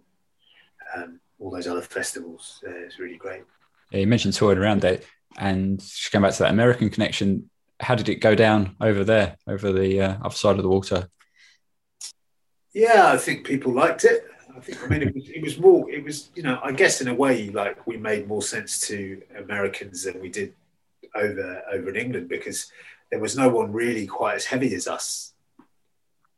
um, 0.96 1.20
all 1.38 1.50
those 1.50 1.66
other 1.66 1.82
festivals. 1.82 2.62
Uh, 2.66 2.70
it's 2.70 2.98
really 2.98 3.16
great. 3.16 3.42
Yeah, 3.90 4.00
you 4.00 4.06
mentioned 4.06 4.34
touring 4.34 4.58
around 4.58 4.82
there, 4.82 5.00
and 5.38 5.80
just 5.80 6.12
going 6.12 6.22
back 6.22 6.32
to 6.34 6.42
that 6.44 6.50
American 6.50 6.90
connection. 6.90 7.50
How 7.80 7.94
did 7.94 8.10
it 8.10 8.16
go 8.16 8.34
down 8.34 8.76
over 8.80 9.04
there, 9.04 9.36
over 9.46 9.72
the 9.72 10.00
uh, 10.00 10.16
other 10.22 10.34
side 10.34 10.56
of 10.56 10.62
the 10.62 10.68
water? 10.68 11.08
Yeah, 12.74 13.10
I 13.10 13.16
think 13.16 13.46
people 13.46 13.72
liked 13.72 14.04
it. 14.04 14.24
I 14.54 14.60
think, 14.60 14.84
I 14.84 14.86
mean, 14.88 15.02
it 15.02 15.14
was, 15.14 15.28
it 15.28 15.42
was 15.42 15.58
more, 15.58 15.90
it 15.90 16.04
was, 16.04 16.28
you 16.34 16.42
know, 16.42 16.60
I 16.62 16.72
guess 16.72 17.00
in 17.00 17.08
a 17.08 17.14
way, 17.14 17.48
like 17.50 17.86
we 17.86 17.96
made 17.96 18.28
more 18.28 18.42
sense 18.42 18.80
to 18.88 19.22
Americans 19.38 20.04
than 20.04 20.20
we 20.20 20.28
did 20.28 20.52
over 21.14 21.62
over 21.72 21.88
in 21.88 21.96
England 21.96 22.28
because 22.28 22.70
there 23.10 23.18
was 23.18 23.36
no 23.36 23.48
one 23.48 23.72
really 23.72 24.06
quite 24.06 24.36
as 24.36 24.44
heavy 24.44 24.74
as 24.74 24.86
us 24.86 25.32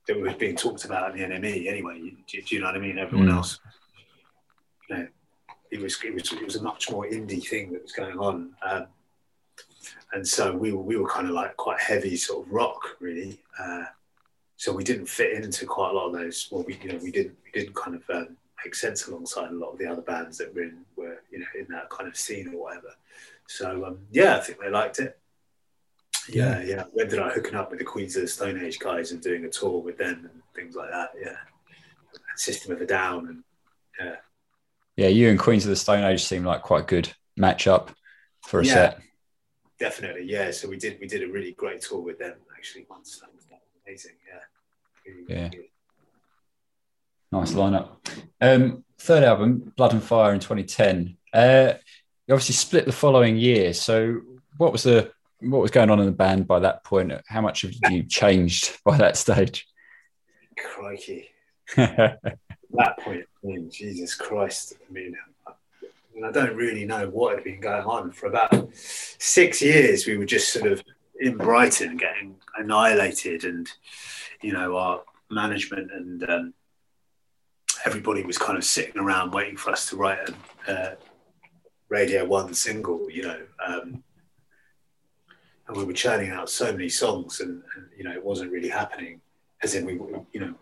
that 0.07 0.19
was 0.19 0.35
being 0.35 0.57
talked 0.57 0.85
about 0.85 1.19
in 1.19 1.31
the 1.31 1.37
NME 1.37 1.69
anyway. 1.69 1.99
Do, 2.27 2.43
do 2.43 2.55
you 2.55 2.61
know 2.61 2.69
what 2.69 2.77
I 2.77 2.81
mean? 2.81 2.99
Everyone 2.99 3.29
mm. 3.29 3.35
else 3.35 3.59
know, 4.93 5.09
it 5.71 5.81
was 5.81 5.99
it 6.05 6.15
was 6.15 6.33
it 6.33 6.45
was 6.45 6.57
a 6.57 6.63
much 6.63 6.91
more 6.91 7.07
indie 7.07 7.47
thing 7.47 7.73
that 7.73 7.83
was 7.83 7.93
going 7.93 8.19
on, 8.19 8.55
um, 8.63 8.87
and 10.13 10.27
so 10.27 10.55
we 10.55 10.73
were 10.73 10.83
we 10.83 10.97
were 10.97 11.09
kind 11.09 11.29
of 11.29 11.35
like 11.35 11.57
quite 11.57 11.81
heavy 11.81 12.17
sort 12.17 12.47
of 12.47 12.53
rock 12.53 12.97
really. 13.01 13.41
Uh, 13.59 13.85
so 14.57 14.73
we 14.73 14.85
didn't 14.85 15.07
fit 15.07 15.33
into 15.33 15.67
quite 15.67 15.91
a 15.91 15.93
lot 15.93 16.07
of 16.07 16.13
those. 16.13 16.49
Well, 16.51 16.65
we 16.67 16.79
you 16.83 16.93
know 16.93 16.99
we 17.03 17.11
didn't 17.11 17.37
we 17.45 17.59
didn't 17.59 17.75
kind 17.75 17.97
of 17.97 18.03
um, 18.11 18.37
make 18.65 18.75
sense 18.75 19.09
alongside 19.09 19.51
a 19.51 19.55
lot 19.55 19.73
of 19.73 19.79
the 19.79 19.87
other 19.87 20.03
bands 20.03 20.39
that 20.39 20.55
were 20.55 20.63
in 20.63 20.85
were 20.95 21.23
you 21.31 21.41
know 21.41 21.47
in 21.59 21.67
that 21.71 21.91
kind 21.91 22.09
of 22.09 22.17
scene 22.17 22.49
or 22.49 22.65
whatever. 22.65 22.95
So 23.47 23.87
um, 23.87 23.99
yeah, 24.11 24.37
I 24.37 24.41
think 24.41 24.61
they 24.61 24.71
liked 24.71 24.99
it. 24.99 25.19
Yeah, 26.29 26.61
yeah. 26.61 26.67
yeah. 26.67 26.85
When 26.93 27.09
did 27.09 27.19
I 27.19 27.31
hooking 27.31 27.57
up 27.57 27.71
with 27.71 27.81
the 27.81 27.85
Queens 27.85 28.15
of 28.17 28.23
the 28.23 28.29
Stone 28.29 28.63
Age 28.63 28.79
guys 28.79 29.11
and 29.11 29.21
doing 29.21 29.45
a 29.45 29.49
tour 29.49 29.81
with 29.81 29.99
them 29.99 30.31
and 30.33 30.43
things 30.55 30.77
like 30.77 30.91
that? 30.91 31.11
Yeah, 31.21 31.37
System 32.37 32.73
of 32.73 32.81
a 32.81 32.87
Down 32.87 33.29
and 33.29 33.45
yeah, 33.99 34.17
yeah, 34.97 35.09
you 35.09 35.31
and 35.31 35.39
Queens 35.39 35.65
of 35.65 35.71
the 35.71 35.77
Stone 35.77 36.05
Age 36.05 36.23
seem 36.23 36.45
like 36.45 36.63
quite 36.63 36.83
a 36.83 36.87
good 36.87 37.13
matchup 37.39 37.89
for 38.43 38.61
a 38.61 38.65
yeah, 38.65 38.73
set. 38.73 39.01
Definitely, 39.79 40.25
yeah. 40.25 40.51
So 40.51 40.69
we 40.69 40.77
did 40.77 40.99
we 41.01 41.07
did 41.07 41.23
a 41.23 41.33
really 41.33 41.53
great 41.53 41.81
tour 41.81 42.01
with 42.01 42.19
them 42.19 42.35
actually 42.57 42.87
once. 42.89 43.21
That 43.21 43.35
was, 43.35 43.47
amazing, 43.87 44.13
yeah. 44.27 45.13
Really, 45.13 45.25
yeah. 45.29 45.49
Really 45.53 45.73
nice 47.33 47.53
lineup. 47.53 47.97
Um, 48.41 48.85
third 48.99 49.25
album, 49.25 49.73
Blood 49.77 49.95
and 49.95 50.03
Fire 50.03 50.35
in 50.35 50.41
2010. 50.41 51.17
Uh, 51.33 51.75
you 52.27 52.35
obviously 52.35 52.55
split 52.55 52.85
the 52.85 52.93
following 52.93 53.37
year. 53.37 53.73
So 53.73 54.21
what 54.59 54.71
was 54.71 54.85
the 54.85 55.11
what 55.41 55.61
was 55.61 55.73
going 55.73 55.91
on 55.91 55.99
in 55.99 56.07
the 56.07 56.13
band 56.13 56.47
by 56.47 56.61
that 56.61 56.85
point? 56.85 57.13
How 57.27 57.41
much 57.41 57.63
have 57.63 57.73
you 57.91 58.03
changed 58.09 58.79
by 58.85 58.99
that 58.99 59.17
stage? 59.17 59.67
Crikey. 60.57 61.31
that 62.75 62.99
point, 62.99 63.25
I 63.43 63.47
mean, 63.47 63.71
Jesus 63.71 64.15
Christ, 64.15 64.75
I 64.89 64.93
mean, 64.93 65.17
I 66.25 66.31
don't 66.31 66.57
really 66.57 66.85
know 66.85 67.09
what 67.09 67.35
had 67.35 67.45
been 67.45 67.61
going 67.61 67.85
on 67.85 68.13
for 68.13 68.27
about 68.27 68.53
six 68.75 69.63
years. 69.63 70.07
We 70.07 70.19
were 70.19 70.25
just 70.25 70.53
sort 70.53 70.71
of 70.71 70.83
in 71.19 71.37
Brighton 71.37 71.97
getting 71.97 72.37
annihilated, 72.57 73.45
and 73.45 73.69
you 74.41 74.53
know, 74.53 74.77
our 74.77 75.03
management 75.31 75.91
and 75.91 76.29
um, 76.29 76.55
everybody 77.85 78.23
was 78.25 78.39
kind 78.39 78.59
of 78.59 78.65
sitting 78.65 78.99
around 78.99 79.33
waiting 79.33 79.57
for 79.57 79.71
us 79.71 79.89
to 79.89 79.97
write 79.97 80.19
a 80.69 80.73
uh, 80.73 80.95
Radio 81.89 82.25
One 82.25 82.55
single, 82.55 83.11
you 83.11 83.23
know. 83.23 83.41
Um, 83.67 84.03
and 85.69 85.77
we 85.77 85.85
were 85.85 85.93
churning 85.93 86.31
out 86.31 86.51
so 86.51 86.73
many 86.73 86.89
songs, 86.89 87.41
and, 87.41 87.63
and 87.77 87.87
you 87.97 88.05
know, 88.05 88.13
it 88.13 88.25
wasn't 88.25 88.53
really 88.53 88.69
happening. 88.69 89.21
As 89.63 89.75
in, 89.75 89.87
we, 89.87 89.95
you 90.33 90.41
know, 90.41 90.55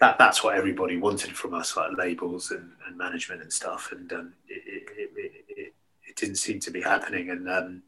that 0.00 0.18
that's 0.18 0.42
what 0.42 0.56
everybody 0.56 0.96
wanted 0.96 1.36
from 1.36 1.54
us, 1.54 1.76
like 1.76 1.96
labels 1.96 2.50
and, 2.50 2.72
and 2.86 2.96
management 2.96 3.42
and 3.42 3.52
stuff. 3.52 3.92
And 3.92 4.12
um, 4.12 4.32
it, 4.48 4.62
it, 4.66 5.10
it, 5.16 5.74
it, 6.06 6.16
didn't 6.16 6.36
seem 6.36 6.58
to 6.60 6.70
be 6.70 6.82
happening. 6.82 7.30
And 7.30 7.48
um, 7.48 7.82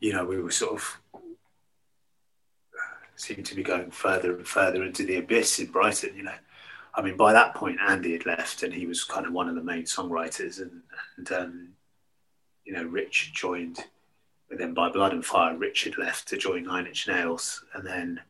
you 0.00 0.12
know, 0.12 0.24
we 0.24 0.40
were 0.40 0.50
sort 0.50 0.74
of 0.74 1.00
seemed 3.16 3.46
to 3.46 3.54
be 3.54 3.62
going 3.62 3.90
further 3.90 4.36
and 4.36 4.46
further 4.46 4.84
into 4.84 5.04
the 5.04 5.16
abyss 5.16 5.58
in 5.60 5.66
Brighton. 5.66 6.14
You 6.16 6.24
know, 6.24 6.34
I 6.94 7.02
mean, 7.02 7.16
by 7.16 7.32
that 7.32 7.54
point, 7.54 7.78
Andy 7.80 8.12
had 8.12 8.26
left, 8.26 8.62
and 8.62 8.74
he 8.74 8.86
was 8.86 9.04
kind 9.04 9.26
of 9.26 9.32
one 9.32 9.48
of 9.48 9.54
the 9.54 9.62
main 9.62 9.84
songwriters, 9.84 10.60
and 10.60 10.82
and 11.16 11.32
um, 11.32 11.68
you 12.64 12.72
know, 12.72 12.84
Rich 12.84 13.32
joined. 13.32 13.78
But 14.48 14.58
then 14.58 14.74
by 14.74 14.90
Blood 14.90 15.14
and 15.14 15.24
Fire, 15.24 15.56
Richard 15.56 15.96
left 15.98 16.28
to 16.28 16.36
join 16.36 16.64
Nine 16.64 16.86
Inch 16.86 17.08
Nails, 17.08 17.64
and 17.74 17.86
then 17.86 18.20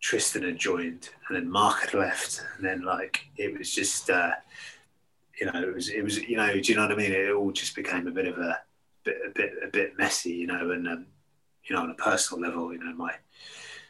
Tristan 0.00 0.42
had 0.42 0.58
joined, 0.58 1.10
and 1.28 1.36
then 1.36 1.50
Mark 1.50 1.80
had 1.80 1.94
left, 1.94 2.42
and 2.56 2.64
then 2.64 2.82
like 2.82 3.26
it 3.36 3.56
was 3.56 3.72
just, 3.74 4.08
uh, 4.10 4.32
you 5.38 5.46
know, 5.46 5.62
it 5.62 5.74
was 5.74 5.88
it 5.90 6.02
was 6.02 6.18
you 6.18 6.36
know, 6.36 6.52
do 6.52 6.60
you 6.60 6.74
know 6.74 6.82
what 6.82 6.92
I 6.92 6.96
mean? 6.96 7.12
It 7.12 7.32
all 7.32 7.52
just 7.52 7.76
became 7.76 8.06
a 8.06 8.10
bit 8.10 8.26
of 8.26 8.38
a 8.38 8.58
bit 9.04 9.16
a 9.26 9.30
bit 9.30 9.52
a 9.62 9.68
bit 9.68 9.98
messy, 9.98 10.32
you 10.32 10.46
know, 10.46 10.70
and 10.70 10.88
um, 10.88 11.06
you 11.64 11.76
know, 11.76 11.82
on 11.82 11.90
a 11.90 11.94
personal 11.94 12.42
level, 12.42 12.72
you 12.72 12.78
know, 12.78 12.94
my 12.94 13.12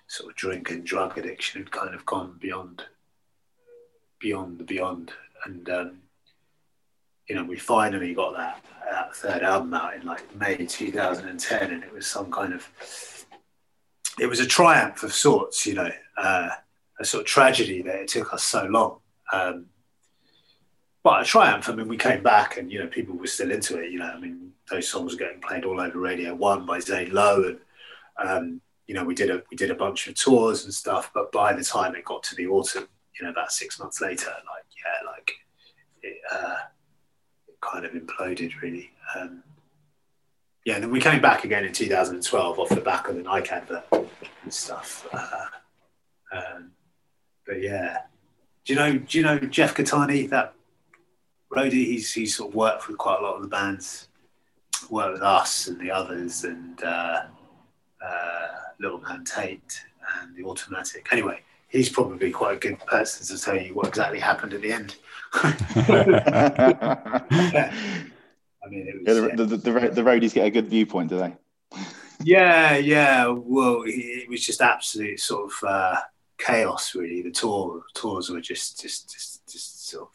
sort 0.09 0.31
of 0.31 0.37
drink 0.37 0.71
and 0.71 0.85
drug 0.85 1.17
addiction 1.17 1.63
had 1.63 1.71
kind 1.71 1.95
of 1.95 2.05
gone 2.05 2.37
beyond 2.41 2.85
beyond 4.19 4.59
the 4.59 4.65
beyond, 4.65 5.13
and 5.45 5.69
um, 5.71 5.99
you 7.29 7.35
know 7.37 7.45
we 7.45 7.57
finally 7.57 8.15
got 8.15 8.37
that, 8.37 8.65
that 8.91 9.15
third 9.15 9.43
album 9.43 9.75
out 9.75 9.95
in 9.95 10.05
like 10.05 10.35
May 10.37 10.67
2010, 10.67 11.71
and 11.71 11.83
it 11.85 11.93
was 11.93 12.07
some 12.07 12.31
kind 12.31 12.53
of 12.53 12.69
it 14.21 14.29
was 14.29 14.39
a 14.39 14.47
triumph 14.47 15.03
of 15.03 15.15
sorts, 15.15 15.67
you 15.67 15.75
know, 15.75 15.91
uh, 16.19 16.51
a 17.01 17.05
sort 17.05 17.23
of 17.23 17.27
tragedy 17.27 17.81
that 17.83 17.95
it 17.95 18.09
took 18.09 18.35
us 18.35 18.43
so 18.43 18.67
long. 18.67 18.99
Um, 19.33 19.67
but 21.03 21.23
a 21.23 21.25
triumph. 21.25 21.71
I 21.71 21.75
mean, 21.75 21.89
we 21.89 21.97
came 21.97 22.23
back 22.23 22.59
and, 22.59 22.71
you 22.71 22.79
know, 22.79 22.87
people 22.87 23.17
were 23.17 23.27
still 23.27 23.51
into 23.51 23.79
it. 23.79 23.91
You 23.91 24.01
know, 24.01 24.13
I 24.15 24.21
mean, 24.21 24.53
those 24.71 24.89
songs 24.89 25.13
were 25.13 25.19
getting 25.19 25.41
played 25.41 25.65
all 25.65 25.81
over 25.81 25.99
Radio 25.99 26.35
One 26.35 26.67
by 26.67 26.81
Zane 26.81 27.13
Lowe, 27.13 27.45
and 27.45 27.59
um, 28.19 28.61
you 28.87 28.95
know, 28.95 29.05
we 29.05 29.15
did 29.15 29.31
a 29.31 29.43
we 29.51 29.57
did 29.57 29.71
a 29.71 29.75
bunch 29.75 30.07
of 30.07 30.15
tours 30.15 30.65
and 30.65 30.75
stuff. 30.75 31.11
But 31.15 31.33
by 31.33 31.55
the 31.55 31.65
time 31.65 31.95
it 31.95 32.05
got 32.05 32.23
to 32.25 32.35
the 32.35 32.47
autumn, 32.47 32.89
you 33.19 33.25
know, 33.25 33.31
about 33.31 33.53
six 33.53 33.81
months 33.81 34.01
later, 34.01 34.29
like 34.29 34.65
yeah, 34.77 35.11
like 35.11 35.33
it, 36.03 36.19
uh, 36.31 36.57
it 37.49 37.61
kind 37.61 37.87
of 37.87 37.93
imploded 37.93 38.61
really. 38.61 38.91
Um, 39.17 39.43
yeah, 40.65 40.75
and 40.75 40.85
then 40.85 40.91
we 40.91 41.01
came 41.01 41.23
back 41.23 41.45
again 41.45 41.65
in 41.65 41.73
2012 41.73 42.59
off 42.59 42.69
the 42.69 42.81
back 42.81 43.09
of 43.09 43.17
the 43.17 43.23
Nike 43.23 43.51
advert 43.51 43.85
and 43.93 44.53
stuff. 44.53 45.07
Uh, 45.13 45.47
um, 46.33 46.73
but 47.47 47.63
yeah, 47.63 47.99
do 48.65 48.75
you 48.75 48.79
know? 48.79 48.99
Do 48.99 49.19
you 49.19 49.25
know 49.25 49.39
Jeff 49.39 49.75
Catani? 49.75 50.29
That 50.29 50.55
roadie. 51.51 51.87
He's 51.87 52.13
he's 52.13 52.37
sort 52.37 52.51
of 52.51 52.55
worked 52.55 52.89
with 52.89 52.99
quite 52.99 53.21
a 53.21 53.23
lot 53.23 53.37
of 53.37 53.43
the 53.43 53.49
bands, 53.49 54.09
worked 54.91 55.15
with 55.15 55.23
us 55.23 55.67
and 55.67 55.81
the 55.81 55.91
others, 55.91 56.45
and 56.45 56.83
uh, 56.83 57.23
uh, 58.05 58.49
Little 58.79 59.01
Man 59.01 59.25
Tate 59.25 59.83
and 60.21 60.37
the 60.37 60.45
Automatic. 60.45 61.09
Anyway, 61.11 61.41
he's 61.69 61.89
probably 61.89 62.31
quite 62.31 62.57
a 62.57 62.61
good 62.61 62.79
person 62.81 63.35
to 63.35 63.43
tell 63.43 63.57
you 63.57 63.75
what 63.75 63.89
exactly 63.89 64.21
happened 64.21 64.53
at 64.53 64.61
the 64.61 64.73
end. 64.73 64.97
yeah. 67.53 67.75
I 68.65 68.69
mean, 68.69 68.87
it 68.87 68.95
was, 68.95 69.17
yeah, 69.17 69.35
the, 69.35 69.45
the, 69.45 69.57
the, 69.57 69.89
the, 69.89 70.03
roadies 70.03 70.35
get 70.35 70.47
a 70.47 70.51
good 70.51 70.69
viewpoint, 70.69 71.09
do 71.09 71.19
they? 71.19 71.35
yeah, 72.23 72.77
yeah. 72.77 73.27
Well, 73.29 73.85
it 73.87 74.29
was 74.29 74.45
just 74.45 74.61
absolute 74.61 75.19
sort 75.21 75.51
of 75.51 75.69
uh, 75.69 75.97
chaos, 76.39 76.95
really. 76.95 77.23
The 77.23 77.31
tour 77.31 77.83
tours 77.95 78.29
were 78.29 78.41
just, 78.41 78.81
just, 78.81 79.11
just, 79.11 79.51
just 79.51 79.89
sort 79.89 80.09
of 80.09 80.15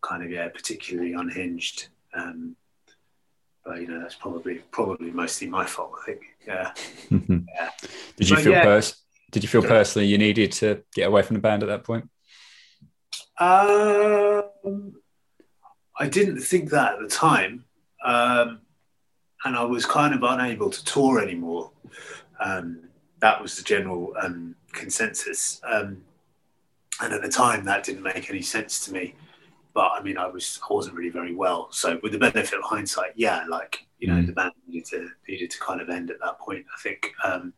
kind 0.00 0.22
of 0.22 0.30
yeah, 0.30 0.48
particularly 0.48 1.14
unhinged. 1.14 1.88
Um, 2.14 2.56
but 3.64 3.80
you 3.80 3.88
know, 3.88 4.00
that's 4.00 4.14
probably 4.14 4.56
probably 4.70 5.10
mostly 5.10 5.48
my 5.48 5.66
fault. 5.66 5.94
I 6.02 6.06
think. 6.06 6.20
Yeah. 6.46 6.72
yeah. 7.10 7.70
Did 8.16 8.30
you 8.30 8.36
but, 8.36 8.44
feel 8.44 8.52
yeah. 8.52 8.62
pers- 8.62 9.02
Did 9.32 9.42
you 9.42 9.48
feel 9.48 9.62
personally 9.62 10.06
you 10.06 10.18
needed 10.18 10.52
to 10.52 10.82
get 10.94 11.08
away 11.08 11.22
from 11.22 11.34
the 11.34 11.40
band 11.40 11.64
at 11.64 11.68
that 11.68 11.84
point? 11.84 12.08
Um, 13.38 14.94
I 15.98 16.08
didn't 16.08 16.40
think 16.40 16.70
that 16.70 16.94
at 16.94 17.00
the 17.00 17.08
time, 17.08 17.64
um, 18.04 18.60
and 19.44 19.56
I 19.56 19.64
was 19.64 19.86
kind 19.86 20.14
of 20.14 20.22
unable 20.22 20.70
to 20.70 20.84
tour 20.84 21.20
anymore. 21.20 21.70
Um, 22.40 22.88
that 23.20 23.40
was 23.40 23.56
the 23.56 23.62
general 23.62 24.14
um, 24.20 24.56
consensus, 24.72 25.60
um, 25.64 26.02
and 27.00 27.12
at 27.12 27.22
the 27.22 27.28
time, 27.28 27.64
that 27.64 27.84
didn't 27.84 28.02
make 28.02 28.30
any 28.30 28.42
sense 28.42 28.84
to 28.86 28.92
me 28.92 29.14
but 29.76 29.92
I 29.92 30.02
mean, 30.02 30.16
I 30.16 30.26
was 30.26 30.58
I 30.68 30.72
wasn't 30.72 30.96
really 30.96 31.10
very 31.10 31.34
well. 31.34 31.68
So 31.70 32.00
with 32.02 32.12
the 32.12 32.18
benefit 32.18 32.58
of 32.58 32.64
hindsight, 32.64 33.12
yeah, 33.14 33.44
like 33.46 33.86
you 33.98 34.08
know, 34.08 34.14
mm. 34.14 34.26
the 34.26 34.32
band 34.32 34.52
needed 34.66 34.86
to 34.86 35.10
needed 35.28 35.50
to 35.50 35.60
kind 35.60 35.82
of 35.82 35.90
end 35.90 36.10
at 36.10 36.16
that 36.20 36.38
point. 36.38 36.64
I 36.74 36.80
think, 36.80 37.12
um, 37.22 37.52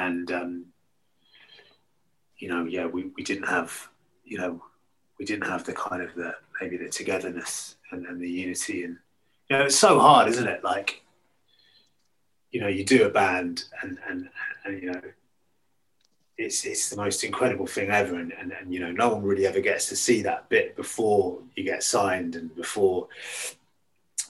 and 0.00 0.32
um, 0.32 0.66
you 2.38 2.48
know, 2.48 2.64
yeah, 2.64 2.86
we, 2.86 3.12
we 3.16 3.22
didn't 3.22 3.46
have 3.46 3.88
you 4.24 4.38
know 4.38 4.60
we 5.20 5.24
didn't 5.24 5.46
have 5.46 5.62
the 5.62 5.72
kind 5.72 6.02
of 6.02 6.12
the 6.16 6.34
maybe 6.60 6.76
the 6.76 6.88
togetherness 6.88 7.76
and, 7.90 8.06
and 8.06 8.20
the 8.20 8.30
unity 8.30 8.84
and 8.84 8.98
you 9.48 9.56
know 9.56 9.64
it's 9.64 9.76
so 9.76 9.98
hard, 10.00 10.28
isn't 10.28 10.48
it? 10.48 10.64
Like 10.64 11.02
you 12.50 12.60
know, 12.60 12.68
you 12.68 12.84
do 12.84 13.04
a 13.04 13.10
band 13.10 13.64
and 13.82 13.98
and 14.08 14.28
and 14.64 14.82
you 14.82 14.92
know 14.92 15.00
it's 16.38 16.64
it's 16.64 16.90
the 16.90 16.96
most 16.96 17.24
incredible 17.24 17.66
thing 17.66 17.90
ever 17.90 18.16
and, 18.16 18.32
and, 18.32 18.52
and 18.52 18.72
you 18.72 18.80
know 18.80 18.90
no 18.90 19.08
one 19.08 19.22
really 19.22 19.46
ever 19.46 19.60
gets 19.60 19.88
to 19.88 19.96
see 19.96 20.22
that 20.22 20.48
bit 20.48 20.74
before 20.74 21.38
you 21.54 21.62
get 21.62 21.82
signed 21.82 22.34
and 22.34 22.54
before 22.56 23.06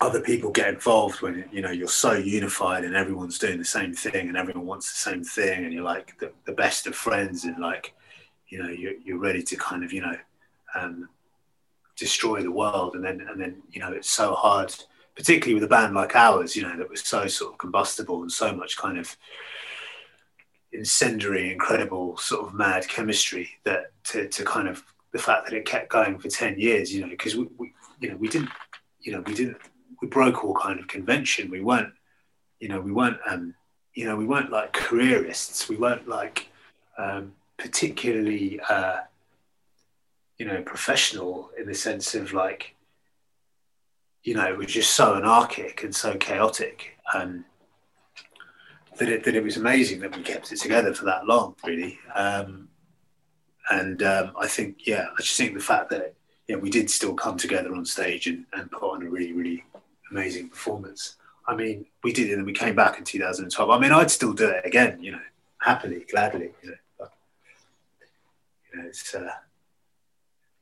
other 0.01 0.21
people 0.21 0.51
get 0.51 0.69
involved 0.69 1.23
when 1.23 1.49
you 1.51 1.63
know 1.63 1.71
you're 1.71 1.89
so 1.89 2.13
unified 2.13 2.85
and 2.85 2.95
everyone's 2.95 3.39
doing 3.39 3.59
the 3.59 3.65
same 3.65 3.95
thing 3.95 4.29
and 4.29 4.37
everyone 4.37 4.67
wants 4.67 4.91
the 4.91 5.11
same 5.11 5.25
thing 5.25 5.65
and 5.65 5.73
you're 5.73 5.85
like 5.85 6.19
the, 6.19 6.31
the 6.45 6.53
best 6.53 6.87
of 6.87 6.95
friends 6.95 7.45
and 7.45 7.59
like 7.59 7.95
you 8.49 8.63
know 8.63 8.69
you're, 8.69 8.95
you're 9.05 9.19
ready 9.19 9.43
to 9.43 9.57
kind 9.57 9.83
of 9.83 9.93
you 9.93 10.03
know 10.03 10.17
um, 10.75 11.09
destroy 11.97 12.43
the 12.43 12.51
world 12.51 12.95
and 12.95 13.05
then 13.05 13.21
and 13.29 13.41
then 13.41 13.63
you 13.71 13.81
know 13.81 13.93
it's 13.93 14.11
so 14.11 14.35
hard 14.35 14.75
particularly 15.15 15.55
with 15.55 15.63
a 15.63 15.69
band 15.69 15.95
like 15.95 16.17
ours 16.17 16.57
you 16.57 16.63
know 16.63 16.77
that 16.77 16.91
was 16.91 17.01
so 17.03 17.27
sort 17.27 17.53
of 17.53 17.59
combustible 17.59 18.23
and 18.23 18.33
so 18.33 18.55
much 18.55 18.77
kind 18.77 18.99
of 18.99 19.17
incendiary, 20.75 21.53
incredible 21.53 22.17
sort 22.17 22.47
of 22.47 22.55
mad 22.55 22.87
chemistry 22.89 23.49
that 23.65 23.93
to, 24.05 24.29
to 24.29 24.45
kind 24.45 24.69
of 24.69 24.83
the 25.13 25.19
fact 25.19 25.47
that 25.47 25.55
it 25.55 25.65
kept 25.65 25.89
going 25.89 26.19
for 26.19 26.29
10 26.29 26.59
years, 26.59 26.93
you 26.93 27.01
know, 27.01 27.09
because 27.09 27.37
we, 27.37 27.47
we, 27.57 27.73
you 28.01 28.11
know, 28.11 28.17
we 28.17 28.29
didn't, 28.29 28.51
you 29.01 29.13
know, 29.13 29.21
we 29.21 29.35
didn't, 29.35 29.57
we 30.03 30.09
broke 30.09 30.45
all 30.45 30.55
kind 30.55 30.81
of 30.81 30.89
convention. 30.89 31.51
We 31.51 31.61
weren't, 31.61 31.93
you 32.59 32.69
know, 32.69 32.81
we 32.81 32.93
weren't, 32.93 33.19
um, 33.27 33.55
you 33.95 34.05
know, 34.07 34.17
we 34.17 34.27
weren't 34.27 34.51
like 34.51 34.73
careerists. 34.73 35.69
We 35.69 35.77
weren't 35.77 36.09
like 36.09 36.49
um, 36.99 37.33
particularly, 37.57 38.61
uh, 38.69 38.99
you 40.39 40.47
know, 40.47 40.63
professional 40.63 41.51
in 41.59 41.67
the 41.67 41.75
sense 41.75 42.15
of 42.15 42.33
like, 42.33 42.75
you 44.23 44.35
know, 44.35 44.47
it 44.47 44.57
was 44.57 44.69
just 44.69 44.95
so 44.95 45.15
anarchic 45.15 45.83
and 45.83 45.95
so 45.95 46.17
chaotic. 46.17 46.97
Um, 47.15 47.45
that 48.99 49.09
it, 49.09 49.25
that 49.25 49.35
it 49.35 49.43
was 49.43 49.57
amazing 49.57 50.01
that 50.01 50.17
we 50.17 50.23
kept 50.23 50.53
it 50.53 50.61
together 50.61 50.95
for 50.95 51.05
that 51.05 51.27
long, 51.27 51.57
really. 51.65 51.99
Um, 52.15 52.69
and 53.71 54.03
um, 54.03 54.33
I 54.39 54.47
think, 54.47 54.87
yeah, 54.87 55.09
I 55.17 55.21
just 55.21 55.37
think 55.37 55.55
the 55.55 55.61
fact 55.61 55.91
that 55.91 56.15
yeah, 56.49 56.57
we 56.57 56.71
did 56.71 56.91
still 56.91 57.15
come 57.15 57.37
together 57.37 57.75
on 57.75 57.85
stage 57.85 58.27
and, 58.27 58.45
and 58.53 58.71
put 58.71 58.83
on 58.83 59.03
a 59.03 59.09
really, 59.09 59.33
really 59.33 59.65
amazing 60.11 60.49
performance. 60.49 61.17
I 61.47 61.55
mean, 61.55 61.87
we 62.03 62.13
did 62.13 62.31
it 62.31 62.35
and 62.35 62.47
we 62.47 62.53
came 62.53 62.75
back 62.75 62.99
in 62.99 63.05
2012. 63.05 63.71
I 63.71 63.79
mean, 63.79 63.93
I'd 63.93 64.11
still 64.11 64.33
do 64.33 64.49
it 64.49 64.65
again, 64.65 65.03
you 65.03 65.13
know, 65.13 65.21
happily, 65.59 66.05
gladly, 66.11 66.51
you 66.63 66.71
know. 66.71 66.77
But, 66.99 67.13
you 68.73 68.79
know, 68.79 68.89
it's, 68.89 69.15
uh, 69.15 69.31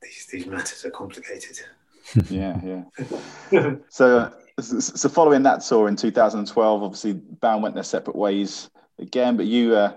these, 0.03 0.27
these 0.31 0.47
matters 0.47 0.85
are 0.85 0.91
complicated. 0.91 1.61
yeah, 2.31 2.61
yeah. 2.65 3.75
so 3.89 4.33
so 4.61 5.09
following 5.09 5.43
that 5.45 5.63
tour 5.63 5.89
in 5.89 5.97
2012, 5.97 6.83
obviously 6.83 7.15
band 7.15 7.63
went 7.63 7.75
their 7.75 7.85
separate 7.85 8.17
ways 8.17 8.69
again, 8.99 9.37
but 9.37 9.47
you 9.47 9.75
uh, 9.75 9.93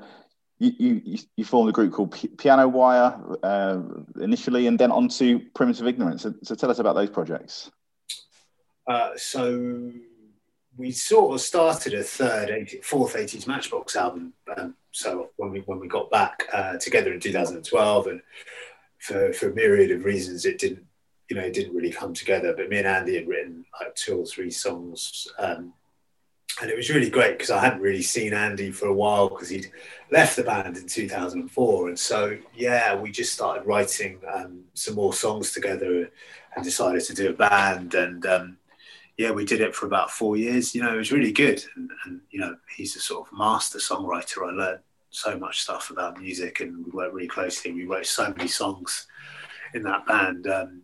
you, 0.60 1.01
you, 1.06 1.20
you 1.36 1.43
formed 1.43 1.70
a 1.70 1.74
group 1.74 1.91
called 1.91 2.14
P- 2.14 2.30
Piano 2.30 2.68
Wire 2.68 3.20
uh, 3.43 3.82
initially, 4.22 4.68
and 4.68 4.80
then 4.80 4.91
onto 4.91 5.39
Primitive 5.53 5.86
Ignorant. 5.86 6.22
So, 6.22 6.34
so 6.43 6.56
tell 6.56 6.72
us 6.72 6.80
about 6.80 6.95
those 6.95 7.10
projects. 7.10 7.72
Uh, 8.88 9.12
so 9.18 9.91
we 10.78 10.91
sort 10.91 11.34
of 11.34 11.41
started 11.41 11.93
a 11.93 12.03
third, 12.03 12.49
80, 12.49 12.82
fourth 12.82 13.16
80s 13.16 13.47
Matchbox 13.47 13.95
album. 13.95 14.34
Um, 14.56 14.76
so 14.91 15.32
when 15.36 15.51
we 15.51 15.60
when 15.62 15.80
we 15.80 15.88
got 15.89 16.10
back 16.10 16.47
uh, 16.53 16.78
together 16.78 17.12
in 17.12 17.20
2012, 17.20 18.08
and 18.08 18.22
for 19.00 19.34
for 19.34 19.50
a 19.50 19.54
myriad 19.54 19.91
of 19.91 20.06
reasons, 20.06 20.46
it 20.46 20.58
didn't 20.58 20.86
you 21.30 21.36
know, 21.36 21.43
it 21.43 21.54
didn't 21.54 21.76
really 21.76 21.91
come 21.91 22.14
together. 22.14 22.54
But 22.56 22.70
me 22.70 22.78
and 22.78 22.88
Andy 22.88 23.16
had 23.16 23.28
written 23.28 23.66
like 23.80 23.96
two 23.96 24.20
or 24.20 24.26
three 24.26 24.52
songs. 24.52 25.28
Um, 25.38 25.74
and 26.62 26.72
it 26.72 26.78
was 26.78 26.89
really 26.89 27.10
great 27.10 27.34
because 27.34 27.52
I 27.52 27.60
hadn't 27.60 27.82
really 27.82 28.02
seen 28.02 28.34
Andy 28.34 28.72
for 28.72 28.88
a 28.88 28.93
while 28.93 29.28
because 29.28 29.50
he'd 29.50 29.72
left 30.10 30.38
the 30.38 30.43
band 30.43 30.78
in 30.78 30.88
2004. 30.88 31.88
And 31.89 32.00
so, 32.00 32.38
yeah, 32.54 32.96
we 32.96 33.12
just 33.12 33.34
started 33.34 33.66
writing 33.66 34.20
um, 34.34 34.64
some 34.74 34.96
more 34.96 35.14
songs 35.14 35.52
together 35.52 36.10
and 36.56 36.64
decided 36.64 37.04
to 37.06 37.14
do 37.14 37.32
a 37.32 37.34
band. 37.34 37.93
And 37.96 38.26
um, 38.26 38.58
yeah, 39.18 39.32
we 39.32 39.43
did 39.43 39.60
it 39.60 39.76
for 39.76 39.86
about 39.86 40.12
four 40.12 40.38
years. 40.38 40.74
You 40.74 40.84
know, 40.84 40.93
it 40.93 40.98
was 40.98 41.12
really 41.12 41.34
good. 41.34 41.62
And, 41.76 41.91
and, 42.06 42.22
you 42.30 42.39
know, 42.39 42.56
he's 42.78 42.96
a 42.96 43.02
sort 43.02 43.28
of 43.28 43.38
master 43.38 43.80
songwriter. 43.80 44.48
I 44.48 44.52
learned 44.52 44.80
so 45.16 45.38
much 45.38 45.61
stuff 45.61 45.89
about 45.89 46.20
music 46.20 46.59
and 46.59 46.86
we 46.86 46.91
worked 46.91 47.13
really 47.13 47.28
closely. 47.28 47.72
We 47.72 47.86
wrote 47.86 48.05
so 48.05 48.34
many 48.36 48.47
songs 48.47 49.07
in 49.74 49.84
that 49.84 50.05
band. 50.05 50.47
Um, 50.47 50.82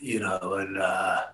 you 0.00 0.20
know, 0.20 0.54
and 0.54 0.78
uh, 0.78 1.24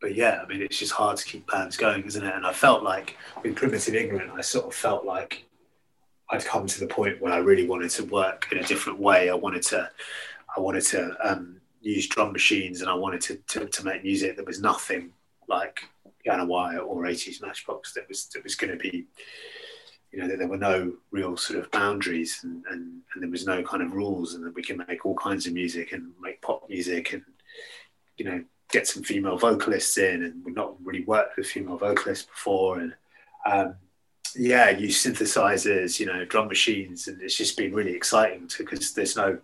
but 0.00 0.14
yeah, 0.16 0.40
I 0.42 0.46
mean, 0.46 0.60
it's 0.60 0.78
just 0.78 0.92
hard 0.92 1.16
to 1.16 1.24
keep 1.24 1.50
bands 1.50 1.76
going, 1.76 2.02
isn't 2.02 2.24
it? 2.24 2.34
And 2.34 2.44
I 2.44 2.52
felt 2.52 2.82
like 2.82 3.16
with 3.42 3.54
Primitive 3.54 3.94
Ignorant, 3.94 4.32
I 4.32 4.40
sort 4.40 4.66
of 4.66 4.74
felt 4.74 5.04
like 5.04 5.44
I'd 6.28 6.44
come 6.44 6.66
to 6.66 6.80
the 6.80 6.88
point 6.88 7.20
where 7.20 7.32
I 7.32 7.38
really 7.38 7.68
wanted 7.68 7.90
to 7.90 8.04
work 8.04 8.48
in 8.50 8.58
a 8.58 8.64
different 8.64 8.98
way. 8.98 9.30
I 9.30 9.34
wanted 9.34 9.62
to, 9.64 9.88
I 10.56 10.60
wanted 10.60 10.84
to 10.86 11.16
um, 11.22 11.60
use 11.80 12.08
drum 12.08 12.32
machines, 12.32 12.80
and 12.80 12.90
I 12.90 12.94
wanted 12.94 13.20
to, 13.22 13.36
to, 13.50 13.66
to 13.66 13.84
make 13.84 14.02
music 14.02 14.36
that 14.36 14.46
was 14.46 14.60
nothing 14.60 15.12
like 15.48 15.80
Piano 16.24 16.46
Wire 16.46 16.78
or 16.78 17.02
80s 17.02 17.40
Matchbox. 17.40 17.92
That 17.94 18.08
was 18.08 18.26
that 18.34 18.42
was 18.42 18.56
going 18.56 18.72
to 18.72 18.78
be, 18.78 19.06
you 20.12 20.20
know, 20.20 20.28
that 20.28 20.38
there 20.38 20.48
were 20.48 20.58
no 20.58 20.92
real 21.10 21.36
sort 21.36 21.58
of 21.58 21.70
boundaries, 21.70 22.40
and 22.42 22.62
and 22.70 23.00
and 23.14 23.22
there 23.22 23.30
was 23.30 23.46
no 23.46 23.62
kind 23.62 23.82
of 23.82 23.92
rules, 23.92 24.34
and 24.34 24.44
that 24.44 24.54
we 24.54 24.62
can 24.62 24.84
make 24.88 25.04
all 25.06 25.16
kinds 25.16 25.46
of 25.46 25.54
music 25.54 25.92
and 25.92 26.12
make 26.20 26.40
pop 26.42 26.68
music 26.68 27.12
and 27.12 27.22
you 28.16 28.24
know 28.24 28.44
get 28.70 28.86
some 28.86 29.02
female 29.02 29.36
vocalists 29.36 29.96
in, 29.98 30.22
and 30.24 30.44
we've 30.44 30.54
not 30.56 30.74
really 30.84 31.04
worked 31.04 31.36
with 31.36 31.46
female 31.46 31.78
vocalists 31.78 32.26
before, 32.26 32.78
and 32.78 32.94
um, 33.46 33.74
yeah, 34.36 34.70
use 34.70 35.02
synthesizers, 35.02 35.98
you 35.98 36.06
know, 36.06 36.24
drum 36.24 36.48
machines, 36.48 37.08
and 37.08 37.20
it's 37.20 37.36
just 37.36 37.56
been 37.56 37.74
really 37.74 37.94
exciting 37.94 38.48
because 38.58 38.92
there's 38.94 39.16
no 39.16 39.38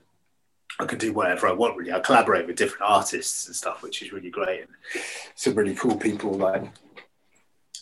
I 0.79 0.85
can 0.85 0.99
do 0.99 1.13
whatever 1.13 1.49
I 1.49 1.53
want 1.53 1.77
really. 1.77 1.93
I 1.93 2.01
collaborate 2.01 2.47
with 2.47 2.57
different 2.57 2.83
artists 2.85 3.47
and 3.47 3.57
stuff, 3.57 3.83
which 3.83 4.03
is 4.03 4.13
really 4.13 4.31
great. 4.31 4.61
And 4.61 5.03
some 5.35 5.55
really 5.55 5.75
cool 5.75 5.97
people 5.97 6.33
like, 6.35 6.65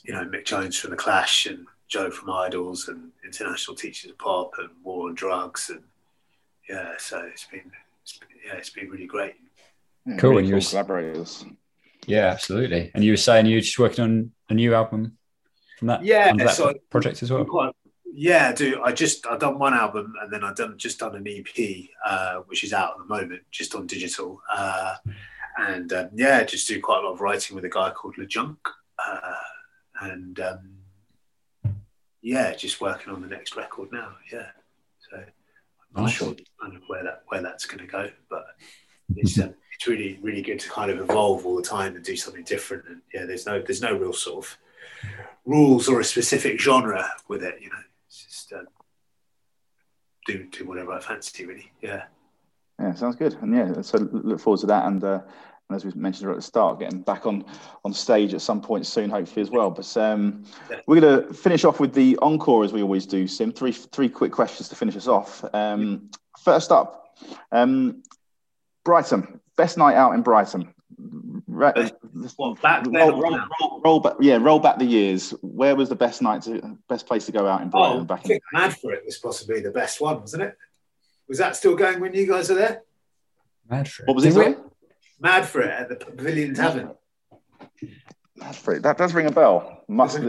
you 0.04 0.14
know, 0.14 0.24
Mick 0.24 0.44
Jones 0.44 0.78
from 0.78 0.90
The 0.90 0.96
Clash 0.96 1.46
and 1.46 1.66
Joe 1.88 2.10
from 2.10 2.28
IDLES 2.28 2.88
and 2.88 3.10
International 3.24 3.76
Teachers 3.76 4.10
of 4.10 4.18
Pop 4.18 4.52
and 4.58 4.70
War 4.82 5.08
on 5.08 5.14
Drugs. 5.14 5.70
And 5.70 5.82
yeah, 6.68 6.94
so 6.98 7.20
it's 7.30 7.44
been, 7.46 7.70
it's 8.02 8.18
been 8.18 8.28
yeah, 8.44 8.54
it's 8.54 8.70
been 8.70 8.88
really 8.90 9.06
great. 9.06 9.34
Yeah, 10.04 10.16
Cool, 10.16 10.30
really 10.30 10.42
and 10.44 10.48
you 10.48 10.54
cool 10.60 10.68
collaborators. 10.68 11.44
Yeah, 12.06 12.26
absolutely. 12.26 12.90
And 12.94 13.02
you 13.04 13.12
were 13.12 13.16
saying 13.16 13.46
you're 13.46 13.60
just 13.60 13.78
working 13.78 14.04
on 14.04 14.32
a 14.48 14.54
new 14.54 14.74
album 14.74 15.16
from 15.78 15.88
that, 15.88 16.04
Yeah, 16.04 16.32
that 16.34 16.50
so- 16.54 16.74
project 16.90 17.22
as 17.22 17.30
well. 17.30 17.44
Quite- 17.44 17.72
yeah, 18.18 18.48
I 18.48 18.52
do. 18.52 18.80
I 18.82 18.92
just 18.92 19.26
I 19.26 19.36
done 19.36 19.58
one 19.58 19.74
album 19.74 20.14
and 20.22 20.32
then 20.32 20.42
I 20.42 20.54
done 20.54 20.78
just 20.78 21.00
done 21.00 21.14
an 21.16 21.26
EP, 21.28 21.90
uh, 22.02 22.36
which 22.46 22.64
is 22.64 22.72
out 22.72 22.92
at 22.92 22.98
the 22.98 23.04
moment, 23.04 23.42
just 23.50 23.74
on 23.74 23.86
digital. 23.86 24.40
Uh, 24.50 24.94
and 25.58 25.92
um, 25.92 26.08
yeah, 26.14 26.42
just 26.42 26.66
do 26.66 26.80
quite 26.80 27.00
a 27.02 27.06
lot 27.06 27.12
of 27.12 27.20
writing 27.20 27.54
with 27.54 27.66
a 27.66 27.68
guy 27.68 27.90
called 27.90 28.16
LeJunk, 28.16 28.56
uh, 29.06 29.34
and 30.00 30.40
um, 30.40 30.70
yeah, 32.26 32.52
just 32.54 32.80
working 32.80 33.12
on 33.12 33.20
the 33.22 33.28
next 33.28 33.54
record 33.54 33.92
now. 33.92 34.16
Yeah, 34.32 34.48
so 34.98 35.16
I'm 35.16 35.24
not 35.94 36.02
Nice. 36.06 36.14
sure 36.14 36.34
kind 36.60 36.74
of 36.74 36.82
where 36.88 37.04
that 37.04 37.22
where 37.28 37.40
that's 37.40 37.66
going 37.66 37.78
to 37.78 37.86
go, 37.86 38.10
but 38.28 38.46
it's 39.14 39.38
um, 39.38 39.54
it's 39.72 39.86
really 39.86 40.18
really 40.20 40.42
good 40.42 40.58
to 40.58 40.68
kind 40.68 40.90
of 40.90 40.98
evolve 40.98 41.46
all 41.46 41.54
the 41.54 41.62
time 41.62 41.94
and 41.94 42.04
do 42.04 42.16
something 42.16 42.42
different. 42.42 42.84
And 42.88 43.00
yeah, 43.14 43.26
there's 43.26 43.46
no 43.46 43.62
there's 43.62 43.80
no 43.80 43.96
real 43.96 44.12
sort 44.12 44.44
of 44.44 44.58
rules 45.44 45.88
or 45.88 46.00
a 46.00 46.04
specific 46.04 46.60
genre 46.60 47.08
with 47.28 47.44
it. 47.44 47.58
You 47.60 47.70
know, 47.70 47.84
it's 48.08 48.24
just 48.24 48.52
um, 48.52 48.66
do 50.26 50.48
do 50.50 50.66
whatever 50.66 50.92
I 50.92 51.00
fancy. 51.00 51.46
Really, 51.46 51.70
yeah. 51.80 52.06
Yeah, 52.80 52.92
sounds 52.94 53.14
good. 53.14 53.34
And 53.40 53.54
yeah, 53.54 53.80
so 53.82 53.98
look 53.98 54.40
forward 54.40 54.60
to 54.60 54.66
that. 54.66 54.84
And, 54.84 55.02
uh, 55.02 55.20
and 55.68 55.76
as 55.76 55.84
we 55.84 55.90
mentioned 55.94 56.30
at 56.30 56.36
the 56.36 56.42
start, 56.42 56.78
getting 56.78 57.00
back 57.00 57.26
on 57.26 57.44
on 57.84 57.92
stage 57.92 58.34
at 58.34 58.40
some 58.40 58.60
point 58.60 58.86
soon, 58.86 59.10
hopefully 59.10 59.42
as 59.42 59.50
well. 59.50 59.70
But 59.70 59.96
um, 59.96 60.44
we're 60.86 61.00
going 61.00 61.26
to 61.26 61.34
finish 61.34 61.64
off 61.64 61.80
with 61.80 61.92
the 61.92 62.16
encore 62.22 62.64
as 62.64 62.72
we 62.72 62.82
always 62.82 63.06
do. 63.06 63.26
Sym, 63.26 63.52
three 63.52 63.72
three 63.72 64.08
quick 64.08 64.32
questions 64.32 64.68
to 64.68 64.76
finish 64.76 64.96
us 64.96 65.08
off. 65.08 65.44
Um, 65.52 66.10
first 66.38 66.70
up, 66.70 67.16
um, 67.50 68.02
Brighton, 68.84 69.40
best 69.56 69.76
night 69.76 69.96
out 69.96 70.12
in 70.14 70.22
Brighton. 70.22 70.72
Ra- 71.48 71.72
Well, 72.38 72.54
back 72.62 72.84
then 72.84 72.92
roll, 72.94 73.20
roll, 73.20 73.38
roll, 73.60 73.80
roll 73.84 74.00
back, 74.00 74.14
yeah, 74.20 74.36
roll 74.40 74.60
back 74.60 74.78
the 74.78 74.84
years. 74.84 75.30
Where 75.42 75.74
was 75.74 75.88
the 75.88 75.96
best 75.96 76.22
night 76.22 76.42
to 76.42 76.78
best 76.88 77.06
place 77.06 77.26
to 77.26 77.32
go 77.32 77.46
out 77.46 77.60
in 77.62 77.70
Brighton 77.70 77.98
Oh, 77.98 78.00
I 78.02 78.04
back 78.04 78.24
in? 78.24 78.28
think 78.28 78.42
Mad 78.52 78.76
for 78.76 78.92
It 78.92 79.04
was 79.04 79.18
possibly 79.18 79.60
the 79.60 79.70
best 79.72 80.00
one, 80.00 80.20
wasn't 80.20 80.44
it? 80.44 80.56
Was 81.28 81.38
that 81.38 81.56
still 81.56 81.74
going 81.74 81.98
when 82.00 82.14
you 82.14 82.26
guys 82.26 82.48
were 82.48 82.54
there? 82.54 82.82
Mad 83.68 83.88
for 83.90 84.04
it. 84.04 84.06
What 84.06 84.14
was 84.14 84.24
it? 84.24 84.28
Did 84.30 84.36
we- 84.36 84.44
sorry? 84.44 84.56
Mad 85.20 85.46
for 85.46 85.60
It 85.62 85.70
at 85.70 85.88
the 85.88 85.96
Pavilion 85.96 86.54
Tavern. 86.54 86.90
That's 88.36 88.60
pretty, 88.60 88.80
that 88.80 88.98
does 88.98 89.14
ring 89.14 89.26
a 89.26 89.30
bell. 89.32 89.84
Must 89.88 90.20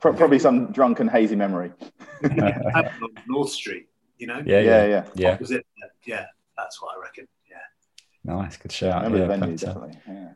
pro- 0.00 0.14
probably 0.14 0.38
some 0.38 0.72
drunken 0.72 1.06
hazy 1.08 1.36
memory. 1.36 1.72
Tavern 2.22 2.92
North 3.28 3.50
Street, 3.50 3.88
you 4.18 4.26
know? 4.26 4.42
Yeah, 4.44 4.60
Yeah, 4.60 4.84
yeah, 4.84 4.86
yeah. 4.86 5.04
yeah. 5.14 5.38
Was 5.38 5.52
it? 5.52 5.64
Yeah, 6.04 6.26
that's 6.56 6.82
what 6.82 6.96
I 6.96 7.00
reckon. 7.02 7.28
Yeah. 7.48 8.34
Nice, 8.34 8.56
good 8.56 8.72
I 8.72 8.74
shout. 8.74 9.04
remember 9.04 9.18
Yeah, 9.18 9.26
the 9.26 9.38
venue 9.38 9.54
uh, 9.54 9.58
definitely. 9.58 9.98
Yeah. 10.08 10.28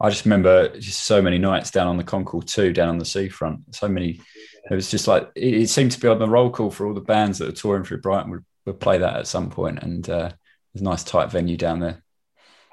I 0.00 0.10
just 0.10 0.24
remember 0.24 0.78
just 0.78 1.02
so 1.02 1.20
many 1.20 1.38
nights 1.38 1.72
down 1.72 1.88
on 1.88 1.96
the 1.96 2.04
Concorde 2.04 2.46
2, 2.46 2.72
down 2.72 2.88
on 2.88 2.98
the 2.98 3.04
seafront. 3.04 3.74
So 3.74 3.88
many. 3.88 4.20
It 4.70 4.74
was 4.74 4.90
just 4.92 5.08
like 5.08 5.28
it, 5.34 5.54
it 5.54 5.68
seemed 5.70 5.90
to 5.92 6.00
be 6.00 6.06
on 6.06 6.20
the 6.20 6.28
roll 6.28 6.50
call 6.50 6.70
for 6.70 6.86
all 6.86 6.94
the 6.94 7.00
bands 7.00 7.38
that 7.38 7.48
are 7.48 7.52
touring 7.52 7.82
through 7.82 8.00
Brighton 8.02 8.30
would, 8.30 8.44
would 8.64 8.78
play 8.78 8.98
that 8.98 9.16
at 9.16 9.26
some 9.26 9.50
point, 9.50 9.80
and 9.82 10.08
uh, 10.08 10.30
there's 10.72 10.82
a 10.82 10.84
nice 10.84 11.02
tight 11.02 11.32
venue 11.32 11.56
down 11.56 11.80
there. 11.80 12.04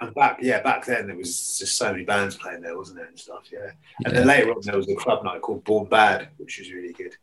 And 0.01 0.13
back, 0.13 0.39
yeah, 0.41 0.61
back 0.61 0.85
then 0.85 1.07
there 1.07 1.15
was 1.15 1.57
just 1.57 1.77
so 1.77 1.91
many 1.91 2.03
bands 2.03 2.35
playing 2.35 2.61
there, 2.61 2.77
wasn't 2.77 2.97
there, 2.99 3.07
and 3.07 3.17
stuff. 3.19 3.43
Yeah. 3.51 3.71
And 4.03 4.13
Yeah. 4.13 4.19
then 4.19 4.27
later 4.27 4.51
on 4.51 4.57
there 4.61 4.75
was 4.77 4.89
a 4.89 4.95
club 4.95 5.23
night 5.23 5.41
called 5.41 5.63
Born 5.63 5.87
Bad, 5.87 6.29
which 6.37 6.59
was 6.59 6.71
really 6.71 6.91
good. 6.93 7.15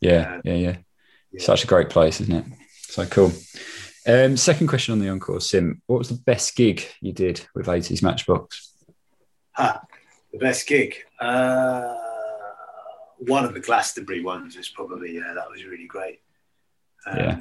Yeah, 0.00 0.40
yeah, 0.44 0.54
yeah. 0.54 0.76
Yeah. 1.32 1.44
Such 1.44 1.64
a 1.64 1.66
great 1.66 1.90
place, 1.90 2.20
isn't 2.22 2.34
it? 2.34 2.44
So 2.82 3.04
cool. 3.06 3.32
Um, 4.06 4.36
second 4.36 4.68
question 4.68 4.92
on 4.92 5.00
the 5.00 5.08
encore, 5.10 5.40
Sym. 5.40 5.82
What 5.86 5.98
was 5.98 6.08
the 6.08 6.14
best 6.22 6.54
gig 6.56 6.84
you 7.00 7.12
did 7.12 7.44
with 7.54 7.66
80s 7.66 8.02
Matchbox? 8.02 8.72
Ha, 9.52 9.82
the 10.32 10.38
best 10.38 10.66
gig. 10.66 10.96
Uh, 11.20 11.94
one 13.18 13.44
of 13.44 13.52
the 13.54 13.60
Glastonbury 13.60 14.22
ones 14.22 14.56
was 14.56 14.68
probably 14.68 15.16
yeah, 15.16 15.32
that 15.34 15.50
was 15.50 15.64
really 15.64 15.86
great. 15.86 16.20
Um, 17.06 17.18
Yeah. 17.18 17.40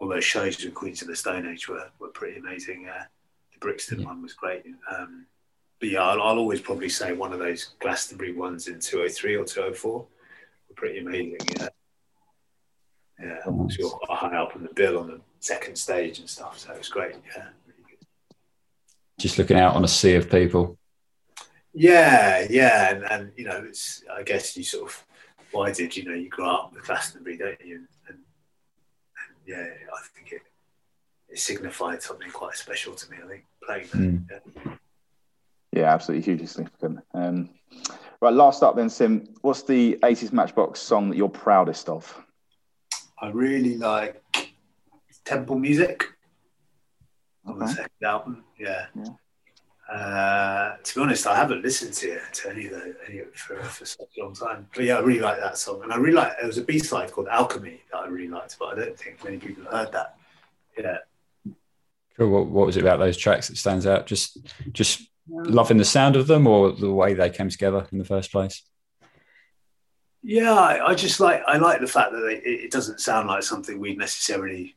All 0.00 0.08
those 0.08 0.24
shows 0.24 0.62
with 0.64 0.74
Queens 0.74 1.02
of 1.02 1.08
the 1.08 1.16
Stone 1.16 1.46
Age 1.46 1.68
were, 1.68 1.90
were 1.98 2.08
pretty 2.08 2.38
amazing. 2.38 2.88
Uh, 2.88 3.04
the 3.58 3.64
Brixton 3.66 4.00
Yeah. 4.00 4.06
one 4.06 4.22
was 4.22 4.34
great. 4.34 4.64
Um, 4.90 5.26
but 5.80 5.88
yeah, 5.90 6.02
I'll, 6.02 6.20
I'll 6.22 6.38
always 6.38 6.60
probably 6.60 6.88
say 6.88 7.12
one 7.12 7.32
of 7.32 7.38
those 7.38 7.70
Glastonbury 7.80 8.32
ones 8.32 8.68
in 8.68 8.80
203 8.80 9.36
or 9.36 9.44
204 9.44 9.92
were 9.98 10.06
pretty 10.74 10.98
amazing. 11.00 11.38
Yeah. 11.58 11.68
Yeah, 13.20 13.38
Nice. 13.50 13.78
were 13.78 13.88
quite 13.90 14.18
high 14.18 14.36
up 14.36 14.54
on 14.54 14.62
the 14.62 14.72
bill 14.74 14.98
on 15.00 15.08
the 15.08 15.20
second 15.40 15.76
stage 15.76 16.20
and 16.20 16.30
stuff, 16.30 16.56
so 16.58 16.72
it 16.72 16.78
was 16.78 16.88
great. 16.88 17.16
Yeah, 17.36 17.48
really. 17.66 17.98
Just 19.18 19.38
looking 19.38 19.56
out 19.58 19.74
on 19.74 19.82
a 19.84 19.88
sea 19.88 20.14
of 20.14 20.30
people. 20.30 20.78
Yeah, 21.74 22.46
yeah, 22.48 22.94
and, 22.94 23.04
and 23.10 23.32
you 23.36 23.44
know, 23.44 23.64
it's 23.66 24.04
I 24.12 24.22
guess 24.22 24.56
you 24.56 24.62
sort 24.62 24.88
of 24.90 25.04
why 25.50 25.72
did 25.72 25.96
you 25.96 26.04
know 26.04 26.14
you 26.14 26.28
grow 26.28 26.48
up 26.48 26.72
with 26.72 26.84
Glastonbury, 26.86 27.36
don't 27.38 27.60
you? 27.64 27.76
And, 27.76 27.88
and, 28.08 28.18
and 28.18 29.36
yeah, 29.46 29.64
I 29.66 30.00
think 30.14 30.30
it 30.32 30.42
it 31.28 31.38
signified 31.38 32.02
something 32.02 32.30
quite 32.30 32.54
special 32.54 32.94
to 32.94 33.10
me. 33.10 33.18
I 33.22 33.28
think 33.28 33.44
playing 33.64 34.26
that. 34.28 34.46
Mm. 34.46 34.64
Yeah. 34.64 34.72
Yeah, 35.72 35.92
absolutely 35.94 36.24
hugely 36.24 36.46
significant. 36.46 37.00
Um, 37.12 37.50
right, 38.20 38.32
last 38.32 38.62
up 38.62 38.74
then, 38.74 38.88
Sym. 38.88 39.28
What's 39.42 39.62
the 39.62 39.98
80s 40.02 40.32
Matchbox 40.32 40.80
song 40.80 41.10
that 41.10 41.16
you're 41.16 41.28
proudest 41.28 41.88
of? 41.88 42.24
I 43.20 43.28
really 43.28 43.76
like 43.76 44.22
temple 45.24 45.58
music 45.58 46.04
on 47.44 47.58
the 47.58 47.68
second 47.68 47.90
album. 48.02 48.44
Yeah. 48.58 48.86
Yeah. 48.96 49.94
Uh, 49.94 50.76
to 50.82 50.94
be 50.94 51.00
honest, 51.00 51.26
I 51.26 51.36
haven't 51.36 51.62
listened 51.62 51.94
to 51.94 52.08
it 52.08 52.22
to 52.34 52.50
any 52.50 52.66
of 52.66 52.72
the 52.72 52.94
any 53.08 53.20
of 53.20 53.28
it 53.28 53.38
for, 53.38 53.56
for 53.62 53.86
such 53.86 54.08
a 54.18 54.22
long 54.22 54.34
time. 54.34 54.68
But 54.74 54.84
yeah, 54.84 54.96
I 54.96 55.00
really 55.00 55.20
like 55.20 55.40
that 55.40 55.56
song, 55.56 55.82
and 55.82 55.92
I 55.92 55.96
really 55.96 56.14
like. 56.14 56.36
There 56.38 56.46
was 56.46 56.58
a 56.58 56.62
B 56.62 56.78
side 56.78 57.10
called 57.10 57.28
Alchemy 57.28 57.80
that 57.90 57.98
I 57.98 58.06
really 58.06 58.28
liked, 58.28 58.58
but 58.58 58.66
I 58.66 58.74
don't 58.74 58.98
think 58.98 59.24
many 59.24 59.38
people 59.38 59.64
have 59.64 59.72
heard 59.72 59.92
that. 59.92 60.16
Yeah. 60.78 60.98
Cool. 62.18 62.30
What, 62.30 62.46
what 62.46 62.66
was 62.66 62.76
it 62.76 62.82
about 62.82 62.98
those 62.98 63.16
tracks 63.16 63.48
that 63.48 63.56
stands 63.56 63.86
out? 63.86 64.06
Just 64.06 64.38
just 64.72 65.08
loving 65.28 65.76
the 65.76 65.84
sound 65.84 66.16
of 66.16 66.26
them 66.26 66.46
or 66.46 66.72
the 66.72 66.92
way 66.92 67.14
they 67.14 67.30
came 67.30 67.48
together 67.48 67.86
in 67.92 67.98
the 67.98 68.04
first 68.04 68.32
place? 68.32 68.62
Yeah, 70.22 70.52
I, 70.52 70.88
I 70.88 70.94
just 70.94 71.20
like 71.20 71.42
I 71.46 71.58
like 71.58 71.80
the 71.80 71.86
fact 71.86 72.12
that 72.12 72.24
it, 72.26 72.42
it 72.44 72.70
doesn't 72.72 73.00
sound 73.00 73.28
like 73.28 73.44
something 73.44 73.78
we'd 73.78 73.98
necessarily 73.98 74.76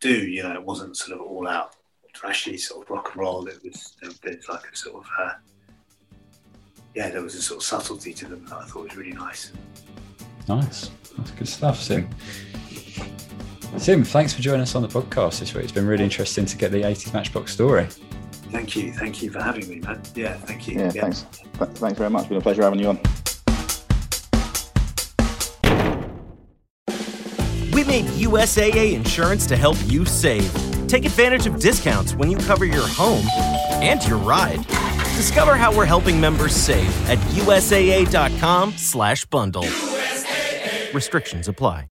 do. 0.00 0.26
You 0.26 0.42
know, 0.42 0.54
it 0.54 0.64
wasn't 0.64 0.96
sort 0.96 1.20
of 1.20 1.26
all 1.26 1.46
out 1.46 1.76
trashy 2.14 2.56
sort 2.56 2.84
of 2.84 2.90
rock 2.90 3.10
and 3.12 3.20
roll. 3.20 3.46
It 3.46 3.62
was 3.62 3.96
there's 4.22 4.48
like 4.48 4.64
a 4.72 4.76
sort 4.76 5.04
of 5.04 5.10
uh, 5.20 5.32
yeah, 6.94 7.10
there 7.10 7.22
was 7.22 7.34
a 7.34 7.42
sort 7.42 7.58
of 7.58 7.64
subtlety 7.64 8.14
to 8.14 8.26
them 8.26 8.46
that 8.46 8.56
I 8.56 8.64
thought 8.64 8.84
was 8.84 8.96
really 8.96 9.12
nice. 9.12 9.52
Nice. 10.48 10.90
That's 11.16 11.30
good 11.32 11.48
stuff, 11.48 11.80
Sym. 11.80 12.08
Sym, 13.78 14.02
thanks 14.04 14.32
for 14.34 14.42
joining 14.42 14.60
us 14.62 14.74
on 14.74 14.82
the 14.82 14.88
podcast 14.88 15.38
this 15.40 15.54
week. 15.54 15.64
It's 15.64 15.72
been 15.72 15.86
really 15.86 16.04
interesting 16.04 16.44
to 16.44 16.56
get 16.56 16.70
the 16.72 16.82
80s 16.82 17.14
Matchbox 17.14 17.52
story. 17.52 17.86
Thank 18.50 18.74
you, 18.76 18.92
thank 18.92 19.22
you 19.22 19.30
for 19.30 19.40
having 19.40 19.68
me, 19.68 19.78
man. 19.80 20.02
Yeah, 20.14 20.34
thank 20.34 20.66
you. 20.68 20.78
Yeah, 20.78 20.90
thanks. 20.90 21.24
Th- 21.58 21.70
thanks 21.70 21.98
very 21.98 22.10
much. 22.10 22.28
Been 22.28 22.36
a 22.38 22.40
pleasure 22.40 22.62
having 22.62 22.80
you 22.80 22.88
on. 22.88 23.00
We 27.72 27.84
made 27.84 28.04
USAA 28.06 28.94
insurance 28.94 29.46
to 29.46 29.56
help 29.56 29.76
you 29.86 30.04
save. 30.04 30.52
Take 30.88 31.04
advantage 31.06 31.46
of 31.46 31.60
discounts 31.60 32.14
when 32.14 32.28
you 32.30 32.36
cover 32.38 32.64
your 32.64 32.86
home 32.88 33.24
and 33.80 34.04
your 34.06 34.18
ride. 34.18 34.66
Discover 35.16 35.56
how 35.56 35.74
we're 35.74 35.86
helping 35.86 36.20
members 36.20 36.54
save 36.54 36.90
at 37.08 37.18
USAA.com/bundle. 37.18 39.66
Restrictions 40.92 41.46
apply. 41.48 41.86